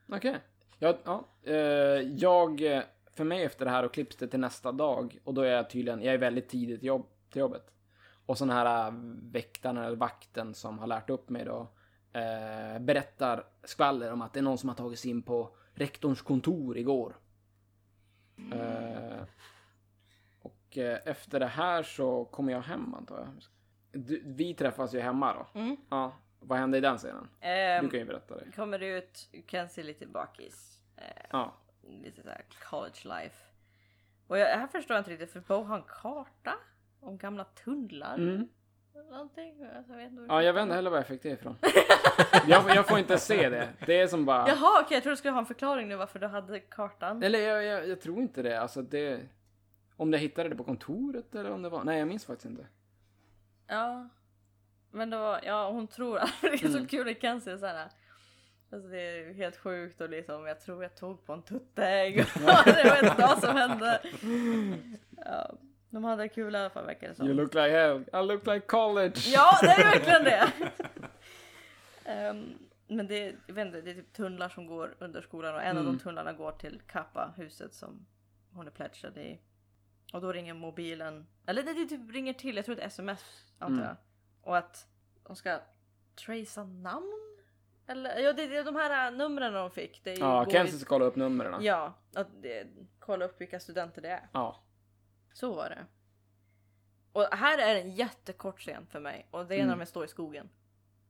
Okej. 0.09 0.39
Ja, 0.79 0.99
ja. 1.05 1.29
Eh, 1.43 1.55
jag, 2.01 2.77
eh, 2.77 2.83
för 3.15 3.25
mig 3.25 3.45
efter 3.45 3.65
det 3.65 3.71
här 3.71 3.83
och 3.83 3.95
klipps 3.95 4.17
det 4.17 4.29
till 4.29 4.41
nästa 4.41 4.73
dag 4.73 5.19
och 5.25 5.35
då 5.35 5.43
är 5.43 5.51
jag 5.51 5.71
tydligen, 5.71 6.03
jag 6.03 6.15
är 6.15 6.19
väldigt 6.19 6.49
tidigt 6.49 6.83
jobb, 6.83 7.07
till 7.31 7.41
jobbet. 7.41 7.76
Och 8.27 8.39
sån 8.39 8.51
här 8.51 8.87
äh, 8.87 8.95
väktaren 9.33 9.77
eller 9.77 9.97
vakten 9.97 10.55
som 10.55 10.79
har 10.79 10.87
lärt 10.87 11.11
upp 11.11 11.29
mig 11.29 11.45
då 11.45 11.61
eh, 12.13 12.79
berättar 12.79 13.45
skvaller 13.65 14.13
om 14.13 14.23
att 14.23 14.33
det 14.33 14.41
är 14.41 14.43
någon 14.43 14.59
som 14.59 14.69
har 14.69 14.77
tagit 14.77 14.99
sig 14.99 15.11
in 15.11 15.23
på 15.23 15.57
rektorns 15.75 16.23
kontor 16.23 16.79
igår. 16.79 17.17
Eh, 18.53 19.23
och 20.41 20.79
eh, 20.79 20.99
efter 21.05 21.41
det 21.41 21.47
här 21.47 21.83
så 21.83 22.25
kommer 22.25 22.53
jag 22.53 22.63
hem 22.63 22.95
antar 22.95 23.19
jag. 23.19 23.29
Du, 24.03 24.23
vi 24.27 24.55
träffas 24.55 24.95
ju 24.95 25.01
hemma 25.01 25.35
då. 25.35 25.61
Mm. 25.61 25.77
Ja, 25.91 26.13
vad 26.41 26.59
hände 26.59 26.79
i 26.79 26.81
den 26.81 26.99
scenen? 26.99 27.29
Ehm, 27.41 27.85
Du 27.85 27.91
kan 27.91 28.01
ju 28.01 28.07
berätta 28.07 28.37
det. 28.37 28.53
Kommer 28.53 28.83
ut, 28.83 29.29
kan 29.47 29.69
se 29.69 29.83
lite 29.83 30.07
bakis. 30.07 30.81
Ja. 31.31 31.55
lite 31.83 32.23
såhär 32.23 32.45
college 32.71 33.01
life. 33.05 33.37
Och 34.27 34.39
jag, 34.39 34.47
här 34.47 34.67
förstår 34.67 34.95
jag 34.95 35.01
inte 35.01 35.11
riktigt 35.11 35.33
för 35.33 35.41
Bo 35.41 35.63
har 35.63 35.77
en 35.77 35.85
karta 36.03 36.55
om 37.07 37.19
gamla 37.19 37.45
tunnlar. 37.45 38.15
Mm. 38.15 38.49
någonting. 39.11 39.65
Alltså, 39.77 39.93
jag 39.93 39.99
vet 39.99 40.11
inte 40.11 40.25
Ja, 40.29 40.43
jag 40.43 40.53
vet 40.53 40.63
inte 40.63 40.75
heller 40.75 40.91
var 40.91 40.97
jag 40.99 41.07
fick 41.07 41.23
det 41.23 41.29
ifrån. 41.29 41.57
jag, 42.47 42.77
jag 42.77 42.89
får 42.89 42.99
inte 42.99 43.19
se 43.19 43.49
det. 43.49 43.69
Det 43.87 44.01
är 44.01 44.07
som 44.07 44.25
bara... 44.25 44.49
Jaha, 44.49 44.81
okej, 44.83 44.97
jag 44.97 45.03
trodde 45.03 45.13
du 45.13 45.17
skulle 45.17 45.33
ha 45.33 45.41
en 45.41 45.47
förklaring 45.47 45.89
nu 45.89 45.97
varför 45.97 46.19
du 46.19 46.27
hade 46.27 46.61
kartan. 46.61 47.23
Eller 47.23 47.39
jag, 47.39 47.65
jag, 47.65 47.89
jag 47.89 48.01
tror 48.01 48.19
inte 48.21 48.43
det. 48.43 48.61
Alltså 48.61 48.83
det... 48.83 49.21
Om 49.97 50.13
jag 50.13 50.21
hittade 50.21 50.49
det 50.49 50.57
på 50.57 50.65
kontoret 50.65 51.35
eller 51.35 51.51
om 51.51 51.63
det 51.63 51.69
var... 51.69 51.85
Nej, 51.85 51.99
jag 51.99 52.09
minns 52.09 52.25
faktiskt 52.27 52.47
inte. 52.51 52.67
Ja. 53.67 54.09
Men 54.91 55.11
det 55.11 55.17
var, 55.19 55.41
ja 55.45 55.71
hon 55.71 55.87
tror 55.89 56.19
att 56.23 56.31
det 56.41 56.49
är 56.49 56.57
så 56.69 56.77
Mm. 56.77 56.87
kul 56.87 57.09
i 57.09 57.15
Kansas 57.15 57.61
såhär. 57.61 57.89
Alltså 58.73 58.89
det 58.89 59.01
är 59.01 59.35
helt 59.35 59.57
sjukt 59.57 60.01
och 60.01 60.11
liksom 60.11 60.47
jag 60.47 60.61
tror 60.61 60.83
jag 60.83 60.97
tog 60.97 61.27
på 61.27 61.33
en 61.33 61.43
tuttägg. 61.43 62.17
jag 62.67 62.75
vet 62.85 63.03
inte 63.03 63.23
vad 63.23 63.39
som 63.39 63.57
hände. 63.57 64.01
Ja, 65.25 65.51
de 65.91 66.05
hade 66.05 66.29
kul 66.29 66.55
i 66.55 66.59
alla 66.59 66.71
fall 66.71 66.87
verkar 66.87 67.09
det 67.09 67.15
som. 67.15 67.27
You 67.27 67.35
look 67.35 67.55
like 67.55 67.69
hell. 67.71 68.01
I 68.13 68.27
look 68.27 68.47
like 68.47 68.61
college. 68.67 69.21
Ja, 69.27 69.59
det 69.63 69.69
är 69.69 69.85
verkligen 69.85 70.25
det! 70.25 70.53
Ehm, 72.05 72.59
men 72.89 73.07
det, 73.07 73.35
jag 73.47 73.55
vet 73.55 73.67
inte, 73.67 73.81
det 73.81 73.91
är 73.91 73.95
typ 73.95 74.13
tunnlar 74.13 74.49
som 74.49 74.67
går 74.67 74.95
under 74.99 75.21
skolan 75.23 75.55
och 75.55 75.63
en 75.63 75.77
av 75.77 75.83
Mm. 75.83 75.97
de 75.97 76.03
tunnlarna 76.03 76.33
går 76.33 76.53
till 76.53 76.81
Kappa-huset 76.87 77.75
som 77.75 78.07
hon 78.53 78.67
är 78.67 78.71
pledgad 78.71 79.19
i. 79.19 79.41
Och 80.13 80.21
då 80.21 80.33
ringer 80.33 80.55
mobilen, 80.55 81.27
eller 81.47 81.63
det, 81.63 81.73
det 81.75 81.87
typ 81.87 82.11
ringer 82.13 82.33
till, 82.33 82.57
jag 82.57 82.65
tror 82.65 82.75
det 82.77 82.83
är 82.83 82.87
ett 82.87 82.93
sms 82.93 83.53
antar 83.59 83.75
Mm. 83.75 83.85
jag. 83.87 83.97
Och 84.41 84.57
att 84.57 84.87
de 85.27 85.37
ska 85.37 85.59
tracea 86.27 86.65
namn? 86.65 87.13
Eller 87.87 88.19
ja, 88.19 88.33
det, 88.33 88.47
det 88.47 88.57
är 88.57 88.65
de 88.65 88.77
här 88.77 89.07
äh, 89.13 89.17
numren 89.19 89.53
de 89.53 89.71
fick. 89.71 90.05
Det 90.05 90.15
Ja, 90.15 90.45
går 90.45 90.51
Kansas 90.51 90.85
kolla 90.85 91.05
upp 91.05 91.17
numren. 91.17 91.65
Ja, 91.65 91.95
att 92.15 92.43
det, 92.43 92.67
kolla 92.99 93.25
upp 93.25 93.41
vilka 93.41 93.61
studenter 93.61 94.03
det 94.03 94.09
är. 94.09 94.29
Ja. 94.33 94.63
Så 95.37 95.55
var 95.55 95.69
det. 95.69 95.87
Och 97.13 97.23
här 97.23 97.59
är 97.59 97.81
en 97.81 97.91
jättekort 97.91 98.61
scen 98.61 98.87
för 98.87 99.01
mig 99.01 99.27
och 99.31 99.47
det 99.47 99.55
är 99.55 99.59
när 99.59 99.65
Mm. 99.65 99.79
de 99.79 99.87
står 99.87 100.05
i 100.05 100.09
skogen. 100.09 100.49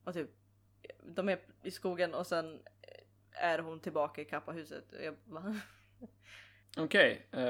Och 0.03 0.13
typ, 0.13 0.29
de 1.05 1.29
är 1.29 1.39
i 1.63 1.71
skogen 1.71 2.13
och 2.13 2.27
sen 2.27 2.59
är 3.31 3.59
hon 3.59 3.79
tillbaka 3.79 4.21
i 4.21 4.25
kappahuset. 4.25 4.91
Och 4.93 5.03
jag 5.03 5.15
bara, 5.25 5.55
Okej. 6.77 7.27
eh, 7.31 7.41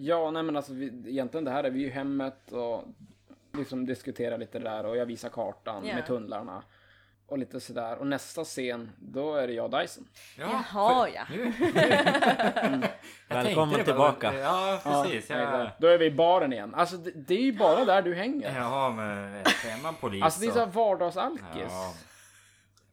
ja, 0.00 0.30
nej 0.30 0.42
men 0.42 0.56
alltså 0.56 0.72
vi, 0.74 0.86
egentligen 0.86 1.44
det 1.44 1.50
här 1.50 1.64
är 1.64 1.70
vi 1.70 1.80
ju 1.80 1.90
hemmet 1.90 2.52
och 2.52 2.84
liksom 3.52 3.86
diskuterar 3.86 4.38
lite 4.38 4.58
där 4.58 4.86
och 4.86 4.96
jag 4.96 5.06
visar 5.06 5.28
kartan 5.28 5.86
Ja. 5.86 5.94
med 5.94 6.06
tunnlarna. 6.06 6.62
Och 7.26 7.38
lite 7.38 7.60
sådär. 7.60 7.96
Och 7.98 8.06
nästa 8.06 8.44
scen, 8.44 8.90
då 8.98 9.34
är 9.34 9.46
det 9.46 9.52
jag 9.52 9.64
och 9.74 9.80
Dyson. 9.80 10.08
Jaha, 10.38 11.08
ja. 11.08 11.22
Nu. 11.30 11.52
Jag 13.28 13.42
Välkommen 13.44 13.68
det 13.78 13.94
bara- 13.94 14.12
tillbaka. 14.12 14.34
Ja, 14.38 14.80
precis. 14.84 15.30
Ja, 15.30 15.36
exakt. 15.36 15.80
Då 15.80 15.86
är 15.86 15.98
vi 15.98 16.04
i 16.06 16.10
baren 16.10 16.52
igen. 16.52 16.74
Alltså 16.74 16.96
det, 16.96 17.10
det 17.10 17.34
är 17.34 17.42
ju 17.42 17.52
bara 17.52 17.84
där 17.84 18.02
du 18.02 18.14
hänger. 18.14 18.54
Ja, 18.56 18.90
men 18.90 19.34
är 19.34 19.82
man 19.82 19.94
polis 19.94 20.22
Alltså 20.22 20.40
det 20.40 20.46
är 20.46 20.48
så- 20.48 20.54
såhär 20.54 20.66
vardagsalkis. 20.66 21.44
Ja, 21.68 21.94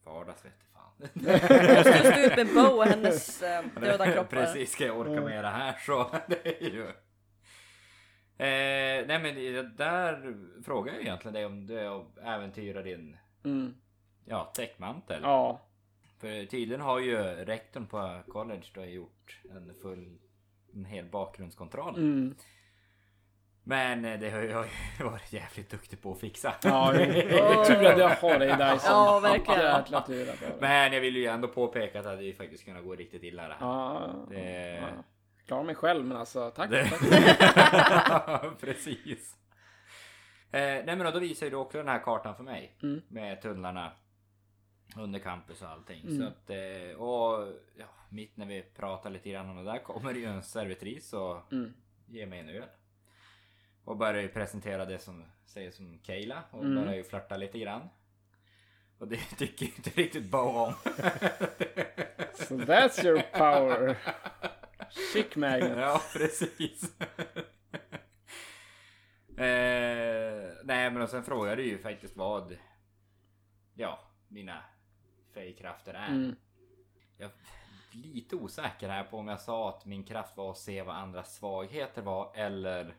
vardags 0.05 0.45
vet 0.45 0.53
jag 0.73 0.73
fan. 0.73 1.41
Jag 1.73 1.85
skulle 1.85 2.11
stå 2.11 2.19
ut 2.21 2.35
med 2.35 2.55
Bo 2.55 2.77
och 2.77 2.85
hennes 2.85 3.41
eh, 3.43 3.63
döda 3.81 4.05
kroppar. 4.13 4.23
Precis, 4.37 4.71
ska 4.71 4.85
jag 4.85 4.97
orka 4.99 5.21
med 5.21 5.43
det 5.43 5.49
här 5.49 5.77
så 5.85 6.11
det 6.27 6.47
är 6.47 6.69
ju... 6.69 6.83
Eh, 8.37 9.05
nej 9.07 9.19
men 9.19 9.35
där 9.75 10.33
frågar 10.65 10.93
jag 10.93 11.01
egentligen 11.01 11.33
dig 11.33 11.45
om 11.45 11.67
du 11.67 12.03
äventyrar 12.23 12.83
din 12.83 13.17
Mm. 13.45 13.73
Ja, 14.25 14.51
täckmantel. 14.55 15.19
Ja. 15.23 15.61
För 16.19 16.45
tydligen 16.45 16.81
har 16.81 16.99
ju 16.99 17.17
rektorn 17.23 17.85
på 17.87 18.21
college 18.27 18.65
då 18.73 18.85
gjort 18.85 19.39
en 19.51 19.73
full, 19.81 20.17
en 20.73 20.85
hel 20.85 21.05
bakgrundskontroll. 21.05 21.95
Mm. 21.95 22.35
Men 23.63 24.05
eh, 24.05 24.19
det 24.19 24.29
har 24.29 24.39
jag 24.41 24.65
ju 24.99 25.03
varit 25.09 25.33
jävligt 25.33 25.69
duktig 25.69 26.01
på 26.01 26.11
att 26.11 26.19
fixa. 26.19 26.53
Ja, 26.63 26.91
det 26.91 27.03
är 27.03 27.65
tur 27.65 27.85
att 27.85 27.97
jag 27.99 28.09
har 28.09 28.39
dig 28.39 28.47
Dyson. 28.47 28.79
Ja, 28.91 29.19
verkligen. 29.19 30.57
Men 30.59 30.93
jag 30.93 31.01
vill 31.01 31.15
ju 31.15 31.25
ändå 31.25 31.47
påpeka 31.47 31.99
att 31.99 32.03
det 32.05 32.09
hade 32.09 32.23
ju 32.23 32.33
faktiskt 32.33 32.65
kunnat 32.65 32.83
gå 32.83 32.95
riktigt 32.95 33.23
illa 33.23 33.47
det 33.47 33.53
här. 33.53 33.65
Ja, 33.67 34.13
Det- 34.29 34.75
ja. 34.75 35.03
Klarar 35.47 35.63
mig 35.63 35.75
själv 35.75 36.05
men 36.05 36.17
alltså 36.17 36.49
tack. 36.49 36.69
Det- 36.69 36.89
tack. 36.89 38.43
Precis. 38.61 39.35
Eh, 40.51 40.59
nej 40.61 40.85
men 40.85 40.99
då, 40.99 41.11
då 41.11 41.19
visar 41.19 41.45
ju 41.45 41.49
du 41.49 41.55
också 41.55 41.77
den 41.77 41.87
här 41.87 41.99
kartan 41.99 42.35
för 42.35 42.43
mig. 42.43 42.75
Mm. 42.83 43.01
Med 43.07 43.41
tunnlarna 43.41 43.91
under 44.97 45.19
campus 45.19 45.61
och 45.61 45.69
allting. 45.69 46.01
Mm. 46.01 46.17
Så 46.17 46.23
att, 46.27 46.49
eh, 46.49 47.01
och 47.01 47.53
ja, 47.77 47.85
mitt 48.09 48.37
när 48.37 48.45
vi 48.45 48.61
pratar 48.61 49.09
lite 49.09 49.29
grann 49.29 49.49
om 49.49 49.57
det 49.57 49.71
där 49.71 49.79
kommer 49.79 50.13
ju 50.13 50.25
en 50.25 50.43
servitris 50.43 51.13
och 51.13 51.51
Mm. 51.53 51.73
ger 52.07 52.25
mig 52.27 52.39
en 52.39 52.49
öl. 52.49 52.67
Och 53.83 53.97
börjar 53.97 54.21
ju 54.21 54.27
presentera 54.29 54.85
det 54.85 54.99
som 54.99 55.25
säger 55.45 55.71
som 55.71 55.99
Kayla 55.99 56.43
och 56.51 56.63
Mm. 56.63 56.75
börjar 56.83 56.97
ju 56.97 57.03
flörta 57.03 57.37
lite 57.37 57.59
grann. 57.59 57.89
Och 58.97 59.07
det 59.07 59.17
tycker 59.37 59.65
inte 59.65 59.89
riktigt 59.89 60.31
Bo 60.31 60.37
om. 60.37 60.73
So 62.35 62.55
that's 62.57 63.05
your 63.05 63.21
power. 63.37 63.97
Chick 65.13 65.35
magnet. 65.35 65.77
Ja, 65.77 66.01
precis. 66.13 66.99
eh, 69.37 70.51
nej, 70.63 70.91
men 70.91 71.01
och 71.01 71.09
sen 71.09 71.23
frågar 71.23 71.55
du 71.55 71.63
ju 71.63 71.77
faktiskt 71.77 72.15
vad 72.17 72.57
ja, 73.73 73.99
mina 74.27 74.63
färgkrafter 75.33 75.93
är. 75.93 76.07
Mm. 76.07 76.35
Jag 77.17 77.25
är 77.25 77.33
lite 78.13 78.35
osäker 78.35 78.89
här 78.89 79.03
på 79.03 79.17
om 79.17 79.27
jag 79.27 79.39
sa 79.39 79.69
att 79.69 79.85
min 79.85 80.03
kraft 80.03 80.37
var 80.37 80.51
att 80.51 80.57
se 80.57 80.81
vad 80.83 80.95
andras 80.95 81.35
svagheter 81.35 82.01
var 82.01 82.31
eller 82.35 82.95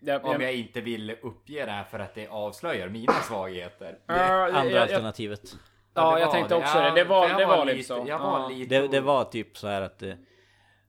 Jag, 0.00 0.24
om 0.24 0.32
jag, 0.32 0.42
jag 0.42 0.54
inte 0.54 0.80
ville 0.80 1.16
uppge 1.16 1.64
det 1.64 1.70
här 1.72 1.84
för 1.84 1.98
att 1.98 2.14
det 2.14 2.28
avslöjar 2.28 2.88
mina 2.88 3.12
svagheter. 3.12 3.98
Jag- 4.06 4.48
Andra 4.50 4.64
jag- 4.70 4.82
alternativet. 4.82 5.56
Ja, 5.94 6.14
det 6.14 6.20
jag 6.20 6.26
var 6.26 6.32
tänkte 6.34 6.54
också 6.54 6.78
det. 6.80 6.90
Det 6.90 7.04
var- 7.04 7.38
det 7.38 7.46
var 7.46 7.64
lite 7.64 7.82
så. 7.82 8.04
Jag 8.08 8.18
var 8.18 8.40
Ja. 8.40 8.48
lite 8.48 8.80
Det, 8.80 8.88
det 8.88 9.00
var 9.00 9.24
typ 9.24 9.58
så 9.58 9.68
här 9.68 9.82
att 9.82 9.98
det, 9.98 10.18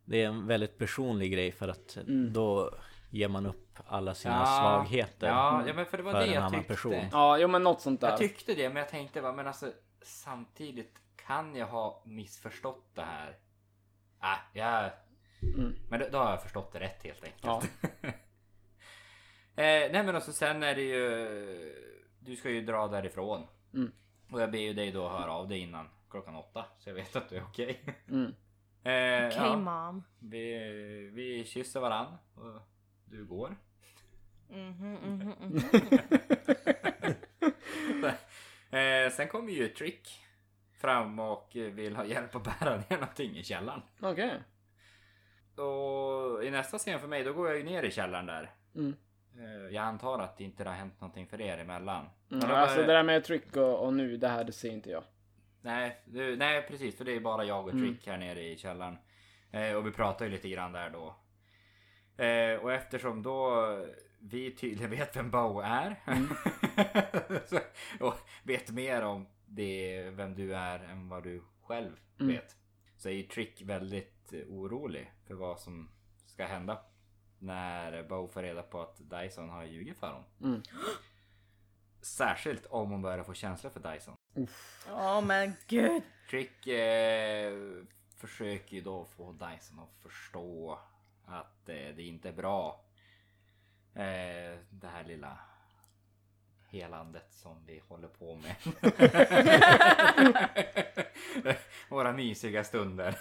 det 0.06 0.23
är 0.23 0.28
en 0.28 0.47
väldigt 0.47 0.78
personlig 0.78 1.32
grej 1.34 1.52
för 1.52 1.67
att 1.67 1.97
Mm. 1.97 2.34
då 2.34 2.71
ger 3.10 3.28
man 3.28 3.45
upp 3.45 3.80
alla 3.88 4.13
sina 4.13 4.36
Ja, 4.39 4.45
svagheter 4.45 5.28
Ja, 5.28 5.63
ja, 5.67 5.73
men 5.73 5.86
för 5.86 5.97
det 5.97 6.04
var 6.04 6.12
för 6.12 6.19
det 6.19 6.26
en 6.26 6.34
jag 6.34 6.39
annan 6.41 6.52
tyckte. 6.60 6.67
person. 6.73 6.95
Ja, 7.12 7.38
jo 7.38 7.47
men 7.47 7.63
något 7.63 7.82
sånt 7.82 8.02
där. 8.02 8.10
Jag 8.10 8.17
tyckte 8.19 8.54
det, 8.54 8.69
men 8.69 8.78
jag 8.78 8.89
tänkte 8.89 9.21
bara, 9.21 9.34
men 9.34 9.47
alltså 9.47 9.71
samtidigt 10.01 11.01
kan 11.15 11.55
jag 11.55 11.67
ha 11.67 12.03
missförstått 12.05 12.95
det 12.95 13.01
här? 13.01 13.38
Äh, 14.21 14.38
jag... 14.53 14.91
Mm. 15.41 15.75
Men 15.89 15.99
då, 15.99 16.05
då 16.12 16.17
har 16.17 16.29
jag 16.29 16.43
förstått 16.43 16.71
det 16.71 16.79
rätt 16.79 17.03
helt 17.03 17.23
enkelt. 17.23 17.43
Ja. 17.43 17.62
eh, 19.63 19.91
nej 19.91 20.03
men 20.03 20.15
också 20.15 20.33
sen 20.33 20.63
är 20.63 20.75
det 20.75 20.81
ju... 20.81 21.97
Du 22.19 22.36
ska 22.36 22.49
ju 22.49 22.62
dra 22.62 22.88
därifrån. 22.88 23.47
Mm. 23.73 23.91
Och 24.31 24.41
jag 24.41 24.51
ber 24.51 24.60
ju 24.60 24.73
dig 24.73 24.91
då 24.91 25.10
höra 25.10 25.33
av 25.33 25.47
dig 25.47 25.60
innan 25.60 25.89
klockan 26.10 26.36
åtta. 26.36 26.65
Så 26.79 26.89
jag 26.89 26.95
vet 26.95 27.15
att 27.15 27.29
du 27.29 27.38
är 27.38 27.43
okej. 27.43 27.95
Mm. 28.10 28.36
Eh, 28.83 29.27
Okej 29.27 29.38
ja, 29.38 29.57
mom. 29.57 30.03
vi, 30.19 30.60
vi 31.13 31.45
kysser 31.45 31.79
varann 31.79 32.17
och 32.36 32.62
du 33.05 33.25
går. 33.25 33.55
Mhm, 34.49 34.93
mhm, 34.93 35.33
mhm. 35.41 35.62
Eh, 38.71 39.12
sen 39.12 39.27
kommer 39.27 39.51
ju 39.51 39.67
Trick 39.67 40.10
fram 40.82 41.19
och 41.19 41.49
vill 41.53 41.95
ha 41.95 42.06
hjälp 42.06 42.36
att 42.36 42.43
bära 42.43 42.75
ner 42.75 42.97
någonting 42.97 43.38
i 43.38 43.43
källaren. 43.43 43.82
Okej. 44.01 44.34
Och 45.56 46.43
i 46.43 46.51
nästa 46.51 46.77
scen 46.77 46.99
för 46.99 47.08
mig, 47.08 47.23
då 47.23 47.34
går 47.34 47.47
jag 47.47 47.58
ju 47.58 47.63
ner 47.63 47.84
i 47.84 47.91
källaren 47.91 48.25
där. 48.25 48.51
Mm. 48.75 48.95
Eh, 49.39 49.75
Jag 49.75 49.84
antar 49.84 50.19
att 50.19 50.38
det 50.38 50.43
inte 50.43 50.63
har 50.63 50.71
hänt 50.75 51.01
någonting 51.01 51.27
för 51.27 51.41
er 51.41 51.58
emellan. 51.58 52.06
Mm. 52.32 52.47
Men 52.47 52.51
Alltså 52.51 52.77
det 52.82 52.86
där 52.93 53.03
med 53.03 53.23
tryck 53.23 53.56
och, 53.56 53.86
och 53.86 53.93
nu, 53.93 54.17
det 54.17 54.27
här 54.27 54.43
det 54.43 54.51
ser 54.51 54.69
inte 54.69 54.89
jag. 54.89 55.03
Nej, 55.62 56.01
du, 56.06 56.36
nej 56.36 56.62
precis, 56.67 56.97
för 56.97 57.06
det 57.06 57.15
är 57.15 57.19
bara 57.19 57.43
jag 57.43 57.63
och 57.67 57.73
Mm. 57.73 57.84
Trick 57.88 58.08
här 58.08 58.17
nere 58.17 58.43
i 58.43 58.58
källaren. 58.58 58.97
Eh, 59.51 59.73
och 59.73 59.88
vi 59.88 59.91
pratar 59.91 60.25
ju 60.25 60.32
lite 60.32 60.49
grann 60.49 60.71
där 60.71 60.89
då. 60.89 61.15
Eh, 62.23 62.56
och 62.60 62.73
eftersom 62.73 63.23
då 63.23 63.51
vi 64.20 64.51
tydligen 64.55 64.89
vet 64.89 65.15
vem 65.15 65.32
Bo 65.32 65.59
är. 65.59 66.03
Mm. 66.07 66.28
så, 67.45 67.59
och 67.99 68.13
vet 68.43 68.72
mer 68.72 69.01
om 69.01 69.28
det, 69.45 70.09
vem 70.09 70.36
du 70.36 70.55
är 70.55 70.80
än 70.80 71.09
vad 71.09 71.24
du 71.24 71.43
själv 71.63 71.91
Mm. 72.20 72.34
vet. 72.36 72.55
Så 72.97 73.09
är 73.09 73.13
ju 73.13 73.24
Trick 73.24 73.61
väldigt 73.61 74.34
eh, 74.34 74.39
orolig 74.47 75.13
för 75.28 75.34
vad 75.34 75.59
som 75.59 75.89
ska 76.26 76.45
hända. 76.45 76.80
När 77.39 78.03
Bo 78.03 78.28
får 78.28 78.41
reda 78.41 78.63
på 78.63 78.82
att 78.82 78.97
Dyson 79.09 79.49
har 79.49 79.63
ljugit 79.63 79.97
för 79.97 80.07
honom. 80.07 80.24
Mm. 80.43 80.61
Särskilt 82.01 82.65
om 82.65 82.91
hon 82.91 83.01
börjar 83.01 83.24
få 83.24 83.34
känslor 83.34 83.72
för 83.72 83.93
Dyson. 83.93 84.15
Ja 84.88 85.22
men 85.22 85.53
gud. 85.68 86.01
Trick 86.30 86.68
eh, 86.68 87.53
försöker 88.15 88.76
ju 88.76 88.82
då 88.82 89.05
få 89.05 89.32
Dyson 89.32 89.80
att 89.80 90.01
förstå 90.03 90.80
att 91.26 91.70
eh, 91.70 91.76
det 91.95 92.03
inte 92.03 92.30
är 92.30 92.34
bra. 92.34 92.84
Eh, 93.98 94.60
det 94.70 94.88
här 94.88 95.04
lilla 95.04 95.39
helandet 96.70 97.34
som 97.34 97.66
vi 97.66 97.80
håller 97.88 98.08
på 98.08 98.36
med. 98.36 98.56
Våra 101.89 102.14
mysiga 102.14 102.64
stunder. 102.64 103.08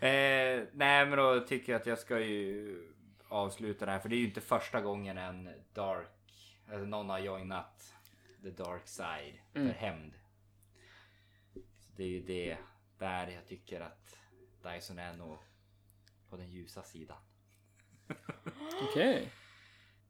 eh, 0.00 0.64
nej 0.72 1.06
men 1.06 1.10
då 1.10 1.40
tycker 1.40 1.72
jag 1.72 1.80
att 1.80 1.86
jag 1.86 1.98
ska 1.98 2.20
ju 2.20 2.82
avsluta 3.28 3.86
det 3.86 3.92
här 3.92 3.98
för 3.98 4.08
det 4.08 4.16
är 4.16 4.20
ju 4.20 4.26
inte 4.26 4.40
första 4.40 4.80
gången 4.80 5.18
en 5.18 5.50
Dark 5.72 6.08
Alltså, 6.70 6.86
någon 6.86 7.10
har 7.10 7.18
joinat 7.18 7.94
the 8.42 8.50
dark 8.50 8.86
side 8.88 9.38
Mm. 9.54 9.68
för 9.68 9.74
hämnd. 9.78 10.12
Så 11.78 11.92
det 11.96 12.02
är 12.04 12.08
ju 12.08 12.20
det 12.22 12.58
där 12.98 13.26
jag 13.28 13.46
tycker 13.46 13.80
att 13.80 14.18
Dyson 14.62 14.98
är 14.98 15.16
nog 15.16 15.38
på 16.30 16.36
den 16.36 16.48
ljusa 16.50 16.82
sidan. 16.82 17.18
Okej. 18.82 19.30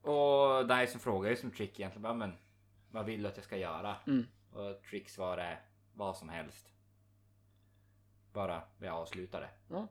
Och 0.03 0.67
Dyson 0.69 1.01
frågar 1.01 1.31
ju 1.31 1.37
som 1.37 1.51
Trick 1.51 1.81
egentligen 1.81 2.03
bara, 2.03 2.15
men 2.15 2.33
vad 2.91 3.05
vill 3.05 3.23
du 3.23 3.29
att 3.29 3.37
jag 3.37 3.45
ska 3.45 3.57
göra? 3.57 3.97
Mm. 4.07 4.27
Och 4.53 4.83
Trick 4.83 5.09
svarar 5.09 5.63
vad 5.95 6.17
som 6.17 6.29
helst. 6.29 6.69
Bara 8.33 8.63
vi 8.79 8.89
avslutar 8.89 9.41
det. 9.41 9.51
Ja. 9.69 9.89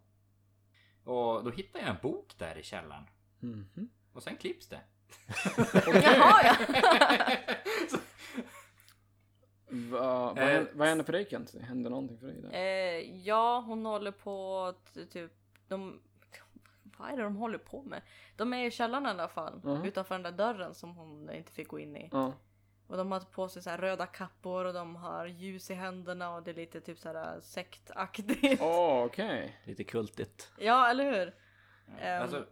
Och 1.12 1.44
då 1.44 1.50
hittar 1.52 1.80
jag 1.80 1.90
en 1.90 1.98
bok 2.02 2.34
där 2.38 2.58
i 2.58 2.64
källaren. 2.64 3.04
Mhm. 3.40 3.90
Och 4.14 4.24
sen 4.24 4.38
klipps 4.38 4.68
det. 4.68 4.82
Jaha 6.04 6.42
ja! 6.44 6.56
Va, 9.70 10.34
vad, 10.34 10.38
Eh, 10.38 10.44
händer, 10.46 10.72
vad 10.74 10.88
händer 10.88 11.06
för 11.06 11.14
dig 11.14 11.28
Kenzie? 11.30 11.62
Händer 11.62 11.90
någonting 11.90 12.20
för 12.20 12.28
dig 12.28 12.42
där? 12.42 12.54
Eh, 12.54 13.18
ja, 13.28 13.60
hon 13.68 13.86
håller 13.86 14.12
på 14.12 14.60
att 14.60 14.98
typ... 15.12 15.32
De, 15.68 16.00
vad 16.98 17.10
är 17.12 17.18
det 17.18 17.24
de 17.24 17.36
håller 17.36 17.58
på 17.58 17.84
med? 17.84 18.02
De 18.36 18.54
är 18.54 18.66
i 18.66 18.72
källaren 18.72 19.06
i 19.06 19.10
alla 19.10 19.28
fall. 19.28 19.62
Mhm. 19.64 19.86
Utanför 19.86 20.16
den 20.16 20.24
där 20.24 20.32
dörren 20.32 20.74
som 20.74 20.96
hon 20.96 21.30
inte 21.34 21.52
fick 21.52 21.68
gå 21.68 21.80
in 21.80 21.96
i. 21.96 22.10
Ja. 22.12 22.34
Och 22.88 22.98
de 22.98 23.12
har 23.12 23.20
på 23.20 23.50
sig 23.50 23.62
så 23.62 23.70
här 23.70 23.78
röda 23.78 24.06
kappor 24.06 24.66
och 24.66 24.74
de 24.74 24.96
har 24.96 25.26
ljus 25.26 25.70
i 25.72 25.74
händerna 25.74 26.36
och 26.36 26.44
det 26.44 26.52
är 26.52 26.56
lite 26.56 26.82
typ 26.82 27.00
så 27.00 27.14
här 27.14 27.40
sektaktigt. 27.42 28.62
Åh, 28.62 29.04
okej. 29.06 29.58
Lite 29.64 29.84
kultigt. 29.84 30.52
Ja, 30.60 30.90
eller 30.90 31.04
hur? 31.12 31.36
Ehm. 32.02 32.22
Alltså, 32.22 32.46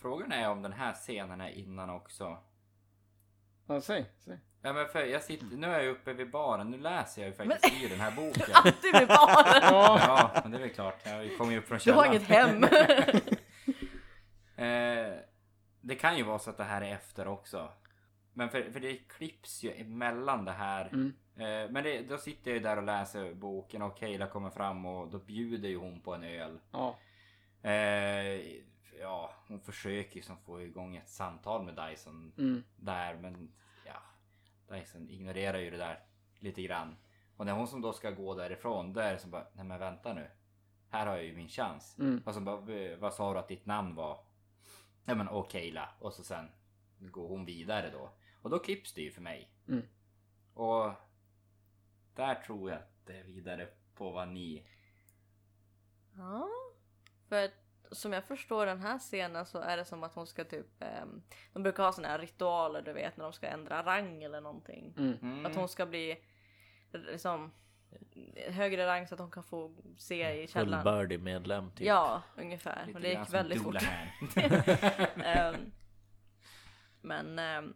frågan 0.00 0.32
är 0.32 0.50
om 0.50 0.62
den 0.62 0.72
här 0.72 0.92
scenen 0.92 1.40
är 1.40 1.48
innan 1.48 1.90
också. 1.90 2.38
Ja, 3.66 3.80
säg, 3.80 4.10
säg. 4.18 4.38
Ja, 4.62 4.72
men 4.72 4.86
för 4.88 5.04
jag 5.04 5.22
sitter, 5.22 5.46
nu 5.46 5.66
är 5.66 5.80
jag 5.80 5.90
uppe 5.90 6.12
vid 6.12 6.30
baren, 6.30 6.70
nu 6.70 6.78
läser 6.78 7.22
jag 7.22 7.30
ju 7.30 7.34
Men- 7.38 7.48
faktiskt 7.50 7.82
i 7.82 7.88
den 7.88 8.00
här 8.00 8.10
boken. 8.16 8.42
Alltid 8.54 8.92
med 8.92 9.08
barnen! 9.08 9.62
Ja. 9.70 10.00
Ja, 10.34 10.40
men 10.42 10.50
det 10.50 10.56
är 10.58 10.60
väl 10.60 10.70
klart. 10.70 11.00
Jag 11.04 11.38
kommer 11.38 11.52
ju 11.52 11.58
upp 11.58 11.68
från 11.68 11.78
Du 11.84 11.92
har 11.92 12.04
källaren. 12.04 12.16
inget 12.16 12.28
hem! 12.28 13.36
Eh, 14.56 15.18
det 15.80 15.94
kan 15.94 16.16
ju 16.16 16.22
vara 16.22 16.38
så 16.38 16.50
att 16.50 16.56
det 16.56 16.64
här 16.64 16.82
är 16.82 16.92
efter 16.94 17.28
också. 17.28 17.68
Men 18.32 18.48
för, 18.50 18.70
för 18.70 18.80
det 18.80 18.96
klipps 18.96 19.62
ju 19.62 19.72
emellan 19.72 20.44
det 20.44 20.52
här. 20.52 20.86
Mm. 20.86 21.12
Eh, 21.36 21.70
men 21.70 21.84
det, 21.84 22.02
då 22.02 22.18
sitter 22.18 22.50
jag 22.50 22.56
ju 22.58 22.62
där 22.62 22.76
och 22.76 22.82
läser 22.82 23.34
boken 23.34 23.82
och 23.82 23.96
Kayla 23.98 24.26
kommer 24.26 24.50
fram 24.50 24.86
och 24.86 25.08
då 25.10 25.18
bjuder 25.18 25.68
ju 25.68 25.76
hon 25.76 26.00
på 26.00 26.14
en 26.14 26.24
öl. 26.24 26.60
Ja. 26.70 26.96
Eh, 27.62 28.40
ja, 29.00 29.34
hon 29.48 29.60
försöker 29.60 30.16
ju 30.16 30.22
som 30.22 30.36
få 30.38 30.62
igång 30.62 30.96
ett 30.96 31.08
samtal 31.08 31.64
med 31.64 31.74
Dyson 31.88 32.32
Mm. 32.38 32.64
där 32.76 33.14
men 33.14 33.52
ja, 33.86 34.02
Dyson 34.76 35.08
ignorerar 35.10 35.58
ju 35.58 35.70
det 35.70 35.76
där 35.76 35.98
lite 36.38 36.62
grann. 36.62 36.96
Och 37.36 37.46
när 37.46 37.52
hon 37.52 37.68
som 37.68 37.80
då 37.80 37.92
ska 37.92 38.10
gå 38.10 38.34
därifrån, 38.34 38.92
då 38.92 39.00
är 39.00 39.12
det 39.12 39.18
som 39.18 39.30
bara, 39.30 39.46
nej 39.52 39.64
men 39.64 39.78
vänta 39.80 40.12
nu. 40.14 40.26
Här 40.90 41.06
har 41.06 41.14
jag 41.14 41.24
ju 41.24 41.36
min 41.36 41.48
chans. 41.48 41.96
Mm. 41.98 42.22
Och 42.26 42.34
så 42.34 42.40
bara, 42.40 42.56
"V- 42.56 42.96
vad 42.96 43.14
sa 43.14 43.32
du 43.32 43.38
att 43.38 43.48
ditt 43.48 43.66
namn 43.66 43.94
var? 43.94 44.18
Ja 45.04 45.14
men 45.14 45.28
okej 45.28 45.62
Kayla. 45.62 45.88
Och 45.98 46.12
så 46.12 46.24
sen 46.24 46.48
går 46.98 47.28
hon 47.28 47.44
vidare 47.44 47.90
då. 47.90 48.10
Och 48.42 48.50
då 48.50 48.58
klipps 48.58 48.92
det 48.92 49.02
ju 49.02 49.10
för 49.10 49.22
mig. 49.22 49.50
Mm. 49.68 49.82
Och 50.54 50.92
där 52.14 52.34
tror 52.34 52.70
jag 52.70 52.78
att 52.78 53.06
det 53.06 53.18
är 53.18 53.24
vidare 53.24 53.68
på 53.94 54.10
vad 54.10 54.28
ni... 54.28 54.66
Ja, 56.16 56.48
för 57.28 57.50
som 57.90 58.12
jag 58.12 58.24
förstår 58.24 58.66
den 58.66 58.80
här 58.80 58.98
scenen 58.98 59.46
så 59.46 59.58
är 59.58 59.76
det 59.76 59.84
som 59.84 60.02
att 60.02 60.14
hon 60.14 60.26
ska 60.26 60.44
typ 60.44 60.82
ehm, 60.82 61.22
De 61.52 61.62
brukar 61.62 61.84
ha 61.84 61.92
såna 61.92 62.08
här 62.08 62.18
ritualer 62.18 62.82
du 62.82 62.92
vet 62.92 63.16
när 63.16 63.24
de 63.24 63.32
ska 63.32 63.46
ändra 63.46 63.82
rang 63.82 64.22
eller 64.22 64.40
någonting. 64.40 64.94
Mm. 64.98 65.18
Mm. 65.22 65.46
Att 65.46 65.54
hon 65.54 65.68
ska 65.68 65.86
bli 65.86 66.24
liksom 66.92 67.52
högre 68.48 68.86
rang 68.86 69.06
så 69.06 69.14
att 69.14 69.20
hon 69.20 69.30
kan 69.30 69.42
få 69.42 69.74
se 69.98 70.42
i 70.42 70.48
källaren. 70.48 70.84
Fullbördig 70.84 71.20
medlem 71.20 71.70
typ. 71.70 71.86
Ja, 71.86 72.22
ungefär. 72.36 72.86
Lite 72.86 72.96
Och 72.96 73.02
det 73.02 73.08
gick 73.08 73.34
väldigt 73.34 73.62
fort. 73.62 73.76
Ehm, 75.24 75.72
men 77.00 77.38
ehm, 77.38 77.74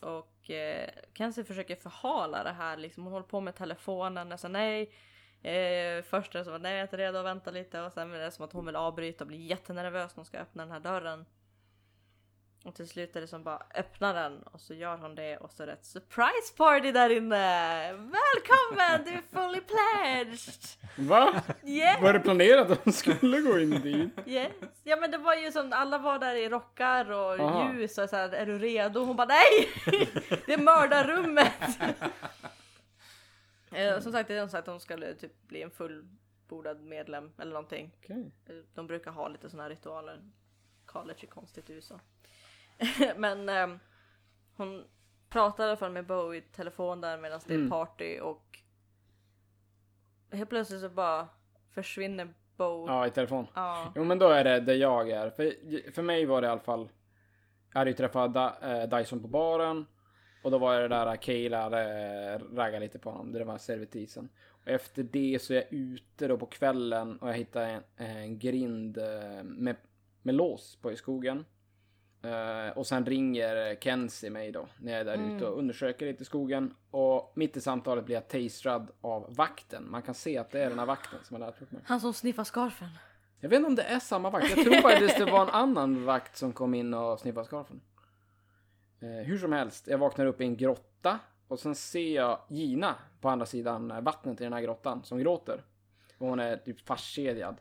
och 0.00 0.50
eh, 0.50 0.90
Kenzie 1.14 1.44
försöker 1.44 1.76
förhala 1.76 2.44
det 2.44 2.52
här 2.52 2.76
liksom. 2.76 3.04
Hon 3.04 3.12
håller 3.12 3.26
på 3.26 3.40
med 3.40 3.54
telefonen 3.54 4.32
och 4.32 4.40
så 4.40 4.48
nej. 4.48 4.92
Eh, 5.42 6.02
först 6.02 6.34
är 6.34 6.38
det 6.38 6.44
som 6.44 6.54
att 6.54 6.62
nej 6.62 6.72
jag 6.72 6.78
är 6.78 6.82
inte 6.82 6.96
redo 6.96 7.18
att 7.18 7.24
vänta 7.24 7.50
lite 7.50 7.80
och 7.80 7.92
sen 7.92 8.12
är 8.12 8.18
det 8.18 8.30
som 8.30 8.44
att 8.44 8.52
hon 8.52 8.66
vill 8.66 8.76
avbryta 8.76 9.24
och 9.24 9.28
blir 9.28 9.38
jättenervös 9.38 10.10
när 10.10 10.16
hon 10.16 10.24
ska 10.24 10.38
öppna 10.38 10.62
den 10.62 10.72
här 10.72 10.80
dörren. 10.80 11.26
Och 12.64 12.74
till 12.74 12.88
slut 12.88 13.16
är 13.16 13.20
det 13.20 13.26
som 13.26 13.42
bara 13.42 13.62
öppna 13.74 14.12
den 14.12 14.42
och 14.42 14.60
så 14.60 14.74
gör 14.74 14.96
hon 14.96 15.14
det 15.14 15.36
och 15.36 15.52
så 15.52 15.62
är 15.62 15.66
det 15.66 15.72
ett 15.72 15.84
surprise 15.84 16.54
party 16.56 16.92
där 16.92 17.10
inne! 17.10 17.92
Välkommen! 17.92 19.04
Du 19.04 19.10
är 19.10 19.22
fully 19.32 19.60
pledged! 19.60 20.62
Va? 21.08 21.42
Yeah! 21.64 22.02
Var 22.02 22.12
det 22.12 22.20
planerat 22.20 22.70
att 22.70 22.84
de 22.84 22.92
skulle 22.92 23.40
gå 23.40 23.58
in 23.60 23.70
dit? 23.70 24.10
Yes. 24.26 24.52
Ja 24.84 24.96
men 24.96 25.10
det 25.10 25.18
var 25.18 25.34
ju 25.34 25.52
som 25.52 25.72
alla 25.72 25.98
var 25.98 26.18
där 26.18 26.34
i 26.34 26.48
rockar 26.48 27.10
och 27.10 27.40
Aha. 27.40 27.72
ljus 27.72 27.98
och 27.98 28.08
så 28.08 28.16
här, 28.16 28.28
är 28.28 28.46
du 28.46 28.58
redo? 28.58 29.04
Hon 29.04 29.16
bara 29.16 29.28
nej! 29.28 29.68
det 30.46 30.52
är 30.52 30.62
mördarrummet! 30.62 31.52
Eh, 33.72 34.00
som 34.00 34.12
sagt, 34.12 34.28
det 34.28 34.34
är 34.34 34.40
som 34.40 34.48
sagt 34.50 34.68
att 34.68 34.72
hon 34.72 34.80
skulle 34.80 35.14
typ 35.14 35.42
bli 35.42 35.62
en 35.62 35.70
fullbordad 35.70 36.80
medlem 36.80 37.32
eller 37.38 37.52
någonting. 37.52 37.90
Okej. 37.98 38.32
Eh, 38.46 38.54
De 38.74 38.86
brukar 38.86 39.10
ha 39.10 39.28
lite 39.28 39.56
här 39.56 39.68
ritualer. 39.68 40.20
College 40.86 41.18
är 41.22 41.26
konstigt 41.26 41.70
i 41.70 41.72
USA. 41.72 42.00
men 43.16 43.48
ehm, 43.48 43.78
hon 44.56 44.84
pratar 45.28 45.64
i 45.64 45.66
alla 45.66 45.76
fall 45.76 45.92
med 45.92 46.06
Bo 46.06 46.34
i 46.34 46.40
telefon 46.40 47.00
där 47.00 47.18
medan 47.18 47.40
det 47.46 47.54
är 47.54 47.58
Mm. 47.58 47.70
party 47.70 48.20
och 48.20 48.58
helt 50.32 50.50
plötsligt 50.50 50.80
så 50.80 50.88
bara 50.88 51.28
försvinner 51.74 52.34
Bo. 52.56 52.86
Ja, 52.88 53.06
i 53.06 53.10
telefon. 53.10 53.46
Ja. 53.54 53.92
Jo, 53.96 54.04
men 54.04 54.18
då 54.18 54.28
är 54.28 54.44
det 54.44 54.60
där 54.60 54.74
jag 54.74 55.10
är. 55.10 55.30
För, 55.30 55.54
för 55.92 56.02
mig 56.02 56.26
var 56.26 56.40
det 56.40 56.46
i 56.46 56.50
alla 56.50 56.60
fall... 56.60 56.88
Jag 57.72 57.78
hade 57.78 57.90
ju 57.90 57.96
träffat 57.96 58.34
da, 58.34 58.56
eh, 58.62 58.88
Dyson 58.98 59.22
på 59.22 59.28
baren. 59.28 59.86
Och 60.42 60.50
då 60.50 60.58
var 60.58 60.80
det 60.80 60.88
där 60.88 61.16
Kayla 61.16 61.64
eh, 61.66 62.38
raggade 62.38 62.80
lite 62.80 62.98
på 62.98 63.10
honom. 63.10 63.32
Det 63.32 63.44
var 63.44 63.58
servitrisen. 63.58 64.28
Och 64.50 64.68
efter 64.68 65.02
det 65.02 65.42
så 65.42 65.52
är 65.52 65.56
jag 65.56 65.72
ute 65.72 66.28
då 66.28 66.36
på 66.38 66.46
kvällen 66.46 67.18
och 67.18 67.28
jag 67.28 67.34
hittar 67.34 67.62
en, 67.62 67.82
en 67.96 68.38
grind 68.38 68.98
eh, 68.98 69.42
med, 69.44 69.76
med 70.22 70.34
lås 70.34 70.78
på 70.82 70.92
i 70.92 70.96
skogen. 70.96 71.44
Eh, 72.22 72.76
och 72.78 72.86
sen 72.86 73.06
ringer 73.06 73.76
Kenzie 73.80 74.30
mig 74.30 74.52
då 74.52 74.66
när 74.78 74.92
jag 74.92 75.00
är 75.00 75.04
där 75.04 75.14
Mm. 75.14 75.36
ute 75.36 75.46
och 75.46 75.58
undersöker 75.58 76.06
lite 76.06 76.22
i 76.22 76.24
skogen. 76.26 76.74
Och 76.90 77.32
mitt 77.36 77.56
i 77.56 77.60
samtalet 77.60 78.04
blir 78.04 78.14
jag 78.16 78.28
taserad 78.28 78.90
av 79.00 79.34
vakten. 79.36 79.90
Man 79.90 80.02
kan 80.02 80.14
se 80.14 80.38
att 80.38 80.50
det 80.50 80.60
är 80.64 80.68
den 80.70 80.78
här 80.78 80.86
vakten 80.86 81.18
som 81.24 81.34
har 81.40 81.46
lärt 81.50 81.62
upp 81.62 81.72
mig. 81.72 81.82
Han 81.84 82.00
som 82.00 82.12
sniffar 82.14 82.44
scarfen. 82.44 82.88
Jag 83.40 83.48
vet 83.48 83.56
inte 83.56 83.66
om 83.68 83.74
det 83.74 83.82
är 83.82 83.98
samma 84.00 84.30
vakt. 84.30 84.56
Jag 84.56 84.64
tror 84.64 84.74
faktiskt 84.74 85.18
det 85.18 85.24
var 85.24 85.42
en 85.42 85.48
annan 85.50 86.04
vakt 86.04 86.36
som 86.36 86.52
kom 86.52 86.74
in 86.74 86.94
och 86.94 87.20
sniffade 87.20 87.46
scarfen. 87.46 87.80
Eh, 89.00 89.08
hur 89.08 89.38
som 89.38 89.52
helst, 89.52 89.86
jag 89.88 89.98
vaknar 89.98 90.26
upp 90.26 90.40
i 90.40 90.44
en 90.44 90.56
grotta 90.56 91.18
och 91.48 91.58
sen 91.60 91.74
ser 91.74 92.14
jag 92.14 92.38
Gina 92.48 92.94
på 93.20 93.28
andra 93.28 93.46
sidan 93.46 94.04
vattnet 94.04 94.40
i 94.40 94.44
den 94.44 94.52
här 94.52 94.60
grottan 94.60 95.04
som 95.04 95.18
gråter. 95.18 95.64
Och 96.18 96.26
hon 96.28 96.40
är 96.40 96.56
typ 96.56 96.80
fastkedjad. 96.86 97.56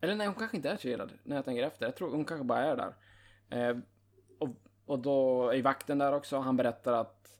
Eller 0.00 0.14
nej, 0.14 0.26
hon 0.26 0.36
kanske 0.36 0.56
inte 0.56 0.70
är 0.70 0.76
kedjad 0.76 1.12
när 1.22 1.36
jag 1.36 1.44
tänker 1.44 1.62
efter. 1.62 1.86
Jag 1.86 1.96
tror 1.96 2.10
hon 2.10 2.24
kanske 2.24 2.44
bara 2.44 2.58
är 2.64 2.76
där. 2.76 2.94
Eh, 3.52 3.76
och, 4.38 4.48
och 4.86 4.98
då 4.98 5.48
är 5.50 5.62
vakten 5.62 5.98
där 5.98 6.12
också. 6.12 6.38
Han 6.38 6.56
berättar 6.56 6.92
att 6.92 7.38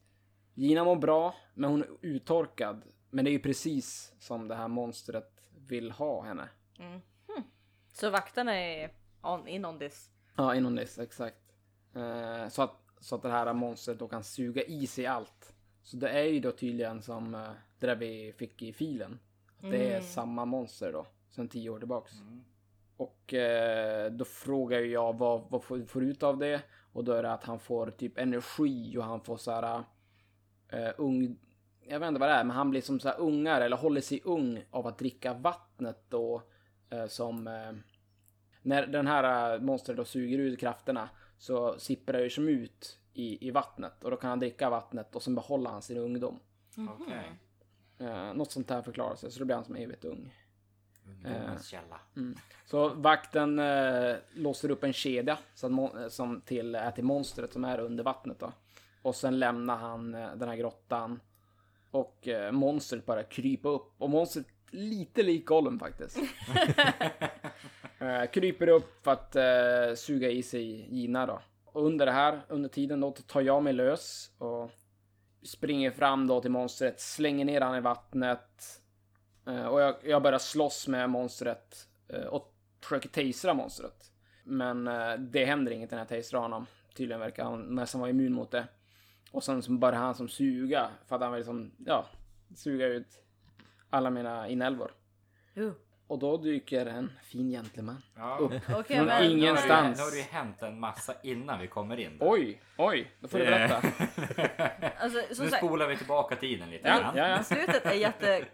Gina 0.55 0.85
mår 0.85 0.97
bra, 0.97 1.35
men 1.55 1.71
hon 1.71 1.83
är 1.83 1.89
uttorkad. 2.01 2.83
Men 3.11 3.25
det 3.25 3.31
är 3.31 3.33
ju 3.33 3.39
precis 3.39 4.13
som 4.19 4.49
det 4.49 4.55
här 4.55 4.69
monstret 4.69 5.49
vill 5.57 5.91
ha 5.91 6.23
henne. 6.23 6.49
Mm. 6.79 7.01
Hmm. 7.29 7.43
Så 7.93 8.11
vakterna 8.11 8.55
är 8.55 8.91
on, 9.23 9.49
in 9.49 9.65
on 9.65 9.79
this. 9.79 10.11
Ja, 10.37 10.55
inom 10.55 10.77
this, 10.77 10.99
exakt. 10.99 11.55
Eh, 11.95 12.49
så, 12.49 12.63
att, 12.63 12.77
så 13.01 13.15
att 13.15 13.23
det 13.23 13.31
här 13.31 13.53
monstret 13.53 13.99
då 13.99 14.09
kan 14.09 14.25
suga 14.25 14.63
i 14.63 14.87
sig 14.87 15.07
allt. 15.07 15.55
Så 15.83 15.97
det 15.97 16.09
är 16.09 16.25
ju 16.25 16.41
då 16.41 16.53
tydligen 16.53 17.03
som 17.03 17.35
eh, 17.35 17.51
det 17.79 17.87
där 17.87 17.97
vi 17.97 18.33
fick 18.39 18.63
i 18.63 18.73
filen. 18.73 19.19
Att 19.57 19.71
det 19.71 19.87
är 19.87 19.91
Mm. 19.97 20.03
samma 20.03 20.45
monster 20.45 20.93
då, 20.93 21.07
sen 21.31 21.49
tio 21.49 21.71
år 21.71 21.79
tillbaks. 21.79 22.13
Mm. 22.21 22.45
Och 22.97 23.35
eh, 23.35 24.13
då 24.13 24.25
frågar 24.25 24.79
ju 24.79 24.87
jag 24.87 25.19
vad, 25.19 25.51
vad 25.51 25.65
får 25.65 25.85
får 25.85 26.03
ut 26.05 26.23
av 26.23 26.39
det? 26.39 26.63
Och 26.93 27.05
då 27.05 27.13
är 27.13 27.23
det 27.23 27.33
att 27.33 27.45
han 27.45 27.59
får 27.59 27.91
typ 27.91 28.19
energi 28.19 28.99
och 28.99 29.05
han 29.05 29.21
får 29.21 29.37
så 29.37 29.51
här 29.51 29.83
eh, 30.69 30.91
ung... 30.99 31.37
Jag 31.81 32.01
vet 32.01 32.09
inte 32.09 32.21
vad 32.21 32.29
det 32.29 32.35
är, 32.35 32.45
men 32.45 32.57
han 32.57 32.71
blir 32.71 32.81
som 32.81 33.01
så 33.01 33.09
här 33.09 33.21
ungare 33.21 33.65
eller 33.65 33.77
håller 33.77 34.01
sig 34.01 34.21
ung 34.25 34.65
av 34.71 34.87
att 34.87 34.99
dricka 34.99 35.35
vattnet 35.35 36.05
då 36.09 36.43
eh, 36.91 37.07
som... 37.07 37.47
Eh, 37.47 37.73
när 38.63 38.87
den 38.87 39.07
här 39.07 39.55
eh, 39.55 39.61
monstret 39.61 39.97
då 39.97 40.05
suger 40.05 40.39
ut 40.39 40.61
krafterna 40.61 41.09
så 41.39 41.79
sipprar 41.79 42.19
det 42.19 42.25
ju 42.25 42.31
som 42.31 42.49
ut 42.49 42.99
i, 43.13 43.49
i 43.49 43.51
vattnet 43.51 44.05
och 44.05 44.11
då 44.11 44.17
kan 44.17 44.31
han 44.31 44.39
dricka 44.39 44.71
vattnet 44.71 45.17
och 45.17 45.23
sen 45.23 45.35
behåller 45.35 45.71
han 45.71 45.83
sin 45.83 45.99
ungdom. 45.99 46.39
Okej. 47.01 47.33
Eh, 47.99 48.35
något 48.35 48.51
sånt 48.51 48.71
här 48.71 48.83
förklarar 48.83 49.15
sig, 49.15 49.31
så 49.31 49.39
då 49.39 49.45
blir 49.45 49.57
han 49.57 49.65
som 49.65 49.77
evigt 49.77 50.05
ung. 50.05 50.35
Ungdomens 51.07 51.67
källa. 51.67 52.01
Så 52.67 52.89
vakten 52.89 53.59
eh, 53.59 54.15
låser 54.35 54.71
upp 54.71 54.85
en 54.85 54.93
kedja 54.93 55.39
att 55.55 55.63
eh, 55.63 56.09
som 56.09 56.41
till, 56.41 56.75
är 56.75 56.91
till 56.91 57.05
monstret 57.05 57.53
som 57.53 57.65
är 57.65 57.81
under 57.81 58.05
vattnet 58.05 58.39
då. 58.39 58.53
Och 59.03 59.15
sen 59.15 59.39
lämnar 59.39 59.77
han 59.77 60.15
eh, 60.15 60.35
den 60.37 60.49
här 60.49 60.57
grottan. 60.57 61.21
Och 61.91 62.29
eh, 62.29 62.53
monstret 62.53 63.07
bara 63.07 63.23
krypa 63.23 63.69
upp. 63.69 63.93
Och 63.99 64.11
monstret 64.11 64.47
lite 64.71 65.23
lik 65.23 65.47
Gollum 65.47 65.79
faktiskt. 65.79 66.19
eh, 67.99 68.25
kryper 68.33 68.69
upp 68.69 69.05
för 69.05 69.13
att 69.13 69.37
eh, 69.37 69.95
suga 69.97 70.31
i 70.31 70.43
sig 70.43 70.87
Gina 70.95 71.27
då. 71.27 71.41
Och 71.65 71.87
under 71.87 72.07
det 72.07 72.13
här, 72.13 72.41
under 72.49 72.69
tiden 72.69 73.01
då, 73.01 73.11
tar 73.11 73.41
jag 73.41 73.63
mig 73.63 73.73
lös 73.73 74.31
och 74.39 74.71
springer 75.43 75.91
fram 75.91 76.27
då 76.27 76.41
till 76.41 76.51
monstret, 76.51 77.01
slänger 77.01 77.45
ner 77.45 77.61
han 77.61 77.77
i 77.77 77.81
vattnet. 77.81 78.82
Eh, 79.47 79.67
och 79.67 79.81
jag, 79.81 79.95
jag 80.05 80.23
börjar 80.23 80.39
slåss 80.39 80.89
med 80.89 81.11
monstret 81.11 81.89
eh, 82.09 82.25
och 82.25 82.55
försöker 82.83 83.09
tasera 83.09 83.55
monstret. 83.55 84.11
Men 84.45 84.89
eh, 84.89 85.15
det 85.19 85.45
händer 85.45 85.73
inget 85.73 85.91
när 85.91 85.99
jag 85.99 86.09
taserar 86.09 86.41
honom. 86.41 86.67
Tydligen 86.95 87.21
verkar 87.21 87.45
han 87.45 87.75
nästan 87.75 88.01
vara 88.01 88.11
immun 88.11 88.33
mot 88.33 88.51
det. 88.51 88.67
Och 89.31 89.45
sen 89.45 89.63
så 89.63 89.73
börjar 89.73 89.99
han 89.99 90.15
som 90.15 90.29
suga 90.29 90.89
för 91.09 91.17
att 91.17 91.23
han 91.23 91.33
vill 91.33 91.39
liksom, 91.39 91.73
ja, 91.87 92.07
suga 92.57 92.87
ut 92.87 93.07
alla 93.91 94.11
mina 94.11 94.49
inälvor. 94.49 94.91
Uh. 95.57 95.73
Och 96.07 96.19
då 96.19 96.37
dyker 96.37 96.87
en 96.87 97.13
fin 97.23 97.51
gentleman 97.51 98.03
Ja. 98.17 98.37
upp. 98.41 98.53
Okej, 98.77 98.97
Från 98.97 99.07
men... 99.07 99.25
ingen- 99.25 99.39
Nu 99.39 99.47
har, 99.47 99.55
det, 99.57 99.59
Ingenstans. 99.63 99.99
nu 99.99 100.05
har 100.05 100.11
det 100.11 100.17
ju 100.17 100.23
hänt 100.23 100.63
en 100.63 100.81
massa 100.81 101.15
innan 101.23 101.61
vi 101.61 101.67
kommer 101.67 101.97
in. 102.01 102.19
där. 102.19 102.31
Oj, 102.31 102.61
oj, 102.77 103.11
då 103.21 103.29
får 103.29 103.39
du 103.39 103.45
berätta. 103.45 103.83
Alltså, 104.99 105.35
som 105.35 105.45
nu 105.45 105.51
spolar 105.51 105.89
vi 105.89 105.97
tillbaka 105.97 106.37
tiden 106.37 106.71
lite 106.71 106.89
Ja, 106.89 106.99
grann. 107.01 107.17
ja, 107.17 107.29
ja. 107.29 107.43
slutet 107.43 107.87
är 107.87 107.93
jätte... 107.93 108.45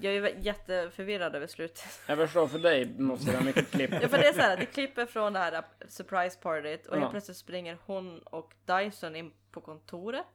Jag 0.00 0.14
är 0.14 0.34
jätteförvirrad 0.40 1.34
över 1.34 1.46
slutet. 1.46 2.00
Jag 2.06 2.18
förstår, 2.18 2.46
för 2.46 2.58
dig 2.58 2.94
måste 2.98 3.26
det 3.26 3.32
vara 3.32 3.44
mycket 3.44 3.70
klipp. 3.70 3.90
Ja 4.02 4.08
för 4.08 4.18
det 4.18 4.28
är 4.28 4.32
så 4.32 4.40
här, 4.40 4.56
det 4.56 4.66
klipper 4.66 5.06
från 5.06 5.32
det 5.32 5.38
här 5.38 5.62
surprise 5.88 6.38
partyt 6.40 6.86
och 6.86 6.96
Ja. 6.96 7.00
helt 7.00 7.10
plötsligt 7.10 7.36
springer 7.36 7.78
hon 7.86 8.18
och 8.18 8.52
Dyson 8.66 9.16
in 9.16 9.32
på 9.52 9.60
kontoret. 9.60 10.26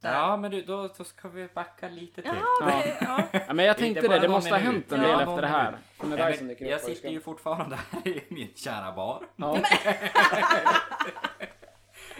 Där. 0.00 0.12
Ja, 0.14 0.36
men 0.36 0.50
du, 0.50 0.62
då, 0.62 0.88
då 0.98 1.04
ska 1.04 1.28
vi 1.28 1.48
backa 1.54 1.88
lite 1.88 2.22
till. 2.22 2.30
Ja, 2.60 2.66
det, 2.66 2.96
ja. 3.00 3.22
Ja, 3.48 3.52
men 3.54 3.64
jag 3.64 3.76
Det 3.76 3.80
tänkte 3.80 4.08
det, 4.08 4.18
det 4.18 4.28
måste 4.28 4.50
ha 4.50 4.58
hänt 4.58 4.92
en 4.92 5.02
Ja, 5.02 5.06
del 5.18 5.26
någon 5.26 5.28
efter 5.28 5.42
det 5.42 5.48
här. 5.48 5.72
Dyson 6.00 6.46
men 6.46 6.48
dyker 6.48 6.64
upp. 6.64 6.70
jag 6.70 6.80
sitter 6.80 7.08
ju 7.08 7.20
fortfarande 7.20 7.78
här 7.90 8.08
i 8.08 8.24
min 8.28 8.52
kära 8.54 8.92
bar. 8.92 9.24
Ja, 9.36 9.58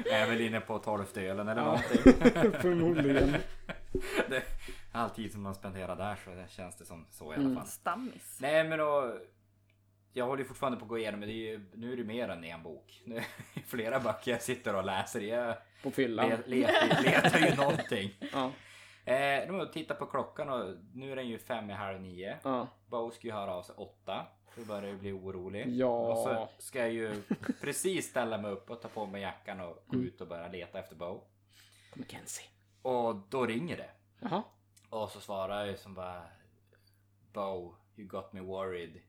Jag 0.04 0.20
är 0.20 0.26
väl 0.26 0.40
inne 0.40 0.60
på 0.60 0.78
tolfte 0.78 1.20
ölen 1.22 1.48
eller 1.48 1.60
Ja. 1.62 1.66
någonting. 1.66 2.52
förmodligen. 2.60 3.36
Det, 4.28 4.42
all 4.92 5.10
tid 5.10 5.32
som 5.32 5.42
man 5.42 5.54
spenderar 5.54 5.96
där 5.96 6.16
så 6.16 6.52
känns 6.52 6.76
det 6.76 6.84
som 6.84 7.06
så 7.10 7.32
i 7.32 7.36
alla 7.36 7.44
Mm. 7.44 7.56
fall. 7.56 7.66
Stammis. 7.66 8.38
Nej 8.40 8.64
men 8.68 8.78
då. 8.78 9.18
Jag 10.14 10.26
håller 10.26 10.42
ju 10.42 10.48
fortfarande 10.48 10.78
på 10.78 10.84
att 10.84 10.88
gå 10.88 10.98
igenom 10.98 11.20
men 11.20 11.28
det 11.28 11.34
är 11.34 11.50
ju, 11.50 11.66
nu 11.74 11.92
är 11.92 11.96
det 11.96 12.04
mer 12.04 12.28
än 12.28 12.44
en 12.44 12.62
bok. 12.62 13.02
Nu 13.06 13.16
är 13.16 13.24
det 13.54 13.60
flera 13.60 14.00
böcker 14.00 14.30
jag 14.30 14.42
sitter 14.42 14.74
och 14.76 14.84
läser. 14.84 15.20
Jag 15.20 15.56
På 15.82 15.90
fyllan. 15.90 16.28
le- 16.28 16.38
letar, 16.46 17.02
letar 17.02 17.38
ju 17.38 17.56
någonting. 17.56 18.10
Ja, 18.32 18.50
Eh, 19.04 19.46
nu 19.46 19.52
har 19.52 19.58
jag 19.58 19.72
tittat 19.72 19.98
på 19.98 20.06
klockan 20.06 20.48
och 20.48 20.76
nu 20.94 21.12
är 21.12 21.16
den 21.16 21.28
ju 21.28 21.38
fem 21.38 21.70
i 21.70 21.72
halv 21.72 22.00
nio. 22.00 22.38
ja. 22.44 22.68
Bo 22.86 23.10
ska 23.10 23.26
ju 23.26 23.32
höra 23.32 23.54
av 23.54 23.62
sig 23.62 23.74
åtta. 23.78 24.26
Då 24.56 24.64
börjar 24.64 24.88
jag 24.88 24.98
bli 24.98 25.12
orolig. 25.12 25.68
Ja. 25.68 25.88
Och 26.12 26.18
så 26.18 26.48
ska 26.58 26.78
jag 26.78 26.92
ju 26.92 27.22
precis 27.60 28.06
ställa 28.10 28.38
mig 28.38 28.50
upp 28.52 28.70
och 28.70 28.80
ta 28.82 28.88
på 28.88 29.06
mig 29.06 29.22
jackan 29.22 29.60
och 29.60 29.84
gå 29.86 29.96
ut 29.96 30.20
och 30.20 30.28
börja 30.28 30.48
leta 30.48 30.78
efter 30.78 30.96
Bo. 30.96 31.20
Mackenzie. 31.94 32.44
Och 32.82 33.16
då 33.16 33.46
ringer 33.46 33.76
det. 33.76 33.90
Jaha. 34.20 34.42
Och 34.92 35.10
så 35.10 35.20
svarar 35.20 35.58
jag 35.58 35.68
ju 35.68 35.76
som 35.76 35.94
bara 35.94 36.22
Bo, 37.32 37.74
you 37.96 38.08
got 38.08 38.32
me 38.32 38.40
worried. 38.40 39.00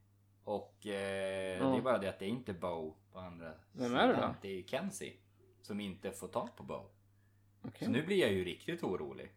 Och 0.43 0.88
eh, 0.88 1.57
Ja. 1.57 1.65
det 1.69 1.77
är 1.77 1.81
bara 1.81 1.97
det 1.97 2.09
att 2.09 2.19
det 2.19 2.25
är 2.25 2.29
inte 2.29 2.53
Bo 2.53 2.95
på 3.11 3.19
andra 3.19 3.53
Vem 3.71 3.95
är 3.95 4.07
det 4.07 4.13
sidan. 4.15 4.29
då? 4.31 4.36
Det 4.41 4.47
är 4.47 4.55
ju 4.55 4.63
Kenzie. 4.67 5.13
Som 5.61 5.79
inte 5.79 6.11
får 6.11 6.27
tag 6.27 6.49
på 6.55 6.63
Bo. 6.63 6.86
Okej. 7.61 7.86
Så 7.86 7.91
nu 7.91 8.05
blir 8.05 8.17
jag 8.21 8.31
ju 8.31 8.43
riktigt 8.43 8.84
orolig. 8.84 9.31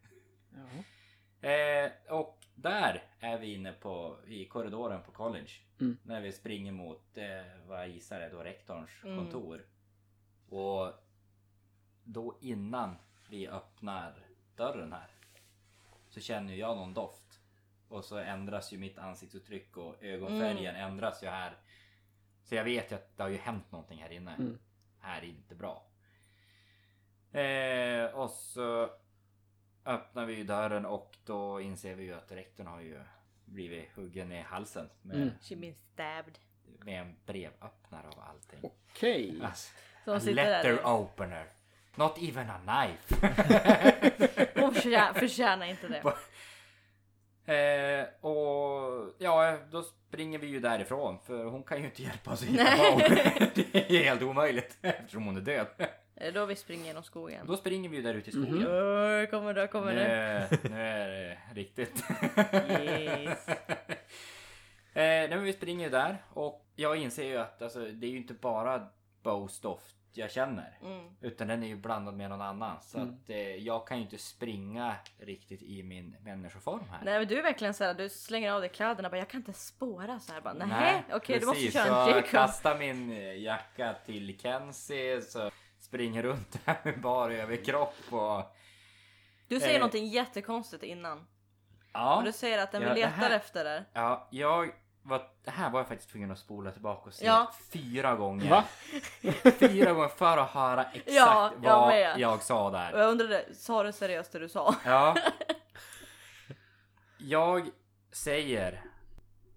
Eh, 1.40 1.90
och 2.08 2.44
där 2.54 3.02
är 3.20 3.38
vi 3.38 3.54
inne 3.54 3.72
på 3.72 4.18
i 4.26 4.44
korridoren 4.44 5.02
på 5.02 5.12
college. 5.12 5.50
Mm. 5.80 5.96
När 6.02 6.20
vi 6.20 6.32
springer 6.32 6.72
mot 6.72 7.18
eh, 7.18 7.26
vad 7.66 7.78
jag 7.80 7.88
gissar 7.88 8.20
är 8.20 8.30
då 8.30 8.38
rektorns 8.42 8.90
Mm. 9.04 9.16
kontor. 9.18 9.66
Och 10.48 10.92
då 12.04 12.38
innan 12.40 12.96
vi 13.30 13.48
öppnar 13.48 14.26
dörren 14.56 14.92
här 14.92 15.10
så 16.16 16.22
känner 16.22 16.52
ju 16.52 16.58
jag 16.58 16.76
någon 16.76 16.94
doft. 16.94 17.40
Och 17.88 18.04
så 18.04 18.16
ändras 18.18 18.72
ju 18.72 18.78
mitt 18.78 18.98
ansiktsuttryck 18.98 19.76
och 19.76 20.02
ögonfärgen 20.02 20.76
ändras 20.76 21.22
ju 21.22 21.26
här. 21.28 21.56
Så 22.44 22.54
jag 22.54 22.64
vet 22.64 22.90
ju 22.92 22.96
att 22.96 23.16
det 23.16 23.22
har 23.22 23.30
ju 23.30 23.36
hänt 23.36 23.72
någonting 23.72 24.02
här 24.02 24.12
inne. 24.12 24.34
Mm. 24.34 24.58
Här 25.00 25.22
är 25.22 25.26
inte 25.26 25.54
bra. 25.54 25.86
Eh, 27.40 28.04
och 28.14 28.30
så 28.30 28.90
öppnar 29.84 30.26
vi 30.26 30.34
ju 30.34 30.44
dörren 30.44 30.86
och 30.86 31.16
då 31.24 31.60
inser 31.60 31.94
vi 31.94 32.04
ju 32.04 32.14
att 32.14 32.32
rektorn 32.32 32.66
har 32.66 32.80
ju 32.80 33.00
blivit 33.44 33.90
huggen 33.94 34.32
i 34.32 34.40
halsen 34.42 34.90
med, 35.02 35.16
Mm. 35.16 35.30
She 35.40 35.56
been 35.56 35.74
stabbed. 35.74 36.38
med 36.84 37.00
en 37.00 37.16
brevöppnare 37.26 38.08
och 38.08 38.28
allting. 38.28 38.60
Okej. 38.62 39.40
Alltså, 39.42 39.74
Så 40.04 40.10
hon 40.10 40.16
a 40.16 40.20
sitter 40.20 40.34
letter 40.34 40.72
där. 40.72 40.86
opener. 40.86 41.46
Not 41.96 42.18
even 42.22 42.50
a 42.50 42.58
knife. 42.64 43.32
Hon 44.60 44.74
förtjänar, 44.74 45.12
förtjänar 45.14 45.66
inte 45.66 45.88
det. 45.88 46.02
eh, 47.52 48.06
och 48.30 49.14
ja, 49.18 49.58
då 49.70 49.82
springer 49.82 50.38
vi 50.38 50.46
ju 50.46 50.60
därifrån 50.60 51.18
för 51.26 51.44
hon 51.44 51.62
kan 51.62 51.78
ju 51.78 51.84
inte 51.84 52.02
hjälpa 52.02 52.32
oss 52.32 52.42
att 52.42 52.48
hitta. 52.48 52.64
Det 53.54 53.90
är 53.98 54.04
helt 54.04 54.22
omöjligt 54.22 54.76
eftersom 54.82 55.24
hon 55.26 55.36
är 55.36 55.40
död. 55.40 55.66
Är 56.16 56.24
det 56.24 56.30
då 56.30 56.46
vi 56.46 56.56
springer 56.56 56.84
genom 56.84 57.02
skogen? 57.02 57.46
Då 57.46 57.56
springer 57.56 57.88
vi 57.88 57.96
ju 57.96 58.02
där 58.02 58.14
ute 58.14 58.28
i 58.30 58.32
skogen. 58.32 58.54
Mhm. 58.54 58.66
Öh, 58.66 59.26
kommer 59.26 59.54
det, 59.54 59.66
kommer 59.66 59.92
Nu, 59.94 60.00
det. 60.00 60.70
nu 60.70 60.80
är 60.80 61.08
det 61.08 61.38
riktigt. 61.60 62.04
Yes. 62.80 63.48
eh, 63.48 63.54
nej, 64.94 65.28
men 65.28 65.42
vi 65.44 65.52
springer 65.52 65.84
ju 65.84 65.90
där 65.90 66.16
och 66.30 66.66
jag 66.76 66.96
inser 66.96 67.24
ju 67.24 67.36
att 67.36 67.62
alltså, 67.62 67.78
det 67.78 68.06
är 68.06 68.10
ju 68.10 68.16
inte 68.16 68.34
bara 68.34 68.86
Bows 69.22 69.60
doft 69.60 69.95
jag 70.16 70.30
känner. 70.30 70.78
Mm. 70.82 71.06
Utan 71.20 71.48
den 71.48 71.62
är 71.62 71.66
ju 71.66 71.76
blandad 71.76 72.14
med 72.14 72.30
någon 72.30 72.40
annan. 72.42 72.76
Så 72.82 72.98
Mm. 72.98 73.14
att 73.14 73.30
eh, 73.30 73.38
jag 73.38 73.86
kan 73.86 73.96
ju 73.96 74.02
inte 74.02 74.18
springa 74.18 74.94
riktigt 75.18 75.62
i 75.62 75.82
min 75.82 76.16
människoform 76.20 76.80
här. 76.90 77.00
Nej 77.04 77.18
men 77.18 77.28
du 77.28 77.38
är 77.38 77.42
verkligen 77.42 77.74
såhär, 77.74 77.94
du 77.94 78.08
slänger 78.08 78.52
av 78.52 78.60
dig 78.60 78.70
kläderna 78.70 79.10
bara 79.10 79.18
jag 79.18 79.28
kan 79.28 79.40
inte 79.40 79.52
spåra 79.52 80.20
så 80.20 80.32
här 80.32 80.40
bara 80.40 80.54
nej 80.54 81.04
okej 81.12 81.40
du 81.40 81.46
måste 81.46 81.70
köra 81.70 81.82
en 81.84 81.92
jag 81.92 82.08
Jacob. 82.16 82.30
kastar 82.30 82.78
min 82.78 83.12
eh, 83.12 83.38
jacka 83.42 83.96
till 84.06 84.38
Kenzie 84.40 85.22
så 85.22 85.50
springer 85.80 86.22
runt 86.22 86.58
här 86.64 86.76
med 86.84 87.00
bara 87.00 87.32
överkropp 87.34 87.94
och... 88.10 88.56
Du 89.48 89.60
säger 89.60 89.74
Eh. 89.74 89.78
någonting 89.80 90.06
jättekonstigt 90.06 90.82
innan. 90.82 91.26
Ja. 91.92 92.16
Och 92.16 92.24
du 92.24 92.32
säger 92.32 92.62
att 92.62 92.72
den 92.72 92.82
Ja, 92.82 92.94
letar 92.94 93.10
här- 93.10 93.30
efter 93.30 93.64
där. 93.64 93.84
Ja, 93.92 94.28
jag 94.30 94.70
var, 95.08 95.28
det 95.44 95.50
här 95.50 95.70
var 95.70 95.80
jag 95.80 95.88
faktiskt 95.88 96.10
tvungen 96.10 96.30
att 96.30 96.38
spola 96.38 96.70
tillbaka 96.70 97.02
och 97.08 97.14
se 97.14 97.26
Ja. 97.26 97.52
fyra 97.72 98.14
gånger. 98.16 98.50
Va? 98.50 98.64
Fyra 99.58 99.92
gånger 99.92 100.08
för 100.08 100.38
att 100.38 100.50
höra 100.50 100.84
exakt 100.84 101.10
Ja, 101.12 101.52
jag 101.62 101.78
vad 101.78 101.88
med. 101.88 102.18
jag 102.18 102.42
sa 102.42 102.66
Och 102.66 102.72
där. 102.72 102.98
jag 102.98 103.10
undrade, 103.10 103.54
sa 103.54 103.82
du 103.82 103.92
seriöst 103.92 104.32
det 104.32 104.38
du 104.38 104.48
sa? 104.48 104.74
Ja. 104.84 105.16
Jag 107.18 107.70
säger, 108.12 108.72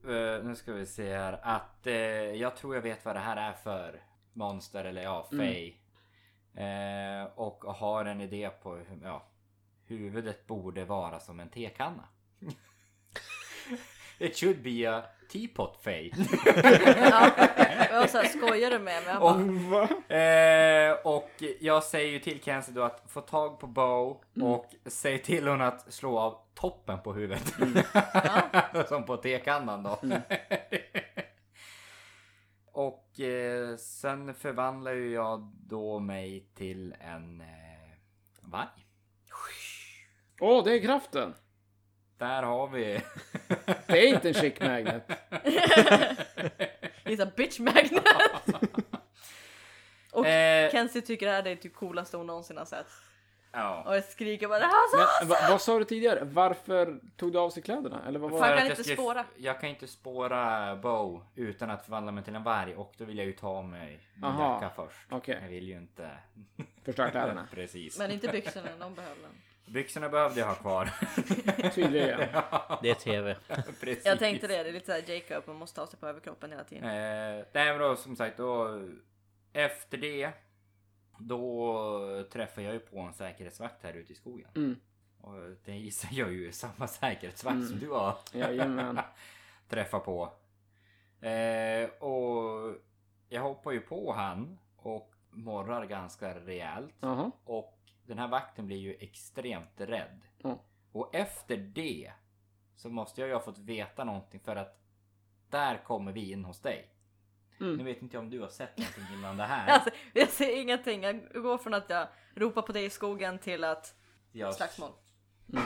eh, 0.03 0.43
nu 0.43 0.55
ska 0.55 0.73
vi 0.73 0.85
se 0.85 1.15
här, 1.15 1.39
att 1.43 1.87
eh, 1.87 1.93
jag 2.33 2.55
tror 2.55 2.75
jag 2.75 2.81
vet 2.81 3.05
vad 3.05 3.15
det 3.15 3.19
här 3.19 3.37
är 3.37 3.53
för 3.53 4.03
monster 4.33 4.85
eller 4.85 5.01
ja, 5.01 5.27
Mm. 5.31 5.45
fey. 5.47 5.73
Eh, 6.65 7.23
och 7.35 7.63
har 7.63 8.05
en 8.05 8.21
idé 8.21 8.49
på 8.49 8.75
hur, 8.75 8.99
ja, 9.03 9.27
huvudet 9.85 10.47
borde 10.47 10.85
vara 10.85 11.19
som 11.19 11.39
en 11.39 11.49
tekanna. 11.49 12.03
It 14.19 14.37
should 14.37 14.61
be 14.63 14.97
a 14.97 15.03
teapot 15.29 15.81
fey. 15.83 16.11
ja. 16.45 17.31
Jag 17.89 17.99
var 17.99 18.07
såhär, 18.07 18.25
skojar 18.25 18.69
du 18.69 18.79
med 18.79 19.03
mig? 19.03 19.13
Jag 19.13 19.23
Och, 19.23 19.39
bara, 19.39 19.87
Va? 20.09 20.15
Eh, 20.15 20.93
och 21.03 21.29
jag 21.59 21.83
säger 21.83 22.11
ju 22.11 22.19
till 22.19 22.43
Kenzie 22.43 22.73
då 22.73 22.83
att 22.83 23.03
få 23.07 23.21
tag 23.21 23.59
på 23.59 23.67
Bo 23.67 24.21
Mm. 24.35 24.47
och 24.47 24.65
säg 24.85 25.21
till 25.21 25.47
hon 25.47 25.61
att 25.61 25.93
slå 25.93 26.19
av 26.19 26.37
toppen 26.55 26.99
på 27.01 27.13
huvudet. 27.13 27.47
Som 28.89 29.05
på 29.05 29.17
tekannan 29.17 29.83
då. 29.83 29.99
Mm. 30.03 30.21
och 32.71 33.19
eh, 33.19 33.75
sen 33.77 34.33
förvandlar 34.33 34.91
ju 34.91 35.11
jag 35.13 35.51
då 35.67 35.99
mig 35.99 36.49
till 36.55 36.95
en 36.99 37.41
eh, 37.41 37.47
varg. 38.41 38.85
Åh, 40.41 40.63
det 40.63 40.73
är 40.73 40.81
kraften. 40.81 41.33
Där 42.19 42.43
har 42.43 42.67
vi. 42.67 43.01
Det 43.87 43.99
är 43.99 44.07
inte 44.07 44.27
en 44.27 44.33
chick 44.33 44.61
magnet. 44.61 45.09
He's 47.03 47.27
a 47.27 47.31
bitch 47.35 47.59
magnet! 47.59 48.03
Och 50.11 50.27
Eh, 50.27 50.71
Kenzie 50.71 51.01
tycker 51.01 51.25
det 51.25 51.31
här 51.31 51.39
är 51.39 51.43
det 51.43 51.55
typ 51.55 51.75
coolaste 51.75 52.17
hon 52.17 52.27
någonsin 52.27 52.57
har 52.57 52.65
sett. 52.65 52.87
Ja. 53.51 53.83
Och 53.87 53.95
jag 53.95 54.03
skriker 54.03 54.47
bara 54.47 54.59
det 54.59 54.65
här 54.65 54.91
så 54.91 54.97
Men, 55.19 55.29
va, 55.29 55.35
vad 55.49 55.61
sa 55.61 55.79
du 55.79 55.85
tidigare? 55.85 56.19
Varför 56.23 56.99
tog 57.17 57.33
du 57.33 57.39
av 57.39 57.49
sig 57.49 57.63
kläderna? 57.63 58.01
Eller 58.07 58.19
vad 58.19 58.31
var 58.31 58.49
det? 58.49 58.57
kan 58.57 58.67
inte 58.67 58.89
jag 58.89 58.97
spåra. 58.97 59.25
Jag 59.37 59.61
kan 59.61 59.69
inte 59.69 59.87
spåra 59.87 60.75
Bo 60.75 61.21
utan 61.35 61.69
att 61.69 61.83
förvandla 61.83 62.11
mig 62.11 62.23
till 62.23 62.35
en 62.35 62.43
varg 62.43 62.75
och 62.75 62.93
då 62.97 63.05
vill 63.05 63.17
jag 63.17 63.27
ju 63.27 63.33
ta 63.33 63.47
av 63.47 63.65
mig 63.65 63.99
min 64.15 64.23
Aha. 64.23 64.53
jacka 64.53 64.75
först. 64.75 65.07
Okej. 65.09 65.39
Jag 65.41 65.49
vill 65.49 65.67
ju 65.67 65.77
inte... 65.77 66.09
Förstöra 66.85 67.11
kläderna. 67.11 67.47
Precis. 67.53 67.99
Men 67.99 68.11
inte 68.11 68.27
byxorna, 68.27 68.69
de 68.79 68.93
behöver 68.95 69.21
den. 69.21 69.41
Byxorna 69.69 70.09
behövde 70.09 70.39
jag 70.39 70.47
ha 70.47 70.55
kvar. 70.55 70.89
Tydligen. 71.75 72.19
Det 72.81 72.89
är 72.89 72.93
TV. 72.95 73.35
Precis. 73.81 74.05
Jag 74.05 74.19
tänkte 74.19 74.47
det, 74.47 74.63
det 74.63 74.69
är 74.69 74.73
lite 74.73 74.85
såhär 74.85 75.03
Jacob, 75.09 75.43
man 75.47 75.55
måste 75.55 75.81
ha 75.81 75.87
sig 75.87 75.99
på 75.99 76.07
överkroppen 76.07 76.51
hela 76.51 76.63
tiden. 76.63 76.83
Eh, 76.83 77.45
nej 77.53 77.71
men 77.71 77.77
då 77.79 77.95
som 77.95 78.15
sagt 78.15 78.37
då 78.37 78.81
efter 79.53 79.97
det 79.97 80.31
då 81.19 82.23
träffade 82.31 82.65
jag 82.65 82.73
ju 82.73 82.79
på 82.79 82.99
en 82.99 83.13
säkerhetsvakt 83.13 83.83
här 83.83 83.93
ute 83.93 84.11
i 84.11 84.15
skogen. 84.15 84.49
Mm. 84.55 84.75
Och 85.21 85.33
det 85.65 85.71
gissar 85.75 86.09
jag 86.11 86.31
ju 86.31 86.47
är 86.47 86.51
samma 86.51 86.87
säkerhetsvakt 86.87 87.55
Mm. 87.55 87.67
som 87.67 87.79
du 87.79 87.89
har 87.89 88.15
Jajamän. 88.33 88.99
träffat 89.69 90.05
på. 90.05 90.31
Eh, 91.27 91.89
och 91.89 92.73
jag 93.29 93.41
hoppar 93.41 93.71
ju 93.71 93.79
på 93.79 94.13
han 94.13 94.59
och 94.77 95.13
morrar 95.29 95.85
ganska 95.85 96.39
rejält. 96.39 96.95
Jaha. 96.99 97.31
Och 97.43 97.78
den 98.09 98.19
här 98.19 98.27
vakten 98.27 98.67
blir 98.67 98.77
ju 98.77 98.95
extremt 98.99 99.73
rädd. 99.81 100.21
Ja. 100.37 100.59
Och 100.91 101.15
efter 101.15 101.57
det 101.57 102.11
så 102.75 102.89
måste 102.89 103.21
jag 103.21 103.27
ju 103.27 103.33
ha 103.33 103.41
fått 103.41 103.57
veta 103.57 104.03
någonting 104.03 104.39
för 104.39 104.55
att 104.55 104.79
där 105.49 105.77
kommer 105.83 106.11
vi 106.11 106.31
in 106.31 106.45
hos 106.45 106.61
dig. 106.61 106.89
Nu 107.57 107.73
Mm. 107.73 107.85
vet 107.85 108.01
inte 108.01 108.15
jag 108.15 108.23
om 108.23 108.29
du 108.29 108.39
har 108.41 108.47
sett 108.47 108.77
någonting 108.77 109.03
innan 109.13 109.37
det 109.37 109.43
här. 109.43 109.67
Alltså, 109.73 109.89
jag 110.13 110.29
ser 110.29 110.61
ingenting, 110.61 111.03
jag 111.03 111.29
går 111.33 111.57
från 111.57 111.73
att 111.73 111.89
jag 111.89 112.07
ropar 112.35 112.61
på 112.61 112.71
dig 112.71 112.85
i 112.85 112.89
skogen 112.89 113.39
till 113.39 113.63
att 113.63 113.95
Jag, 114.31 114.53
slagsmål. 114.55 114.91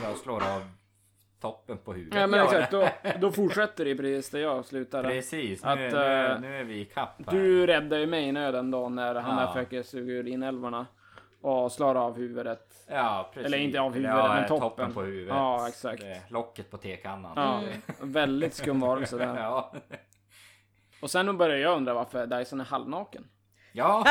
jag 0.02 0.16
slår 0.16 0.36
av 0.44 0.68
toppen 1.40 1.78
på 1.78 1.92
huvudet. 1.92 2.20
Ja 2.20 2.26
men 2.26 2.40
exakt, 2.44 2.70
då, 2.70 2.88
då 3.20 3.32
fortsätter 3.32 3.84
det 3.84 3.96
precis 3.96 4.30
där 4.30 4.38
jag 4.38 4.64
slutade. 4.64 5.08
Precis, 5.08 5.64
nu, 5.64 5.68
Att, 5.70 5.78
nu, 5.78 5.84
eh, 5.86 6.40
nu 6.40 6.56
är 6.60 6.64
vi 6.64 6.80
i 6.80 6.84
kapp 6.84 7.22
här. 7.26 7.32
Du 7.32 7.66
räddar 7.66 7.98
ju 7.98 8.06
mig 8.06 8.24
i 8.28 8.32
nöden 8.32 8.70
då 8.70 8.88
när 8.88 9.14
han 9.14 9.38
Ja. 9.38 9.40
där 9.46 9.52
försöker 9.52 9.82
suga 9.82 10.12
ur 10.12 10.26
inälvorna. 10.28 10.86
Och 11.44 11.72
slår 11.72 11.94
av 11.94 12.16
huvudet. 12.16 12.84
Ja, 12.88 13.30
precis. 13.34 13.46
Eller 13.46 13.58
inte 13.58 13.80
av 13.80 13.94
huvudet, 13.94 14.16
ja, 14.16 14.34
men 14.34 14.48
toppen. 14.48 14.60
toppen. 14.60 14.92
på 14.94 15.02
huvudet. 15.02 15.34
Ja, 15.34 15.68
exakt. 15.68 16.02
Locket 16.28 16.70
på 16.70 16.78
tekannan. 16.78 17.32
Ja, 17.36 17.58
Mm. 17.62 18.12
väldigt 18.12 18.54
skum 18.54 18.80
varelse 18.80 19.16
där. 19.18 19.36
ja. 19.40 19.74
Och 21.02 21.10
sen 21.10 21.36
börjar 21.38 21.56
jag 21.56 21.76
undra 21.76 21.94
varför 21.94 22.26
Dyson 22.26 22.60
är 22.60 22.64
halvnaken. 22.64 23.28
ja. 23.72 23.98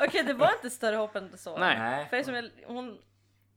Okej, 0.00 0.22
det 0.26 0.34
var 0.34 0.52
inte 0.52 0.70
större 0.70 0.96
hopp 0.96 1.16
än 1.16 1.38
så. 1.38 1.58
Nej. 1.58 1.78
Nej. 1.78 2.06
För 2.10 2.22
som 2.22 2.34
jag, 2.34 2.50
hon, 2.66 2.98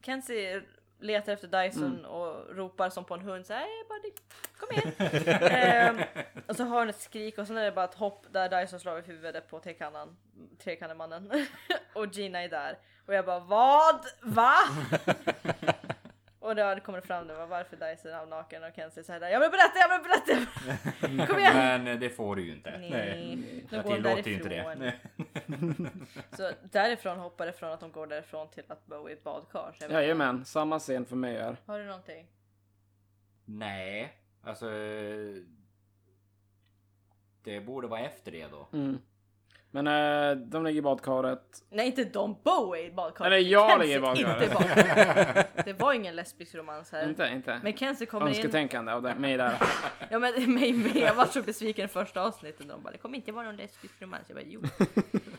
Kenzie 0.05 0.61
letar 0.99 1.33
efter 1.33 1.47
Dyson 1.63 1.83
Mm. 1.99 2.05
och 2.05 2.55
ropar 2.55 2.89
som 2.89 3.05
på 3.05 3.13
en 3.13 3.21
hund 3.21 3.45
såhär 3.45 3.59
hey 3.59 3.83
buddy, 3.89 4.15
kom 4.57 4.71
igen. 4.71 4.93
ehm, 5.51 6.01
och 6.47 6.55
så 6.55 6.63
hör 6.63 6.79
hon 6.79 6.89
ett 6.89 7.01
skrik 7.01 7.37
och 7.37 7.47
sen 7.47 7.57
är 7.57 7.63
det 7.63 7.71
bara 7.71 7.85
ett 7.85 7.95
hopp 7.95 8.25
där 8.31 8.61
Dyson 8.61 8.79
slår 8.79 8.99
i 8.99 9.01
huvudet 9.01 9.49
på 9.49 9.59
tekannan, 9.59 10.17
trekannemannen. 10.63 11.31
och 11.93 12.07
Gina 12.07 12.43
är 12.43 12.49
där. 12.49 12.77
Och 13.05 13.13
jag 13.13 13.25
bara 13.25 13.39
vad? 13.39 14.05
Va? 14.21 14.55
och 16.45 16.55
då 16.55 16.75
kommer 16.83 17.01
det 17.01 17.07
fram 17.07 17.27
det 17.27 17.33
var 17.33 17.47
varför 17.47 17.77
Dyson 17.77 18.11
är 18.11 18.25
naken 18.25 18.63
och 18.63 18.75
Kenzie 18.75 19.03
säger 19.03 19.29
jag 19.29 19.39
vill 19.39 19.49
berätta, 19.49 19.79
jag 19.79 19.99
vill 19.99 20.09
berätta! 20.09 21.27
Kom 21.27 21.39
igen! 21.39 21.55
Men 21.55 21.87
eh, 21.87 21.99
det 21.99 22.09
får 22.09 22.35
du 22.35 22.45
ju 22.45 22.51
inte. 22.53 22.77
Nej, 22.77 23.37
de 23.69 23.75
Jag 23.75 23.85
går 23.85 23.95
tillåter 23.95 24.29
ju 24.29 24.35
inte 24.35 24.49
det. 24.49 24.93
Så 26.37 26.51
därifrån 26.71 27.19
hoppar 27.19 27.45
det 27.45 27.53
från 27.53 27.71
att 27.71 27.79
de 27.79 27.91
går 27.91 28.07
därifrån 28.07 28.49
till 28.49 28.63
att 28.67 28.85
Bo 28.85 29.05
är 29.05 29.09
i 29.09 29.13
ett 29.13 29.23
badkar. 29.23 29.75
Jajamän, 29.89 30.45
samma 30.45 30.79
scen 30.79 31.05
för 31.05 31.15
mig 31.15 31.41
här. 31.41 31.57
Har 31.65 31.79
du 31.79 31.85
någonting? 31.85 32.27
Nej, 33.45 34.13
alltså. 34.43 34.65
eh, 34.71 35.35
Det 37.43 37.61
borde 37.61 37.87
vara 37.87 37.99
efter 38.01 38.31
det 38.31 38.47
då. 38.47 38.67
Mm. 38.73 38.97
Men 39.75 39.87
äh, 39.87 40.37
de 40.37 40.63
ligger 40.63 40.79
i 40.79 40.81
badkaret. 40.81 41.63
Nej 41.69 41.85
inte 41.87 42.03
de, 42.03 42.37
Bo 42.43 42.75
är 42.75 42.79
i 42.85 42.91
badkaret. 42.91 43.27
Eller 43.27 43.37
jag 43.49 43.79
ligger 43.81 43.97
i 43.97 44.01
badkaret. 44.01 44.41
inte 44.41 44.45
i 44.45 44.53
badkaret. 44.53 45.65
Det 45.65 45.73
var 45.73 45.93
ingen 45.93 46.15
lesbisk 46.15 46.55
romans 46.55 46.91
här. 46.91 47.09
Inte, 47.09 47.29
inte. 47.33 47.59
Men 47.63 47.77
Kenzie 47.77 48.07
kommer 48.07 48.27
in. 48.27 48.35
Önsketänkande 48.35 48.91
av 48.91 49.01
det- 49.01 49.15
mig 49.15 49.37
där. 49.37 49.57
Ja 50.09 50.19
men 50.19 50.53
mig 50.53 50.73
med. 50.73 50.95
Jag 50.95 51.13
var 51.15 51.25
så 51.25 51.41
besviken 51.41 51.89
första 51.89 52.21
avsnittet. 52.21 52.67
De 52.69 52.83
bara 52.83 52.91
det 52.91 52.97
kommer 52.97 53.15
inte 53.17 53.31
vara 53.31 53.45
någon 53.45 53.55
lesbisk 53.55 54.01
romans. 54.01 54.23
Jag 54.27 54.37
bara 54.37 54.45
jo. 54.47 54.61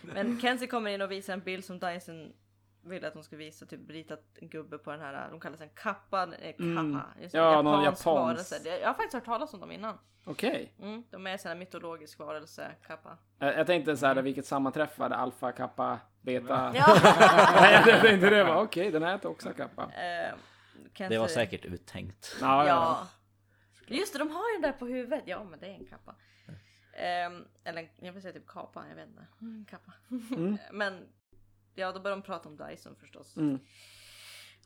Men 0.15 0.41
Kenzie 0.41 0.69
kommer 0.69 0.91
in 0.91 1.03
och 1.03 1.11
visar 1.11 1.33
en 1.33 1.41
bild 1.41 1.65
som 1.65 1.79
Dyson 1.79 2.33
ville 2.89 3.09
att 3.09 3.15
hon 3.15 3.25
skulle 3.25 3.45
visa. 3.45 3.67
Typ 3.67 3.91
ritat 3.91 4.23
en 4.35 4.49
gubbe 4.49 4.79
på 4.79 4.91
den 4.91 5.01
här. 5.01 5.31
De 5.31 5.41
kallas 5.41 5.61
en 5.61 5.69
kappa. 5.69 6.23
Eh, 6.23 6.53
kappa. 6.53 6.61
Mm. 6.71 7.01
Just 7.21 7.35
Ja, 7.35 7.63
någon 7.63 7.85
japansk 7.85 8.07
japansk. 8.07 8.07
varelse. 8.07 8.59
Det- 8.65 8.79
Jag 8.79 8.87
har 8.87 8.95
faktiskt 8.95 9.15
hört 9.15 9.25
talas 9.25 9.55
om 9.55 9.61
dem 9.61 9.73
innan. 9.73 9.99
Okej. 10.25 10.73
Mm, 10.83 11.05
de 11.11 11.27
är 11.27 11.47
en 11.47 11.59
mytologisk 11.59 12.19
varelse. 12.19 12.71
Kappa. 12.87 13.19
Jag, 13.39 13.59
jag 13.59 13.67
tänkte 13.67 13.97
så 13.97 14.07
här, 14.07 14.23
vilket 14.23 14.47
sammanträffade 14.47 15.15
alfa, 15.17 15.53
kappa, 15.53 15.99
beta. 16.21 16.73
Ja. 16.75 16.99
Nej, 17.61 17.73
jag 17.87 18.01
tänkte 18.01 18.31
det 18.31 18.53
okej, 18.55 18.91
den 18.91 19.03
här 19.03 19.13
heter 19.13 19.29
också 19.29 19.53
kappa. 19.53 19.83
Eh, 19.83 20.35
Det 21.09 21.19
var 21.19 21.29
säkert 21.29 21.65
uttänkt. 21.65 22.37
Ja, 22.41 22.67
ja. 22.67 22.67
Ja. 22.67 23.07
Just 23.97 24.13
det, 24.13 24.19
de 24.19 24.31
har 24.31 24.49
ju 24.51 24.53
den 24.53 24.63
där 24.63 24.79
på 24.79 24.87
huvudet. 24.87 25.23
Ja, 25.27 25.45
men 25.45 25.61
det 25.61 25.67
är 25.67 25.71
en 25.75 25.87
kappa. 25.87 26.15
Ehm, 26.99 27.45
eller 27.65 27.89
jag 27.97 28.13
vill 28.13 28.23
säga 28.23 28.33
typ 28.35 28.47
kapa, 28.47 28.85
jag 28.89 28.97
vet 28.97 29.09
inte. 29.09 29.27
Mm, 29.41 29.65
kappa. 29.71 29.93
Mm. 30.11 30.59
men 30.73 31.09
ja, 31.77 31.93
då 31.93 32.01
börjar 32.01 32.17
de 32.17 32.23
prata 32.23 32.49
om 32.49 32.57
Dyson 32.57 32.97
förstås. 33.01 33.37
Mm. 33.37 33.59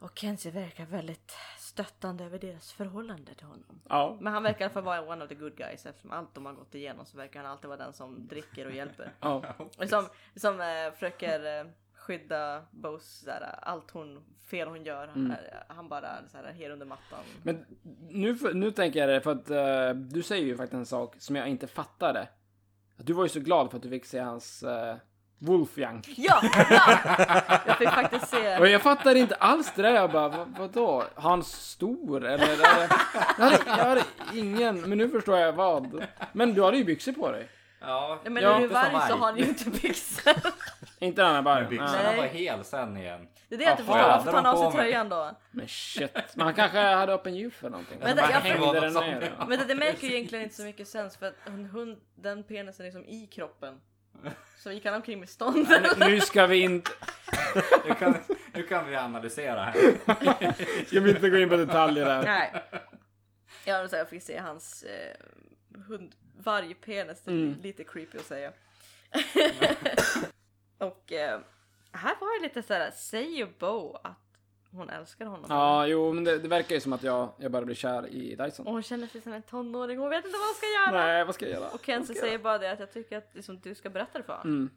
Och 0.00 0.18
Kenzie 0.18 0.52
verkar 0.52 0.86
väldigt 0.86 1.32
stöttande 1.58 2.24
över 2.24 2.38
deras 2.38 2.72
förhållande 2.72 3.34
till 3.34 3.46
honom. 3.46 3.80
Ja. 3.88 4.18
Men 4.20 4.32
han 4.32 4.42
verkar 4.42 4.60
i 4.60 4.64
alla 4.64 4.72
fall 4.72 4.82
vara 4.82 5.12
one 5.12 5.24
of 5.24 5.28
the 5.28 5.34
good 5.34 5.56
guys 5.56 5.86
eftersom 5.86 6.10
allt 6.10 6.34
de 6.34 6.46
har 6.46 6.52
gått 6.52 6.74
igenom 6.74 7.06
så 7.06 7.16
verkar 7.16 7.42
han 7.42 7.52
alltid 7.52 7.68
vara 7.68 7.78
den 7.78 7.92
som 7.92 8.26
dricker 8.28 8.66
och 8.66 8.72
hjälper. 8.72 9.12
ja. 9.20 9.54
Och 9.58 9.88
som, 9.88 10.06
som 10.36 10.60
eh, 10.60 10.92
försöker 10.92 11.60
eh, 11.60 11.66
skydda 11.94 12.64
Bose, 12.70 13.24
såhär, 13.24 13.58
allt 13.62 13.90
hon, 13.90 14.24
fel 14.50 14.68
hon 14.68 14.84
gör. 14.84 15.08
Mm. 15.08 15.32
Han 15.68 15.88
bara 15.88 16.28
såhär, 16.28 16.52
her 16.52 16.70
under 16.70 16.86
mattan. 16.86 17.24
Men 17.42 17.66
nu, 18.08 18.38
nu 18.54 18.70
tänker 18.70 19.00
jag 19.00 19.08
det, 19.08 19.20
för 19.20 19.32
att 19.32 19.50
eh, 19.50 20.00
du 20.00 20.22
säger 20.22 20.46
ju 20.46 20.56
faktiskt 20.56 20.78
en 20.78 20.86
sak 20.86 21.14
som 21.18 21.36
jag 21.36 21.48
inte 21.48 21.66
fattade. 21.66 22.28
Du 22.96 23.12
var 23.12 23.22
ju 23.22 23.28
så 23.28 23.40
glad 23.40 23.70
för 23.70 23.76
att 23.76 23.82
du 23.82 23.90
fick 23.90 24.04
se 24.04 24.18
hans 24.18 24.64
Wolfgang. 25.42 26.02
Ja! 26.16 26.40
ja! 26.70 26.98
Jag 27.66 27.78
fick 27.78 27.88
faktiskt 27.90 28.28
se. 28.28 28.58
Och 28.58 28.68
jag 28.68 28.82
fattar 28.82 29.14
inte 29.14 29.34
alls 29.34 29.72
det 29.76 29.82
där. 29.82 29.94
Jag 29.94 30.10
bara, 30.12 30.28
vad, 30.28 30.48
vadå? 30.58 31.04
Har 31.14 31.30
han 31.30 31.44
stor? 31.44 32.26
Eller? 32.26 32.44
Är 32.52 32.56
det, 32.56 32.88
jag, 33.38 33.44
hade, 33.44 33.58
jag 33.66 33.84
hade 33.88 34.02
ingen, 34.34 34.80
men 34.80 34.98
nu 34.98 35.08
förstår 35.08 35.38
jag 35.38 35.52
vad. 35.52 36.04
Men 36.32 36.54
du 36.54 36.62
hade 36.64 36.76
ju 36.76 36.84
byxor 36.84 37.12
på 37.12 37.30
dig. 37.32 37.48
Ja, 37.80 38.18
Men 38.24 38.42
Ja, 38.42 38.50
när 38.52 38.58
du 38.58 38.64
är 38.64 38.68
varg 38.68 38.90
så 39.08 39.16
har 39.16 39.26
han 39.26 39.36
ju 39.38 39.44
inte 39.44 39.70
byxor. 39.70 40.32
Inte 40.98 41.22
den 41.22 41.34
här 41.34 41.42
bara. 41.42 41.60
Men 41.60 41.68
byxorna 41.68 42.02
Nej. 42.04 42.16
var 42.16 42.24
hel 42.26 42.64
sen 42.64 42.96
igen. 42.96 43.28
Det 43.48 43.54
är 43.54 43.58
det 43.58 43.64
jag 43.64 43.72
inte 43.72 43.82
Jaha, 43.82 43.94
förstår. 43.96 44.08
Varför 44.08 44.18
hade 44.18 44.30
tar 44.30 44.36
han 44.36 44.46
av 44.46 44.52
på 44.54 44.58
sig 44.58 44.66
mig. 44.68 44.76
tröjan 44.86 45.08
då? 45.08 45.30
Men 45.50 45.68
shit. 45.68 46.16
Men 46.34 46.46
han 46.46 46.54
kanske 46.54 46.78
hade 46.78 47.12
öppen 47.12 47.34
djup 47.34 47.54
för 47.54 47.70
någonting. 47.70 47.98
Men 47.98 48.06
Men 48.08 48.16
det- 48.16 48.22
jag- 48.32 48.40
hängde 48.40 48.80
den 48.80 48.92
ner. 48.92 49.32
Men 49.48 49.58
det, 49.58 49.64
det 49.64 49.74
märker 49.74 50.06
ju 50.06 50.14
egentligen 50.14 50.44
inte 50.44 50.56
så 50.56 50.62
mycket 50.62 50.88
sens 50.88 51.16
för 51.16 51.26
att 51.26 51.34
en 51.46 51.64
hund, 51.66 51.98
den 52.14 52.44
penisen 52.44 52.86
är 52.86 52.90
liksom 52.90 53.04
i 53.04 53.26
kroppen. 53.26 53.74
Så 54.58 54.72
gick 54.72 54.84
han 54.84 54.94
omkring 54.94 55.20
med 55.20 55.28
stånd. 55.28 55.68
Nu- 55.68 56.06
Nu 56.08 56.20
ska 56.20 56.46
vi 56.46 56.56
inte, 56.60 56.90
Nu 57.88 57.94
kan, 57.94 58.16
nu 58.54 58.62
kan 58.62 58.88
vi 58.88 58.96
analysera 58.96 59.64
här. 59.64 60.84
ska 60.86 61.00
vi 61.00 61.10
inte 61.10 61.30
gå 61.30 61.36
in 61.38 61.48
på 61.48 61.56
detaljer 61.56 62.04
där. 62.04 62.22
Nej. 62.22 62.52
Ja, 63.64 63.88
så 63.88 63.96
jag 63.96 64.08
fick 64.08 64.22
se 64.22 64.38
hans 64.38 64.82
eh, 64.82 65.16
hund, 65.88 66.14
vargpenis. 66.38 67.22
Det 67.24 67.30
är 67.30 67.34
Mm. 67.34 67.60
lite 67.62 67.84
creepy 67.84 68.18
att 68.18 68.24
säga. 68.24 68.52
och 70.78 71.12
eh, 71.12 71.40
här 71.92 72.14
var 72.20 72.38
det 72.40 72.48
lite 72.48 72.62
såhär, 72.62 72.90
säger 72.90 73.48
Bo 73.58 73.96
att 74.04 74.29
hon 74.72 74.90
älskar 74.90 75.26
honom? 75.26 75.46
Ja, 75.48 75.86
jo, 75.86 76.12
men 76.12 76.24
det, 76.24 76.38
det 76.38 76.48
verkar 76.48 76.74
ju 76.74 76.80
som 76.80 76.92
att 76.92 77.02
jag, 77.02 77.32
jag 77.38 77.50
börjar 77.52 77.64
bli 77.66 77.74
kär 77.74 78.06
i 78.08 78.34
Dyson. 78.36 78.66
Och 78.66 78.72
hon 78.72 78.82
känner 78.82 79.06
sig 79.06 79.20
som 79.20 79.32
en 79.32 79.42
tonåring, 79.42 79.98
hon 79.98 80.10
vet 80.10 80.24
inte 80.24 80.38
vad 80.38 80.46
hon 80.46 80.54
ska 80.54 80.66
göra. 80.66 81.06
Nej, 81.06 81.24
vad 81.24 81.34
ska 81.34 81.44
jag 81.48 81.54
göra? 81.60 81.70
Och 81.70 81.84
Kenzie 81.86 82.16
säger 82.16 82.38
bara 82.38 82.58
det 82.58 82.72
att 82.72 82.80
jag 82.80 82.92
tycker 82.92 83.18
att 83.18 83.30
liksom, 83.32 83.60
du 83.60 83.74
ska 83.74 83.90
berätta 83.90 84.18
det 84.18 84.24
för 84.24 84.32
honom. 84.32 84.52
Mm. 84.52 84.70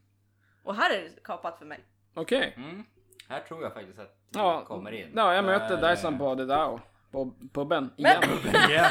Och 0.64 0.76
här 0.76 0.98
är 0.98 1.02
det 1.04 1.24
kapat 1.24 1.58
för 1.60 1.66
mig. 1.66 1.80
Okej. 2.14 2.54
Mm. 2.58 2.84
Här 3.28 3.39
tror 3.39 3.64
jag 3.64 3.74
faktiskt 3.74 4.00
att 4.00 4.18
du 4.30 4.39
Ja, 4.39 4.66
kommer 4.66 4.91
in. 4.91 5.12
ja, 5.16 5.34
jag 5.36 5.46
mötte 5.46 5.76
Där, 5.76 5.96
Dyson 5.96 6.18
på 6.18 6.36
The 6.36 6.44
Dow. 6.46 6.80
På 7.14 7.34
puben. 7.53 7.89
Igen. 7.97 8.24
Igen. 8.70 8.86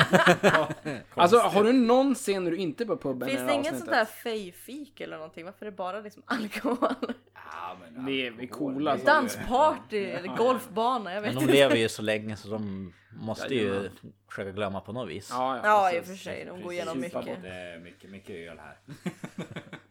Alltså, 1.14 1.38
har 1.38 1.64
du 1.64 1.72
någonsin 1.72 2.44
när 2.44 2.50
du 2.50 2.56
inte 2.56 2.84
är 2.84 2.86
på 2.86 2.96
puben 2.96 3.28
Finns 3.28 3.46
det 3.46 3.54
inget 3.54 3.78
sånt 3.78 3.90
där 3.90 4.04
fejfik 4.04 5.00
eller 5.00 5.16
någonting? 5.16 5.44
Varför 5.44 5.66
är 5.66 5.70
det 5.70 5.76
bara 5.76 6.00
liksom 6.00 6.22
alkohol? 6.26 6.94
Ja, 7.34 7.76
men 7.92 8.04
Vi 8.06 8.26
är- 8.26 8.46
coola, 8.46 8.90
det 8.90 8.96
är 8.96 8.98
så. 8.98 9.02
ju- 9.02 9.06
Dansparty 9.06 10.04
eller 10.04 10.36
golfbana, 10.36 11.14
jag 11.14 11.22
vet 11.22 11.34
Men 11.34 11.42
de 11.42 11.50
inte. 11.50 11.52
lever 11.54 11.76
ju 11.76 11.88
så 11.88 12.02
länge 12.02 12.36
så 12.36 12.48
de 12.48 12.92
måste 13.12 13.54
ju 13.54 13.90
försöka 14.28 14.50
glömma 14.52 14.80
på 14.80 14.92
något 14.92 15.08
vis. 15.10 15.28
Ja, 15.30 15.56
ja, 15.56 15.62
Ja, 15.64 15.96
i 15.98 16.00
och 16.00 16.04
för 16.04 16.14
sig. 16.14 16.44
De 16.44 16.50
går 16.50 16.56
Precis. 16.56 16.72
igenom 16.72 17.00
mycket. 17.00 17.42
Det 17.42 17.48
är 17.54 17.78
mycket, 17.78 18.10
mycket 18.10 18.50
öl 18.50 18.58
här. 18.58 18.78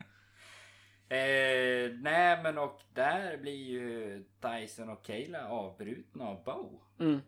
Eh, 1.09 1.91
nej 2.01 2.43
men 2.43 2.57
och 2.57 2.79
där 2.93 3.37
blir 3.37 3.53
ju 3.69 4.23
Dyson 4.41 4.89
och 4.89 5.05
Kayla 5.05 5.47
avbrutna 5.49 6.25
av 6.25 6.43
Bo. 6.43 6.81
Mm. 6.99 7.19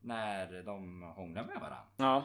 När 0.00 0.62
de 0.62 1.02
hånglar 1.02 1.44
med 1.44 1.54
varandra. 1.54 1.78
Ja. 1.96 2.24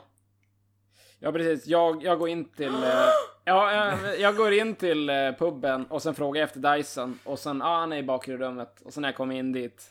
Ja 1.20 1.32
precis, 1.32 1.68
jag, 1.68 2.04
jag 2.04 2.20
går 2.20 2.30
in 2.30 2.46
till... 2.46 2.74
eh, 2.84 3.10
ja, 3.46 3.72
jag, 3.72 4.20
jag 4.20 4.36
går 4.36 4.54
in 4.54 4.76
till 4.76 5.10
eh, 5.10 5.32
puben 5.32 5.86
och 5.86 6.02
sen 6.02 6.16
frågar 6.16 6.42
jag 6.42 6.48
efter 6.48 6.76
Dyson 6.76 7.20
och 7.24 7.40
sen, 7.40 7.60
ja 7.60 7.66
ah, 7.66 7.80
han 7.80 7.94
är 7.94 7.98
i 7.98 8.04
bakre 8.04 8.38
rummet 8.38 8.82
och 8.82 8.94
sen 8.94 9.02
när 9.02 9.10
jag 9.10 9.16
kommer 9.16 9.36
in 9.36 9.52
dit. 9.52 9.90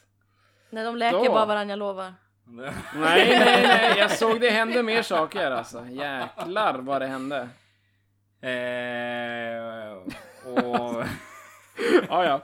Nej 0.71 0.85
de 0.85 0.97
läker 0.97 1.19
Då. 1.19 1.33
bara 1.33 1.47
varandra, 1.47 1.73
jag 1.73 1.79
lovar. 1.79 2.15
Nej, 2.45 2.73
nej, 2.95 3.63
nej, 3.63 3.99
jag 3.99 4.11
såg 4.11 4.41
det 4.41 4.51
hände 4.51 4.83
mer 4.83 5.03
saker 5.03 5.51
alltså. 5.51 5.87
Jäklar 5.87 6.79
vad 6.79 7.03
det 7.03 7.07
hände. 7.07 7.49
Eh, 8.41 9.93
och 10.53 11.05
Ja, 12.09 12.25
ja. 12.25 12.41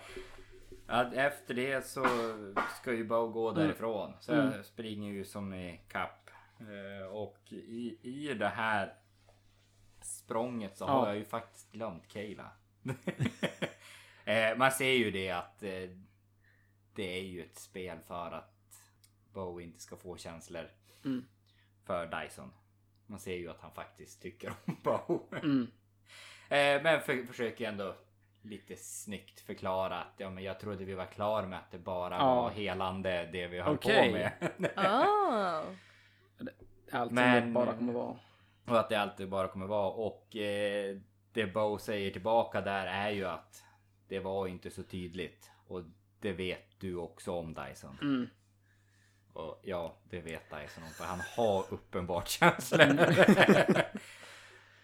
Ja, 0.89 1.13
efter 1.15 1.55
det 1.55 1.87
så 1.87 2.05
ska 2.81 2.93
ju 2.93 3.05
Bo 3.05 3.29
gå 3.29 3.53
därifrån. 3.53 4.13
Så 4.21 4.33
Mm. 4.33 4.53
jag 4.53 4.65
springer 4.65 5.13
ju 5.13 5.25
som 5.25 5.55
i 5.55 5.81
kapp. 5.89 6.31
Eh, 6.61 7.07
och 7.07 7.39
i, 7.53 7.99
i 8.03 8.35
det 8.35 8.49
här 8.49 8.95
språnget 10.03 10.77
så 10.77 10.85
Ja. 10.85 10.89
har 10.89 11.07
jag 11.09 11.17
ju 11.17 11.25
faktiskt 11.25 11.73
glömt 11.73 12.09
Kayla. 12.09 12.51
eh, 14.25 14.57
man 14.57 14.73
ser 14.73 14.93
ju 14.93 15.11
det 15.11 15.31
att 15.31 15.63
eh, 15.63 15.89
det 16.95 17.19
är 17.19 17.23
ju 17.23 17.43
ett 17.45 17.59
spel 17.59 17.99
för 18.07 18.31
att 18.33 18.55
Bo 19.33 19.61
inte 19.61 19.81
ska 19.81 19.97
få 19.97 20.17
känslor 20.17 20.69
Mm. 21.05 21.25
för 21.85 22.23
Dyson. 22.23 22.53
Man 23.07 23.19
ser 23.21 23.37
ju 23.37 23.51
att 23.51 23.61
han 23.61 23.73
faktiskt 23.73 24.23
tycker 24.23 24.53
om 24.67 24.77
Bo. 24.83 25.29
Mm. 25.43 25.67
Men 26.83 27.01
för, 27.01 27.23
försöker 27.27 27.69
ändå 27.69 27.97
lite 28.49 28.77
snyggt 28.77 29.41
förklara 29.41 30.01
att 30.01 30.15
ja, 30.17 30.31
men 30.31 30.45
jag 30.45 30.61
trodde 30.61 30.85
vi 30.85 30.95
var 30.95 31.05
klara 31.07 31.47
med 31.47 31.59
att 31.59 31.71
det 31.71 31.79
bara 31.79 32.15
Ja. 32.17 32.35
var 32.35 32.51
helande 32.51 33.29
det 33.33 33.47
vi 33.47 33.61
höll 33.61 33.75
Okej. 33.75 34.09
på 34.09 34.13
med. 34.59 34.71
Ah. 34.77 35.63
Allt 36.93 37.09
som 37.09 37.15
Men- 37.15 37.47
det 37.47 37.53
bara 37.53 37.73
kommer 37.75 37.93
vara. 37.93 38.17
och 38.67 38.79
att 38.81 38.89
det 38.89 38.97
alltid 38.97 39.29
bara 39.29 39.49
kommer 39.49 39.67
vara. 39.67 39.91
Och 39.91 40.37
eh, 40.37 40.97
det 41.33 41.47
Bo 41.47 41.79
säger 41.79 42.11
tillbaka 42.11 42.61
där 42.61 42.87
är 42.87 43.11
ju 43.11 43.25
att 43.25 43.65
det 44.09 44.19
var 44.21 44.47
inte 44.47 44.71
så 44.71 44.83
tydligt. 44.83 45.51
Och 45.67 45.83
det 46.21 46.33
vet 46.33 46.81
du 46.81 46.97
också 46.97 47.33
om 47.33 47.55
Dyson. 47.55 47.99
Mm. 48.03 48.29
Och 49.33 49.61
ja, 49.63 49.97
det 50.11 50.21
vet 50.21 50.51
Dyson 50.51 50.83
om 50.85 50.91
för 50.91 51.05
han 51.05 51.21
har 51.37 51.65
uppenbart 51.75 52.29
känslor. 52.39 52.87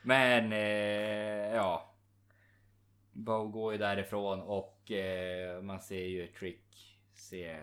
Men 0.02 0.52
eh, 0.52 1.54
ja. 1.56 1.93
Bo 3.14 3.48
går 3.48 3.72
ju 3.72 3.78
därifrån 3.78 4.40
och 4.42 4.90
eh, 4.90 5.62
man 5.62 5.80
ser 5.80 6.04
ju 6.04 6.26
Trick 6.26 7.00
se 7.14 7.60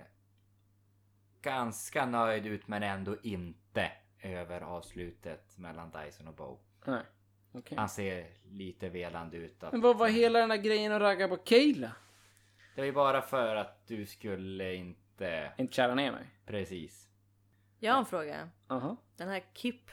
ganska 1.41 2.05
nöjd 2.05 2.45
ut 2.45 2.67
men 2.67 2.83
ändå 2.83 3.15
inte 3.23 3.91
över 4.21 4.61
avslutet 4.61 5.57
mellan 5.57 5.91
Dyson 5.91 6.27
och 6.27 6.33
Bo. 6.33 6.59
Nej. 6.85 7.03
Okej. 7.51 7.77
Han 7.77 7.89
ser 7.89 8.27
lite 8.43 8.89
velande 8.89 9.37
ut. 9.37 9.63
Att, 9.63 9.71
Men 9.71 9.81
vad 9.81 9.97
var 9.97 10.07
hela 10.07 10.39
den 10.39 10.49
där 10.49 10.57
grejen 10.57 10.91
att 10.91 11.01
ragga 11.01 11.27
på 11.27 11.37
Kayla? 11.37 11.91
Det 12.75 12.81
var 12.81 12.85
ju 12.85 12.91
bara 12.91 13.21
för 13.21 13.55
att 13.55 13.87
du 13.87 14.05
skulle 14.05 14.75
inte... 14.75 15.51
Inte 15.57 15.73
kära 15.73 15.95
ner 15.95 16.11
mig. 16.11 16.25
Precis. 16.45 17.09
Jag 17.79 17.93
har 17.93 17.99
en 17.99 18.05
fråga. 18.05 18.49
Aha. 18.67 18.97
Den 19.17 19.29
här 19.29 19.43
Kip, 19.53 19.89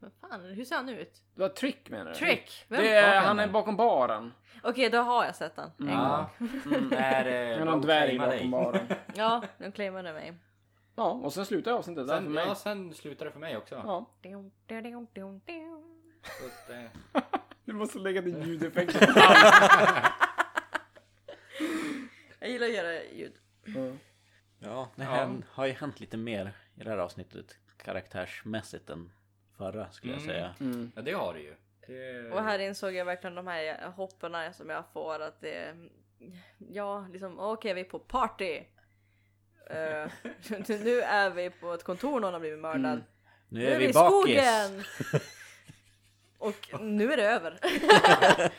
vad 0.00 0.12
fan, 0.30 0.40
hur 0.44 0.64
ser 0.64 0.76
han 0.76 0.88
ut? 0.88 1.22
Det 1.34 1.40
var 1.42 1.48
Trick 1.48 1.90
menar 1.90 2.10
du? 2.10 2.14
Trick! 2.14 2.64
Vem? 2.68 2.82
Det 2.82 2.90
är, 2.94 3.20
han 3.20 3.38
är 3.38 3.48
bakom 3.48 3.76
baren. 3.76 4.32
Okej, 4.62 4.90
då 4.90 4.98
har 4.98 5.24
jag 5.24 5.36
sett 5.36 5.56
den. 5.56 5.70
En 5.78 5.88
Ja. 5.88 6.30
gång. 6.38 6.48
Mm, 6.74 6.92
är 6.92 7.24
det... 7.58 7.64
Någon 7.64 7.80
dvärg 7.80 8.18
bakom 8.18 8.50
baren. 8.50 8.86
Ja, 9.14 9.42
de 9.58 9.72
claimade 9.72 10.12
mig. 10.12 10.34
Ja, 10.96 11.10
och 11.10 11.32
sen 11.32 11.46
slutar 11.46 11.72
avsnittet 11.72 12.06
där 12.06 12.14
för 12.16 12.22
Sen, 12.22 12.32
mig. 12.32 12.46
ja, 12.46 12.54
sen 12.54 12.94
slutar 12.94 13.24
det 13.26 13.30
för 13.32 13.40
mig 13.40 13.56
också. 13.56 13.74
Ja. 13.74 14.10
Dum, 14.22 14.50
dum, 14.66 14.82
dum, 14.82 15.06
dum, 15.14 15.40
dum. 15.46 15.84
Så 16.22 16.46
att, 16.46 16.70
eh, 16.70 17.22
Du 17.64 17.72
måste 17.74 17.98
lägga 17.98 18.20
din 18.20 18.42
ljudeffekt. 18.42 18.96
Jag 22.38 22.50
gillar 22.50 22.66
att 22.66 22.72
göra 22.74 23.02
ljud. 23.04 23.32
Ja, 24.58 24.88
det 24.96 25.02
Ja. 25.04 25.30
har 25.50 25.66
ju 25.66 25.72
hänt 25.72 26.00
lite 26.00 26.16
mer 26.16 26.52
i 26.74 26.84
det 26.84 26.90
här 26.90 26.98
avsnittet 26.98 27.56
karaktärsmässigt 27.76 28.90
än 28.90 29.12
förra 29.58 29.90
skulle 29.90 30.12
jag 30.12 30.22
Mm. 30.22 30.34
säga. 30.34 30.54
Mm. 30.60 30.92
ja, 30.96 31.02
det 31.02 31.12
har 31.12 31.34
du 31.34 31.40
ju. 31.40 31.54
Det... 31.86 32.30
Och 32.32 32.42
här 32.42 32.58
insåg 32.58 32.94
jag 32.94 33.04
verkligen 33.04 33.34
de 33.34 33.46
här 33.46 33.86
hopparna 33.96 34.52
som 34.52 34.70
jag 34.70 34.84
får 34.92 35.20
att 35.20 35.40
det 35.40 35.74
Ja, 36.70 37.06
liksom 37.12 37.38
okej 37.40 37.74
vi 37.74 37.80
är 37.80 37.84
på 37.84 37.98
party. 37.98 38.60
Eh, 39.70 40.10
nu 40.68 41.00
är 41.02 41.30
vi 41.30 41.50
på 41.50 41.72
ett 41.74 41.84
kontor, 41.84 42.20
någon 42.20 42.32
har 42.32 42.40
blivit 42.40 42.58
mördad. 42.58 42.92
Mm. 42.92 43.02
Nu 43.48 43.60
Nu 43.60 43.66
är 43.66 43.78
vi 43.78 43.88
i 43.88 43.92
bakis! 43.92 44.40
skogen! 44.40 44.84
Och 46.38 46.80
nu 46.80 47.12
är 47.12 47.16
det 47.16 47.22
över. 47.30 47.58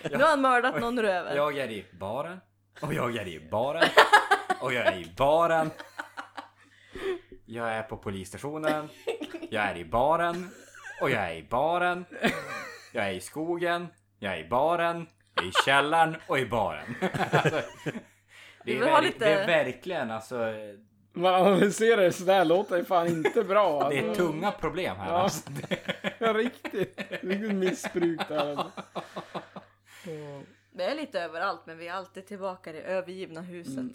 nu 0.09 0.17
har 0.23 0.29
han 0.29 0.41
mördat 0.41 0.79
någon, 0.81 0.95
nu 0.95 1.01
är 1.01 1.05
det 1.05 1.13
över. 1.13 1.35
Jag 1.35 1.57
är 1.57 1.71
i 1.71 1.85
baren. 1.99 2.39
Och 2.81 2.93
jag 2.93 3.15
är 3.15 3.27
i 3.27 3.39
baren. 3.49 3.83
Och 4.61 4.73
jag 4.73 4.85
är 4.87 4.97
i 4.97 5.13
baren. 5.17 5.69
Jag 7.45 7.69
är 7.69 7.83
på 7.83 7.97
polisstationen. 7.97 8.89
Jag 9.49 9.63
är 9.63 9.77
i 9.77 9.85
baren. 9.85 10.49
Och 11.01 11.09
jag 11.09 11.31
är 11.31 11.35
i 11.35 11.43
baren. 11.43 12.05
Jag 12.93 13.07
är 13.07 13.11
i 13.11 13.21
skogen. 13.21 13.87
Jag 14.19 14.33
är 14.33 14.37
i 14.45 14.49
baren. 14.49 15.07
Jag 15.35 15.45
är 15.45 15.49
i 15.49 15.51
källaren 15.65 16.17
och 16.27 16.39
i 16.39 16.45
baren. 16.45 16.95
Alltså, 17.31 17.61
det, 18.65 18.77
är 18.77 18.79
verk- 18.85 19.03
lite- 19.03 19.25
det 19.25 19.31
är 19.33 19.47
verkligen 19.47 20.11
alltså. 20.11 20.53
Man 21.13 21.33
analyserar 21.33 22.01
det 22.01 22.11
sådär 22.11 22.45
låter 22.45 22.77
det 22.77 22.85
fan 22.85 23.07
inte 23.07 23.43
bra. 23.43 23.89
Det 23.89 23.97
är 23.99 24.07
Alltså. 24.09 24.23
tunga 24.27 24.51
problem 24.51 24.97
här. 24.97 25.11
Ja. 25.11 25.17
Alltså. 25.21 25.49
Ja, 26.21 26.33
riktigt. 26.33 26.99
Vilket 27.21 27.55
missbruk 27.55 28.19
det 28.27 28.35
här. 28.35 28.49
Alltså. 28.55 28.71
Vi 30.71 30.83
är 30.83 30.95
lite 30.95 31.21
överallt 31.21 31.61
men 31.65 31.77
vi 31.77 31.87
är 31.87 31.93
alltid 31.93 32.27
tillbaka 32.27 32.69
i 32.69 32.73
det 32.73 32.81
övergivna 32.81 33.41
huset. 33.41 33.77
Mm. 33.77 33.93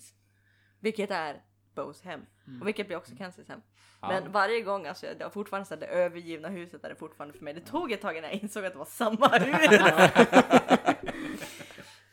Vilket 0.81 1.11
är 1.11 1.37
Bows 1.75 2.03
hem. 2.03 2.21
Och 2.61 2.67
vilket 2.67 2.87
blir 2.87 2.97
också 2.97 3.17
Kenzys 3.17 3.49
hem. 3.49 3.61
Ja. 4.01 4.09
Men 4.09 4.33
varje 4.33 4.61
gång, 4.61 4.87
alltså 4.87 5.07
det 5.19 5.25
var 5.25 5.31
fortfarande 5.31 5.67
så 5.69 5.75
här, 5.75 5.81
det 5.81 5.87
övergivna 5.87 6.49
huset 6.49 6.85
är 6.85 6.89
det 6.89 6.95
fortfarande 6.95 7.39
för 7.39 7.45
mig. 7.45 7.55
Det 7.55 7.61
tog 7.61 7.93
ett 7.93 8.01
tag 8.01 8.17
innan 8.17 8.31
jag 8.31 8.43
insåg 8.43 8.65
att 8.65 8.73
det 8.73 8.79
var 8.79 8.85
samma 8.85 9.29
hus. 9.39 9.81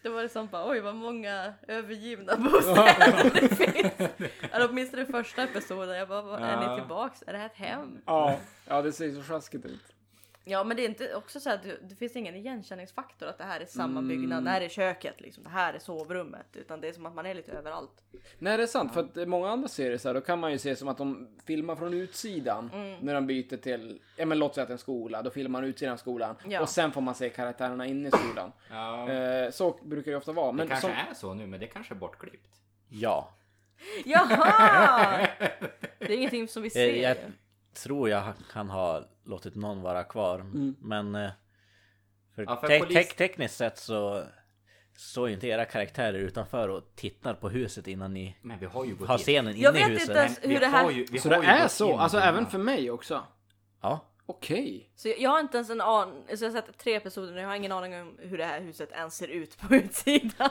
det 0.02 0.10
var 0.10 0.24
liksom 0.24 0.48
bara 0.48 0.70
oj 0.70 0.80
vad 0.80 0.96
många 0.96 1.54
övergivna 1.68 2.36
bostäder 2.38 3.32
det 3.34 3.56
finns. 3.56 4.10
Eller 4.52 4.70
åtminstone 4.70 5.06
första 5.06 5.44
episoden. 5.44 5.98
Jag 5.98 6.08
bara, 6.08 6.40
är 6.40 6.70
ni 6.70 6.80
tillbaks? 6.80 7.24
Är 7.28 7.34
det 7.34 7.40
här 7.40 7.46
ett 7.46 7.56
hem? 7.56 8.02
Ja, 8.06 8.38
ja, 8.68 8.82
det 8.82 8.92
ser 8.92 9.12
så 9.12 9.24
sjaskigt 9.24 9.66
ut. 9.66 9.96
Ja 10.46 10.64
men 10.64 10.78
det 10.78 10.84
är 10.84 10.90
inte 10.90 11.16
också 11.16 11.40
så 11.40 11.50
att 11.50 11.64
det, 11.64 11.78
det 11.90 11.96
finns 11.96 12.16
ingen 12.16 12.36
igenkänningsfaktor 12.36 13.28
att 13.28 13.38
det 13.38 13.44
här 13.44 13.60
är 13.60 13.66
samma 13.66 14.00
Mm. 14.00 14.08
byggnad, 14.08 14.44
det 14.44 14.50
här 14.50 14.62
är 14.62 14.70
köket 14.70 15.22
liksom, 15.22 15.44
det 15.44 15.50
här 15.50 15.74
är 15.74 15.80
sovrummet. 15.80 16.46
Utan 16.54 16.82
det 16.82 16.88
är 16.88 16.94
som 16.94 17.06
att 17.06 17.16
man 17.16 17.26
är 17.26 17.34
lite 17.34 17.52
överallt. 17.52 18.04
Nej, 18.40 18.58
det 18.58 18.64
är 18.64 18.68
sant. 18.68 18.94
För 18.94 19.02
att 19.02 19.28
många 19.28 19.50
andra 19.50 19.68
serier 19.68 19.98
så 19.98 20.10
här, 20.10 20.14
då 20.14 20.22
kan 20.22 20.40
man 20.40 20.52
ju 20.52 20.58
se 20.58 20.76
som 20.76 20.88
att 20.88 20.98
de 20.98 21.28
filmar 21.46 21.76
från 21.76 21.94
utsidan. 21.94 22.70
Mm. 22.74 23.00
När 23.02 23.14
de 23.14 23.28
byter 23.28 23.58
till, 23.58 24.02
ja 24.18 24.26
men 24.26 24.40
låt 24.40 24.54
säga 24.56 24.62
att 24.64 24.68
det 24.68 24.74
en 24.74 24.78
skola. 24.78 25.22
Då 25.22 25.30
filmar 25.30 25.62
man 25.62 25.70
utsidan 25.70 25.94
av 25.94 25.98
skolan. 25.98 26.36
Ja. 26.48 26.62
Och 26.62 26.70
sen 26.70 26.92
får 26.92 27.02
man 27.02 27.16
se 27.16 27.30
karaktärerna 27.30 27.86
inne 27.86 28.08
i 28.08 28.12
skolan. 28.12 28.52
Ja, 28.70 29.10
Eh, 29.12 29.52
så 29.52 29.78
brukar 29.84 30.12
det 30.12 30.18
ofta 30.18 30.32
vara. 30.32 30.52
det 30.52 30.58
Men 30.58 30.68
kanske 30.68 30.88
som, 30.88 30.96
är 31.10 31.14
så 31.14 31.34
nu 31.34 31.48
men 31.48 31.60
det 31.60 31.68
kanske 31.68 31.94
är 31.94 31.98
bortklippt. 31.98 32.50
Ja. 32.90 33.34
Jaha! 34.06 35.28
Det 36.00 36.14
är 36.14 36.18
ingenting 36.18 36.48
som 36.48 36.62
vi 36.64 36.68
Eh, 36.68 36.72
ser. 36.72 36.96
Jag 37.04 37.18
tror 37.74 38.10
jag 38.10 38.34
kan 38.54 38.70
ha 38.70 39.04
låtit 39.24 39.56
någon 39.56 39.82
vara 39.82 40.04
kvar. 40.04 40.40
Mm. 40.40 40.76
Men 40.82 41.16
eh, 41.16 41.30
för, 42.36 42.44
Ja, 42.44 42.56
för 42.62 42.68
te- 42.68 42.80
polis- 42.80 42.94
te- 43.10 43.16
tekniskt 43.18 43.56
sett 43.58 43.78
så 43.78 44.24
står 44.98 45.28
ju 45.28 45.34
inte 45.34 45.48
era 45.48 45.66
karaktärer 45.66 46.14
utanför 46.20 46.70
och 46.70 46.84
tittar 46.96 47.34
på 47.34 47.50
huset 47.50 47.88
innan 47.88 48.14
ni 48.14 48.38
Men 48.42 48.60
vi 48.60 48.66
har 48.66 48.86
ju 48.86 48.96
gått 48.96 49.08
har 49.08 49.16
in. 49.16 49.20
scenen 49.24 49.60
Jag 49.60 49.76
inne 49.76 49.80
i 49.80 49.84
vet 49.84 49.92
huset. 49.92 50.10
inte 50.10 50.20
ens 50.22 50.40
Vi 50.44 50.54
hur 50.54 50.60
det 50.60 50.68
här... 50.68 50.84
har 50.84 50.92
ju, 50.92 51.06
vi 51.12 51.20
så 51.20 51.30
har 51.30 51.36
det 51.42 51.48
ju 51.48 51.54
är 51.54 51.68
så? 51.68 51.92
in 51.94 52.00
Alltså 52.00 52.18
innan. 52.18 52.30
även 52.30 52.46
för 52.46 52.58
mig 52.58 52.92
också? 52.92 53.24
Ja. 53.82 54.08
Okej. 54.26 54.92
Så 54.96 55.08
jag, 55.08 55.20
jag 55.20 55.30
har 55.30 55.40
inte 55.40 55.58
ens 55.58 55.70
en 55.70 55.82
aning, 55.82 56.24
alltså 56.30 56.46
jag 56.46 56.52
har 56.54 56.62
sett 56.62 56.78
tre 56.78 56.94
episoder 56.96 57.36
och 57.36 57.42
jag 57.42 57.48
har 57.48 57.56
ingen 57.56 57.72
aning 57.72 58.02
om 58.02 58.18
hur 58.20 58.38
det 58.38 58.46
här 58.46 58.62
huset 58.62 58.92
ens 58.92 59.16
ser 59.18 59.28
ut 59.28 59.58
på 59.60 59.76
utsidan. 59.76 60.50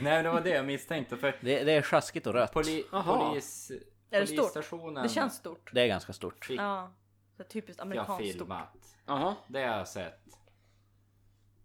Nej, 0.00 0.22
det 0.22 0.30
var 0.30 0.40
det 0.40 0.50
jag 0.50 0.64
misstänkte. 0.64 1.16
För 1.16 1.34
Det, 1.40 1.64
det 1.64 1.72
är 1.72 1.82
sjaskigt 1.82 2.26
och 2.26 2.34
rött. 2.34 2.52
poli, 2.52 2.84
polis, 3.04 3.72
Är 4.12 4.20
det 4.20 4.26
stort? 4.26 4.36
polisstationen 4.38 5.02
Det 5.02 5.08
känns 5.08 5.34
stort. 5.36 5.70
Det 5.74 5.80
är 5.82 5.86
ganska 5.86 6.12
stort. 6.12 6.44
fick 6.44 6.58
Ja. 6.60 6.92
Så 7.36 7.44
typiskt 7.44 7.78
jag 7.78 7.86
amerikanskt 7.86 8.28
stort. 8.30 8.38
filmat. 8.42 8.96
Jaha. 9.06 9.34
Det 9.48 9.62
har 9.62 9.76
jag 9.76 9.88
sett. 9.88 10.20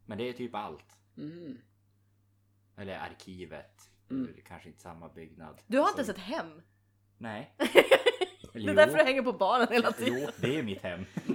Men 0.06 0.18
det 0.18 0.30
är 0.30 0.34
typ 0.34 0.56
allt. 0.56 0.95
Mm. 1.18 1.58
Eller 2.78 3.00
arkivet. 3.00 3.89
Mm. 4.10 4.26
Det 4.34 4.39
är 4.41 4.43
kanske 4.45 4.68
inte 4.70 4.82
samma 4.82 5.10
byggnad. 5.10 5.62
Du 5.68 5.78
har 5.80 5.89
inte 5.89 6.04
Så- 6.06 6.12
ens 6.12 6.18
ett 6.18 6.24
hem. 6.36 6.62
Nej. 7.18 7.54
Det 8.54 8.64
är 8.72 8.76
därför 8.76 8.98
du 8.98 9.04
hänger 9.04 9.22
på 9.22 9.34
baren 9.34 9.68
hela 9.72 9.91
tiden. 9.91 10.20
Jo, 10.22 10.30
det 10.38 10.58
är 10.58 10.64
mitt 10.64 10.82
hem. 10.82 11.06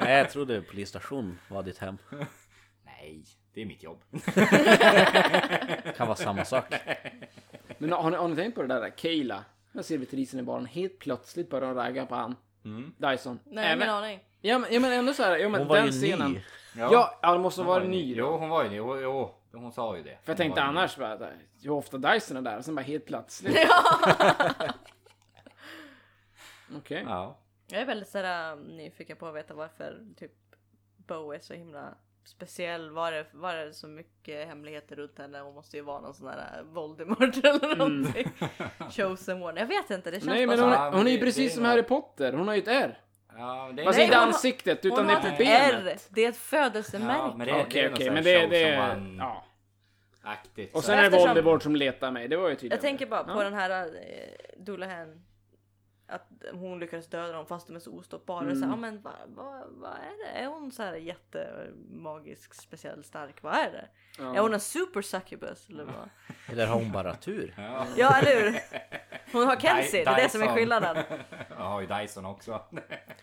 Nej, 0.00 0.16
jag 0.18 0.30
trodde 0.30 0.62
polisstation 0.62 1.38
var 1.48 1.62
ditt 1.62 1.78
hem. 1.78 1.98
Nej, 2.84 3.24
det 3.52 3.62
är 3.62 3.66
mitt 3.66 3.82
jobb. 3.82 4.04
Kan 5.96 6.06
vara 6.06 6.16
samma 6.16 6.44
sak. 6.44 6.74
Men 7.78 7.92
har 7.92 8.10
ni, 8.10 8.16
har 8.16 8.28
ni 8.28 8.36
tänkt 8.36 8.54
på 8.54 8.62
det 8.62 8.68
där? 8.68 8.90
Kayla. 8.98 9.44
Jag 9.72 9.84
ser 9.84 9.94
servitrisen 9.94 10.40
i 10.40 10.42
baren 10.42 10.66
helt 10.66 10.98
plötsligt 10.98 11.50
börjar 11.50 11.74
ragga 11.74 12.06
på 12.06 12.14
han. 12.14 12.36
Mm. 12.64 12.94
Dyson. 12.98 13.40
Nej, 13.44 13.76
ingen 13.76 13.88
aning. 13.88 14.20
Ja 14.40 14.58
men, 14.58 14.72
ja, 14.74 14.80
men 14.80 14.92
ändå 14.92 15.12
så 15.12 15.22
här, 15.22 15.36
ja, 15.36 15.48
men 15.48 15.60
Hon 15.60 15.68
var 15.68 15.76
den 15.76 15.86
ju 15.86 15.92
scenen. 15.92 16.32
ny. 16.32 16.42
Ja, 16.76 17.18
ja, 17.22 17.32
det 17.32 17.38
måste 17.38 17.60
hon 17.60 17.66
vara 17.68 17.78
var 17.78 17.84
ju 17.84 17.90
ny. 17.90 18.14
Jo, 18.14 18.26
då. 18.26 18.36
hon 18.36 18.48
var 18.48 18.64
ju 18.64 18.70
ny. 18.70 18.76
Jo, 18.76 19.00
jo, 19.00 19.34
hon 19.52 19.72
sa 19.72 19.96
ju 19.96 20.02
det. 20.02 20.08
För 20.08 20.14
jag 20.24 20.34
Hon 20.34 20.36
tänkte 20.36 20.60
var 20.60 20.66
ju 20.68 20.72
ny. 20.72 20.78
annars 20.78 20.96
bara, 20.96 21.30
hur 21.62 21.70
ofta 21.70 21.98
Dyson 21.98 22.36
är 22.36 22.42
där 22.42 22.58
och 22.58 22.64
sen 22.64 22.74
bara 22.74 22.82
helt 22.82 23.06
plötsligt. 23.06 23.56
Okej. 26.76 27.04
Ja. 27.06 27.38
Jag 27.66 27.80
är 27.80 27.86
väldigt 27.86 28.08
sådär 28.08 28.52
um, 28.52 28.58
nyfiken 28.62 29.16
på 29.16 29.26
att 29.26 29.34
veta 29.34 29.54
varför 29.54 30.00
typ 30.16 30.32
Bo 30.96 31.32
är 31.32 31.38
så 31.38 31.54
himla 31.54 31.94
speciell. 32.28 32.90
Var 32.90 33.12
det, 33.12 33.26
var 33.32 33.54
det 33.54 33.72
så 33.72 33.88
mycket 33.88 34.48
hemligheter 34.48 34.96
runt 34.96 35.18
henne? 35.18 35.38
Hon 35.40 35.54
måste 35.54 35.76
ju 35.76 35.82
vara 35.82 36.00
någon 36.00 36.14
sån 36.14 36.26
där 36.26 36.62
Voldemort 36.64 37.36
eller 37.44 37.76
någonting. 37.76 38.30
Chosen 38.90 39.42
one. 39.42 39.60
Jag 39.60 39.66
vet 39.66 39.90
inte, 39.90 40.10
det 40.10 40.16
känns 40.16 40.26
Nej 40.26 40.46
bara 40.46 40.56
men 40.56 40.64
hon. 40.64 40.72
Ja, 40.72 40.90
hon 40.90 41.06
är 41.06 41.10
ju 41.10 41.18
det- 41.18 41.24
precis 41.24 41.36
det 41.50 41.52
är 41.52 41.54
som 41.54 41.64
Harry 41.64 41.82
Potter, 41.82 42.32
hon 42.32 42.48
har 42.48 42.54
ju 42.54 42.62
ett 42.62 42.68
R. 42.68 42.98
Ja, 43.36 43.70
det 43.74 43.82
är 43.82 43.86
Fast 43.86 43.98
Nej, 43.98 44.04
inte 44.06 44.18
hon 44.18 44.26
ansiktet 44.26 44.84
utan 44.84 45.06
det 45.06 45.12
är 45.12 45.16
ett 45.16 45.22
på 45.36 45.42
R! 45.42 45.80
benet. 45.82 46.08
Det 46.10 46.24
är 46.24 46.28
ett 46.28 46.34
Ja, 46.34 46.40
födelsemärke. 46.58 47.44
det, 47.44 47.52
Okej 47.52 47.66
det 47.82 47.88
är 47.88 47.92
okej, 47.94 48.10
men 48.10 48.24
det, 48.24 48.32
det 48.32 48.40
show 48.46 48.52
är... 48.54 48.94
som 48.94 49.02
man- 49.02 49.16
Ja. 49.18 49.44
Aktigt. 50.22 50.74
Och 50.74 50.84
sen 50.84 50.98
är 50.98 51.10
det 51.10 51.18
Voldemort 51.18 51.62
som 51.62 51.76
letar 51.76 52.10
mig, 52.10 52.28
det 52.28 52.36
var 52.36 52.48
ju 52.48 52.54
tydligt. 52.54 52.72
Jag 52.72 52.80
tänker 52.80 53.06
bara 53.06 53.24
på 53.24 53.30
Ja. 53.40 53.44
den 53.44 53.54
här 53.54 53.86
uh, 53.86 53.92
Dulahan. 54.56 55.22
Att 56.10 56.28
hon 56.52 56.78
lyckades 56.78 57.08
döda 57.08 57.32
dem 57.32 57.46
fast 57.46 57.66
de 57.66 57.76
är 57.76 57.80
så 57.80 57.92
ostoppbara. 57.98 58.44
Mm. 58.44 58.56
Så, 58.56 58.66
ja, 58.66 58.76
men 58.76 59.00
vad 59.02 59.14
vad 59.26 59.62
vad 59.70 59.90
är 59.92 60.24
det? 60.24 60.38
Är 60.38 60.46
hon 60.46 60.72
så 60.72 60.82
här 60.82 60.94
jättemagisk, 60.94 62.54
speciell, 62.54 63.04
stark? 63.04 63.42
Vad 63.42 63.54
är 63.54 63.72
det? 63.72 63.88
Ja. 64.18 64.34
Är 64.36 64.40
hon 64.40 64.54
en 64.54 64.60
super 64.60 65.02
succubus 65.02 65.68
eller 65.68 65.84
vad? 65.84 66.08
Eller 66.52 66.66
har 66.66 66.74
hon 66.74 66.92
bara 66.92 67.14
tur? 67.14 67.54
Ja. 67.56 67.86
Ja 67.96 68.18
eller 68.18 68.40
hur? 68.40 68.60
Hon 69.32 69.46
har 69.46 69.56
Kenzie, 69.56 70.04
det 70.04 70.10
är 70.10 70.22
det 70.22 70.28
som 70.28 70.42
är 70.42 70.54
skillnaden. 70.54 70.96
Jag 71.48 71.64
har 71.64 71.80
ju 71.80 71.86
Dyson 71.86 72.26
också. 72.26 72.60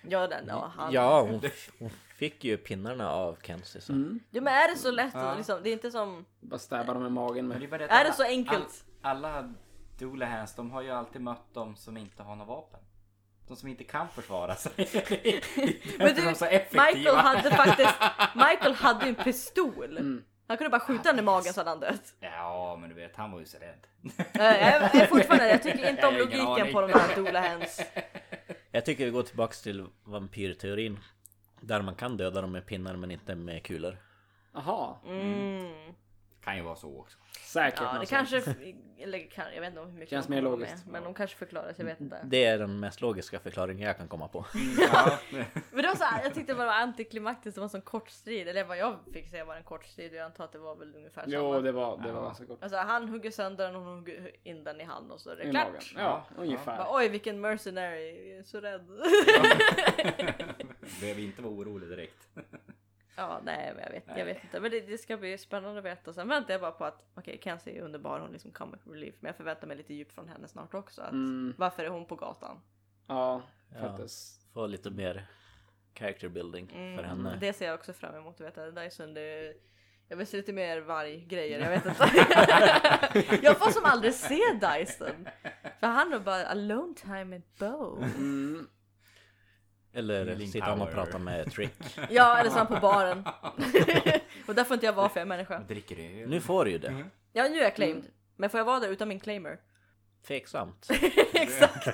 Ja, 0.02 0.28
den, 0.28 0.46
ja, 0.48 0.72
han. 0.76 0.94
Ja, 0.94 1.22
hon, 1.22 1.42
hon 1.80 1.90
fick 2.16 2.44
ju 2.44 2.58
pinnarna 2.58 3.12
av 3.12 3.38
Kenzie. 3.42 3.82
Så. 3.82 3.94
Mm. 3.94 4.20
Ja, 4.32 4.42
men 4.42 4.54
är 4.54 4.68
det 4.68 4.78
så 4.78 4.92
lätt? 4.92 5.14
Ja. 5.14 5.36
Liksom, 5.36 5.60
det 5.64 5.70
är 5.70 5.74
inte 5.74 5.92
som... 5.92 6.26
Bara 6.40 6.60
stäbba 6.60 6.94
dem 6.94 7.06
i 7.06 7.10
magen 7.10 7.48
Men 7.48 7.60
med... 7.60 7.70
bara 7.70 7.86
att 7.86 7.92
Är 7.92 8.04
det 8.06 8.14
så 8.14 8.24
enkelt? 8.24 8.86
All, 9.02 9.26
alla 9.26 9.54
Doolahans, 9.98 10.56
de 10.56 10.72
har 10.72 10.82
ju 10.82 10.92
alltid 10.92 11.22
mött 11.22 11.54
de 11.54 11.76
som 11.76 11.98
inte 11.98 12.24
har 12.24 12.36
några 12.36 12.50
vapen. 12.50 12.80
De 13.48 13.56
som 13.58 13.70
inte 13.70 13.84
kan 13.84 14.10
försvara 14.10 14.56
sig. 14.56 14.72
Men 15.98 16.16
du, 16.16 16.22
de 16.22 16.28
är 16.28 16.34
så 16.34 16.46
effektiva. 16.46 16.86
Michael 16.86 17.16
hade 17.16 17.52
faktiskt... 17.52 17.94
Michael 18.36 18.74
hade 18.74 19.06
ju 19.06 19.10
en 19.10 19.24
pistol. 19.24 19.98
Mm. 19.98 20.24
Han 20.48 20.58
kunde 20.58 20.70
bara 20.70 20.80
skjuta 20.82 21.04
den 21.04 21.20
i 21.20 21.22
magen 21.22 21.54
så 21.54 21.60
hade 21.60 21.70
han 21.70 21.80
dött. 21.80 22.14
Ja, 22.20 22.78
men 22.82 22.90
du 22.90 22.96
vet, 22.96 23.16
han 23.16 23.32
var 23.32 23.40
ju 23.40 23.46
så 23.46 23.58
rädd. 23.58 23.88
Jag 24.34 24.46
är, 24.46 24.82
jag 24.82 24.96
är 24.96 25.06
fortfarande, 25.08 25.50
jag 25.50 25.64
tycker 25.64 25.90
inte 25.90 26.08
om 26.08 26.16
logiken 26.16 26.74
på 26.74 26.82
de 26.82 26.94
här 27.00 27.16
Doolahans. 27.16 27.82
Jag 28.72 28.86
tycker 28.86 29.06
vi 29.06 29.12
går 29.12 29.24
tillbaks 29.24 29.62
till 29.62 29.88
vampyrteorin. 30.04 31.00
Där 31.62 31.82
man 31.82 31.96
kan 31.96 32.18
döda 32.18 32.42
dem 32.42 32.52
med 32.52 32.66
pinnar 32.66 32.96
men 32.96 33.12
inte 33.12 33.36
med 33.36 33.64
kulor. 33.64 33.98
Jaha, 34.54 34.96
Mm. 35.06 35.74
Kan 36.46 36.58
ju 36.58 36.64
vara 36.64 36.76
så 36.76 37.00
också. 37.00 37.18
säkert. 37.44 37.80
Ja, 37.82 37.98
det 38.00 38.06
kanske... 38.06 38.56
Eller 38.98 39.30
kan, 39.32 39.54
jag 39.54 39.62
vet 39.62 39.70
inte 39.70 39.82
hur 39.82 39.92
mycket 39.92 40.10
Känns 40.10 40.30
mer 40.30 40.42
logiskt. 40.42 40.86
Med, 40.86 40.94
men 40.94 41.04
de 41.04 41.14
kanske 41.14 41.38
förklarar 41.38 41.68
sig, 41.74 41.76
jag 41.78 41.86
vet 41.86 42.02
inte. 42.02 42.20
Det 42.24 42.46
är 42.46 42.60
den 42.60 42.80
mest 42.80 43.02
logiska 43.02 43.40
förklaringen 43.40 43.88
jag 43.88 43.98
kan 43.98 44.08
komma 44.08 44.28
på. 44.28 44.46
Ja. 44.80 45.20
Men 45.72 45.82
det 45.82 45.88
var 45.88 45.96
så 45.96 46.04
här, 46.04 46.24
jag 46.24 46.34
tyckte 46.34 46.54
bara 46.54 46.60
det 46.64 46.68
var 46.68 46.74
antiklimaktiskt, 46.74 47.56
det 47.56 47.62
var 47.62 47.66
en 47.66 47.70
sån 47.70 47.82
kort 47.82 48.10
strid. 48.10 48.48
Eller 48.48 48.64
vad 48.64 48.78
jag 48.78 48.96
fick 49.14 49.30
säga 49.30 49.46
var 49.46 49.56
en 49.56 49.64
kort 49.64 49.86
strid 49.86 50.12
och 50.12 50.18
jag 50.18 50.26
antar 50.26 50.44
att 50.44 50.52
det 50.52 50.58
var 50.58 50.76
väl 50.76 50.96
ungefär 50.96 51.24
Jo, 51.28 51.42
samma. 51.52 51.60
det 51.62 51.72
var, 51.72 51.98
det 51.98 52.12
var 52.12 52.20
Ja. 52.22 52.26
ganska 52.26 52.46
gott. 52.46 52.64
Alltså 52.64 52.78
han 52.78 53.10
hugger 53.10 53.32
sönder 53.32 53.66
den 53.66 53.76
och 53.76 53.82
hon 53.82 53.96
hugger 53.96 54.32
in 54.44 54.64
den 54.64 54.82
i 54.82 54.84
hand 54.84 55.12
och 55.12 55.22
så 55.22 55.30
är 55.30 55.36
det 55.36 55.44
I 55.44 55.52
klart. 55.52 55.68
magen. 55.68 55.82
Ja, 55.96 56.26
ungefär. 56.38 56.78
Bara, 56.78 56.88
Oj 56.98 57.10
vilken 57.10 57.42
mercenary, 57.42 58.30
jag 58.30 58.38
är 58.40 58.44
så 58.44 58.60
rädd. 58.60 58.88
Behöver 61.02 61.22
inte 61.22 61.42
vara 61.42 61.54
orolig 61.54 61.90
direkt. 61.90 62.28
ja 63.16 63.42
nej 63.46 63.72
men 63.76 63.84
jag 63.84 63.92
vet, 63.92 64.04
jag 64.18 64.26
vet 64.26 64.44
inte. 64.44 64.60
Men 64.60 64.72
det, 64.72 64.82
det 64.82 64.98
ska 64.98 65.18
bli 65.18 65.38
spännande 65.38 65.80
att 65.80 65.86
veta. 65.86 66.14
Sen 66.14 66.28
väntar 66.28 66.54
jag 66.54 66.62
bara 66.62 66.72
på 66.72 66.86
att 66.86 67.04
okej 67.16 67.40
Kenzie 67.44 67.78
är 67.80 67.82
underbar, 67.82 68.20
hon 68.20 68.32
liksom 68.32 68.52
comic 68.52 68.80
relief. 68.88 69.16
Men 69.20 69.30
jag 69.30 69.36
förväntar 69.36 69.68
mig 69.68 69.78
lite 69.78 69.94
djup 69.94 70.12
från 70.12 70.28
henne 70.30 70.48
snart 70.48 70.74
också. 70.74 71.02
Att, 71.02 71.12
Mm. 71.12 71.54
Varför 71.58 71.84
är 71.84 71.90
hon 71.90 72.06
på 72.06 72.16
gatan? 72.16 72.62
Ja, 73.08 73.42
Ja. 73.74 73.80
faktiskt. 73.80 74.42
Få 74.54 74.68
lite 74.68 74.90
mer 74.90 75.28
character 75.94 76.30
building 76.30 76.68
för 76.68 76.76
Mm, 76.76 77.06
henne. 77.06 77.38
Det 77.40 77.54
ser 77.54 77.66
jag 77.66 77.76
också 77.76 77.94
fram 77.94 78.16
emot. 78.16 78.42
Vet 78.42 78.58
jag. 78.58 78.76
Dyson, 78.76 79.14
det, 79.14 79.54
jag 80.08 80.18
vill 80.18 80.28
se 80.28 80.38
lite 80.38 80.54
mer 80.54 80.80
varggrejer, 80.82 81.60
jag 81.60 81.70
vet 81.70 81.86
inte. 81.86 82.10
jag 83.46 83.58
får 83.58 83.72
som 83.72 83.86
aldrig 83.86 84.14
se 84.14 84.40
Dyson. 84.54 85.28
För 85.80 85.88
han 85.88 86.14
är 86.14 86.20
bara 86.20 86.46
alone 86.46 86.94
time 86.94 87.26
med 87.26 87.42
Bo. 87.60 87.98
Mm. 88.04 88.68
Eller 89.96 90.36
sitta 90.46 90.66
han 90.66 90.82
och 90.82 90.92
prata 90.92 91.18
med 91.20 91.52
Trick. 91.52 91.74
Ja, 92.10 92.38
eller 92.38 92.50
så 92.50 92.56
är 92.56 92.60
han 92.60 92.68
på 92.68 92.80
baren. 92.80 93.24
och 94.48 94.56
där 94.56 94.64
får 94.64 94.74
inte 94.74 94.86
jag 94.86 94.94
vara 94.94 95.10
för 95.10 95.20
jag 95.20 95.26
är 95.26 95.30
människa. 95.30 95.60
Dricker 95.60 96.22
öl. 96.22 96.30
Nu 96.30 96.42
får 96.42 96.66
du 96.66 96.72
ju 96.72 96.78
det. 96.78 97.06
Ja, 97.34 97.44
nu 97.44 97.60
är 97.60 97.64
jag 97.64 97.76
claimed. 97.76 98.06
Men 98.36 98.50
får 98.50 98.58
jag 98.58 98.66
vara 98.66 98.80
där 98.80 98.90
utan 98.90 99.08
min 99.08 99.20
claimer? 99.20 99.60
Tveksamt. 100.28 100.88
Exakt. 101.34 101.88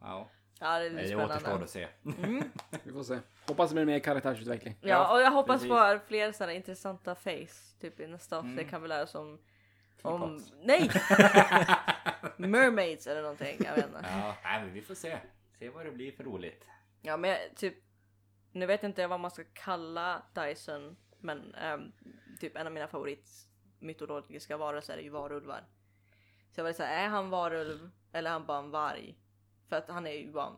Ja, 0.00 0.30
Ja, 0.60 0.78
det 0.78 0.88
det 0.88 0.94
blir 0.94 1.16
återstår 1.16 1.38
spännande. 1.38 1.64
att 1.64 1.70
se. 1.70 1.88
Mm. 2.18 2.50
Vi 2.84 2.92
får 2.92 3.02
se. 3.02 3.18
Hoppas 3.46 3.70
det 3.70 3.74
blir 3.74 3.84
mer 3.84 3.98
karaktärsutveckling. 3.98 4.76
Ja, 4.80 5.14
och 5.14 5.20
jag 5.20 5.30
hoppas 5.30 5.56
precis. 5.62 5.68
på 5.68 5.98
fler 6.08 6.32
sådana 6.32 6.52
intressanta 6.52 7.14
face. 7.14 7.76
Typ 7.80 8.00
i 8.00 8.06
nästa 8.06 8.36
avsnitt 8.38 8.52
Mm. 8.58 8.68
kan 8.70 8.82
vi 8.82 8.88
lära 8.88 9.02
oss 9.02 9.14
om... 9.14 9.38
om 10.02 10.40
nej! 10.62 10.90
Mermaids 12.36 13.06
eller 13.06 13.22
någonting, 13.22 13.56
jag 13.64 13.74
vet 13.74 13.86
inte. 13.86 14.00
Ja, 14.02 14.34
nej, 14.44 14.60
men 14.64 14.72
vi 14.72 14.82
får 14.82 14.94
se. 14.94 15.16
Se 15.58 15.68
vad 15.68 15.86
det 15.86 15.90
blir 15.92 16.12
för 16.12 16.24
roligt. 16.24 16.64
Ja 17.06 17.16
men 17.16 17.36
typ 17.56 17.74
Nu 18.52 18.66
vet 18.66 18.82
inte 18.84 19.00
jag 19.02 19.08
vad 19.08 19.20
man 19.20 19.30
ska 19.30 19.42
kalla 19.52 20.22
Dyson 20.34 20.96
Men 21.18 21.54
ehm, 21.54 21.92
typ 22.40 22.56
en 22.56 22.66
av 22.66 22.72
mina 22.72 22.86
favorit 22.88 23.30
mytologiska 23.78 24.56
varelser 24.56 24.96
är 24.98 25.02
ju 25.02 25.10
varulvar 25.10 25.60
Så 26.50 26.60
jag 26.60 26.64
var 26.64 26.72
säga 26.72 26.88
är 26.88 27.08
han 27.08 27.30
varulv 27.30 27.90
eller 28.12 28.30
är 28.30 28.32
han 28.32 28.46
bara 28.46 28.58
en 28.58 28.70
varg? 28.70 29.18
För 29.68 29.76
att 29.76 29.88
han 29.88 30.06
är 30.06 30.10
ju 30.12 30.32
bara 30.32 30.52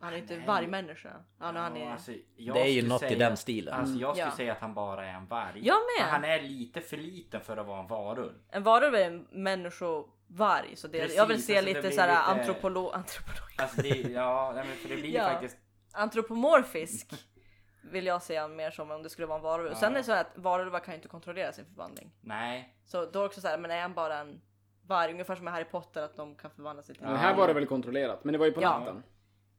Han 0.00 0.12
är 0.12 0.16
inte 0.16 0.36
Nej. 0.36 0.46
vargmänniska 0.46 1.10
Han, 1.38 1.56
han 1.56 1.76
Ja, 1.76 1.82
är 1.86 1.90
alltså, 1.92 2.12
jag 2.36 2.56
Det 2.56 2.60
är 2.60 2.72
ju 2.72 2.88
något 2.88 3.02
i 3.02 3.06
säga- 3.06 3.18
den 3.28 3.36
stilen. 3.36 3.74
Alltså 3.74 3.94
jag 4.00 4.16
skulle 4.16 4.30
Ja. 4.30 4.36
säga 4.36 4.52
att 4.52 4.58
han 4.60 4.74
bara 4.74 5.06
är 5.06 5.14
en 5.14 5.26
varg. 5.26 5.66
Jag 5.66 5.78
med! 5.98 6.08
Han 6.08 6.24
är 6.24 6.42
lite 6.42 6.80
för 6.80 6.96
liten 6.96 7.40
för 7.40 7.56
att 7.56 7.66
vara 7.66 7.80
en 7.80 7.86
varulv. 7.86 8.34
En 8.50 8.62
varulv 8.62 8.94
är 8.94 9.06
en 9.06 9.26
människovarg 9.30 10.76
så 10.76 10.88
det, 10.88 11.00
Precis, 11.00 11.16
jag 11.16 11.26
vill 11.26 11.42
se 11.44 11.56
alltså 11.58 11.74
lite 11.74 11.90
såhär 11.90 12.08
lite- 12.08 12.20
antropolo, 12.40 12.90
antropolog 12.90 13.48
Alltså 13.58 13.82
det, 13.82 13.88
ja, 13.88 14.52
men 14.56 14.66
för 14.76 14.88
det 14.88 14.96
blir 14.96 15.14
Ja. 15.14 15.28
faktiskt... 15.28 15.56
Antropomorfisk 15.92 17.12
Vill 17.82 18.06
jag 18.06 18.22
han 18.38 18.56
mer 18.56 18.70
som 18.70 18.90
om 18.90 19.02
det 19.02 19.10
skulle 19.10 19.26
vara 19.26 19.38
en 19.38 19.42
varulv. 19.44 19.68
Ja. 19.68 19.74
Sen 19.78 19.92
är 19.92 19.96
det 19.96 20.04
så 20.04 20.12
att 20.12 20.26
varulvar 20.34 20.80
kan 20.80 20.94
ju 20.94 20.96
inte 20.96 21.08
kontrollera 21.08 21.52
sin 21.52 21.64
förvandling. 21.66 22.10
Nej. 22.20 22.76
Så 22.84 22.96
då 23.00 23.18
är 23.18 23.22
det 23.22 23.26
också 23.26 23.40
så 23.40 23.48
här, 23.48 23.58
men 23.58 23.70
är 23.70 23.82
han 23.82 23.94
bara 23.94 24.18
en 24.18 24.40
varg? 24.86 25.12
Ungefär 25.12 25.36
som 25.36 25.48
i 25.48 25.50
Harry 25.50 25.64
Potter 25.64 26.02
att 26.02 26.16
de 26.16 26.34
kan 26.34 26.50
förvandla 26.50 26.82
sig 26.82 26.94
till 26.94 27.04
Men 27.04 27.16
här 27.16 27.34
var 27.36 27.48
det 27.48 27.54
väl 27.54 27.66
kontrollerat, 27.66 28.24
men 28.24 28.32
det 28.32 28.38
var 28.38 28.46
ju 28.46 28.52
på 28.52 28.62
Ja. 28.62 28.78
natten. 28.78 29.02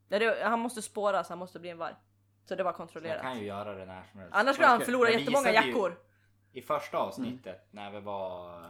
Nej, 0.08 0.20
det, 0.20 0.44
Han 0.44 0.60
måste 0.60 0.82
spåras, 0.82 1.30
han 1.30 1.38
måste 1.38 1.60
bli 1.60 1.70
en 1.70 1.78
varg. 1.78 1.94
Så 2.46 2.56
det 2.56 2.64
var 2.64 2.72
Så 2.72 2.78
kontrollerat. 2.78 3.22
kan 3.22 3.40
ju 3.40 3.46
göra 3.46 3.74
det 3.76 3.86
när 3.86 4.04
som 4.12 4.20
helst. 4.20 4.36
Annars 4.36 4.56
skulle 4.56 4.68
han 4.68 4.82
förlora 4.82 5.10
jättemånga 5.10 5.48
visade 5.52 5.66
ju- 5.68 5.72
jackor. 5.74 6.00
I 6.52 6.62
första 6.62 6.98
avsnittet 6.98 7.68
när 7.72 7.92
vi 7.92 8.00
var... 8.00 8.62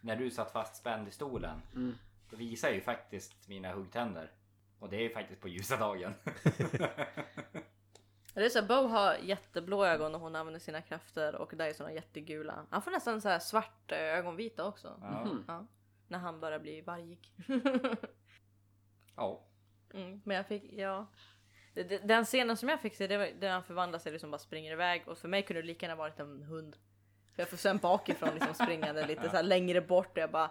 När 0.00 0.16
du 0.16 0.30
satt 0.30 0.52
fastspänd 0.52 1.08
i 1.08 1.10
stolen. 1.10 1.62
Mm. 1.74 1.94
Då 2.30 2.36
visar 2.36 2.68
jag 2.68 2.74
ju 2.74 2.80
faktiskt 2.80 3.48
mina 3.48 3.72
huggtänder. 3.72 4.30
Och 4.84 4.90
det 4.90 4.96
är 4.96 5.00
ju 5.00 5.10
faktiskt 5.10 5.40
på 5.40 5.48
ljusa 5.48 5.76
dagen. 5.76 6.14
Det 8.34 8.44
är 8.44 8.48
så 8.48 8.62
Bo 8.62 8.74
har 8.74 9.14
jätteblå 9.14 9.84
ögon 9.84 10.12
när 10.12 10.18
hon 10.18 10.36
använder 10.36 10.60
sina 10.60 10.82
krafter 10.82 11.34
och 11.34 11.52
Dyson 11.56 11.86
har 11.86 11.92
jättegula. 11.92 12.66
Han 12.70 12.82
får 12.82 12.90
nästan 12.90 13.20
så 13.20 13.28
här 13.28 13.38
svart 13.38 13.92
eh, 13.92 13.98
ögonvita 13.98 14.64
också. 14.64 14.98
ja. 15.00 15.24
Mhm. 15.24 15.44
Ja. 15.48 15.66
När 16.08 16.18
han 16.18 16.40
börjar 16.40 16.58
bli 16.58 16.80
vargig. 16.80 17.32
ja. 19.16 19.44
Mm, 19.94 20.20
men 20.24 20.36
jag 20.36 20.46
fick, 20.46 20.72
ja. 20.72 21.06
Den 22.02 22.24
scenen 22.24 22.56
som 22.56 22.68
jag 22.68 22.80
fick 22.80 22.94
se, 22.94 23.06
det 23.06 23.18
var 23.18 23.26
där 23.40 23.50
han 23.50 23.64
förvandlar 23.64 23.98
sig 23.98 24.12
liksom 24.12 24.30
bara 24.30 24.38
springer 24.38 24.72
iväg 24.72 25.08
och 25.08 25.18
för 25.18 25.28
mig 25.28 25.42
kunde 25.42 25.62
det 25.62 25.66
lika 25.66 25.86
gärna 25.86 25.96
varit 25.96 26.20
en 26.20 26.42
hund. 26.42 26.76
För 27.34 27.42
jag 27.42 27.48
får 27.48 27.56
sen 27.56 27.78
bakifrån 27.78 28.34
liksom 28.34 28.54
springande 28.54 29.06
lite 29.06 29.30
så 29.30 29.36
här 29.36 29.42
längre 29.54 29.80
bort 29.80 30.10
och 30.10 30.18
jag 30.18 30.30
bara 30.30 30.50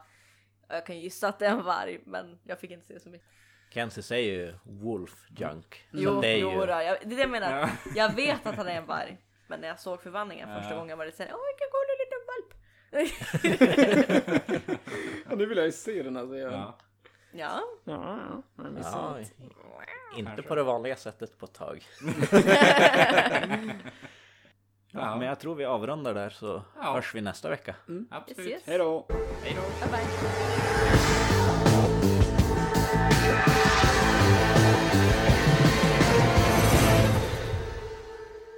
jag 0.67 0.85
kan 0.85 0.99
gissa 0.99 1.27
att 1.27 1.39
det 1.39 1.47
är 1.47 1.51
en 1.51 1.63
varg 1.63 1.99
men 2.05 2.39
jag 2.43 2.59
fick 2.59 2.71
inte 2.71 2.85
se 2.85 2.99
så 2.99 3.09
mycket. 3.09 3.27
Kenzie 3.73 4.03
säger 4.03 4.33
ju 4.33 4.53
Wolf 4.63 5.27
Junk. 5.37 5.87
Så 5.91 5.97
Jo, 5.97 6.21
det 6.21 6.27
är 6.27 6.37
ju... 6.37 6.43
då, 6.43 6.65
jag, 6.67 6.83
det 6.83 7.05
är 7.05 7.05
det 7.05 7.15
jag 7.21 7.29
menar. 7.29 7.59
Ja. 7.59 7.69
Jag 7.95 8.15
vet 8.15 8.45
att 8.45 8.55
han 8.55 8.67
är 8.67 8.75
en 8.75 8.85
varg. 8.85 9.17
Men 9.47 9.59
när 9.61 9.67
jag 9.67 9.79
såg 9.79 10.01
förvandlingen 10.01 10.61
första 10.61 10.75
gången 10.75 10.97
var 10.97 11.05
det 11.05 11.11
såhär, 11.11 11.31
åh 11.33 11.39
vilken 11.49 11.69
gullig 11.73 11.97
liten 12.03 12.21
valp. 12.31 12.53
Ja, 15.29 15.35
nu 15.35 15.45
vill 15.45 15.57
jag 15.57 15.65
ju 15.65 15.71
se 15.71 16.03
den 16.03 16.17
alltså. 16.17 16.35
Jag... 16.37 16.53
ja. 16.53 16.77
ja, 17.31 17.61
Ja, 17.83 18.43
ja. 18.55 18.63
Ja, 18.83 19.17
inte 20.15 20.41
på 20.41 20.55
det 20.55 20.63
vanliga 20.63 20.95
sättet 20.95 21.37
på 21.37 21.45
ett 21.45 21.53
tag. 21.53 21.85
Ja. 24.95 25.15
Men 25.15 25.27
jag 25.27 25.39
tror 25.39 25.55
vi 25.55 25.65
avrundar 25.65 26.13
där 26.13 26.29
så 26.29 26.61
Ja. 26.81 26.93
hörs 26.93 27.15
vi 27.15 27.21
nästa 27.21 27.49
vecka. 27.49 27.75
Absolut. 28.11 28.39
Yes, 28.39 28.47
yes. 28.47 28.63
Hej 28.65 28.77
då! 28.77 29.07
Hej 29.43 29.55
då. 29.55 29.61
Bye 29.85 29.91
bye. 29.91 30.82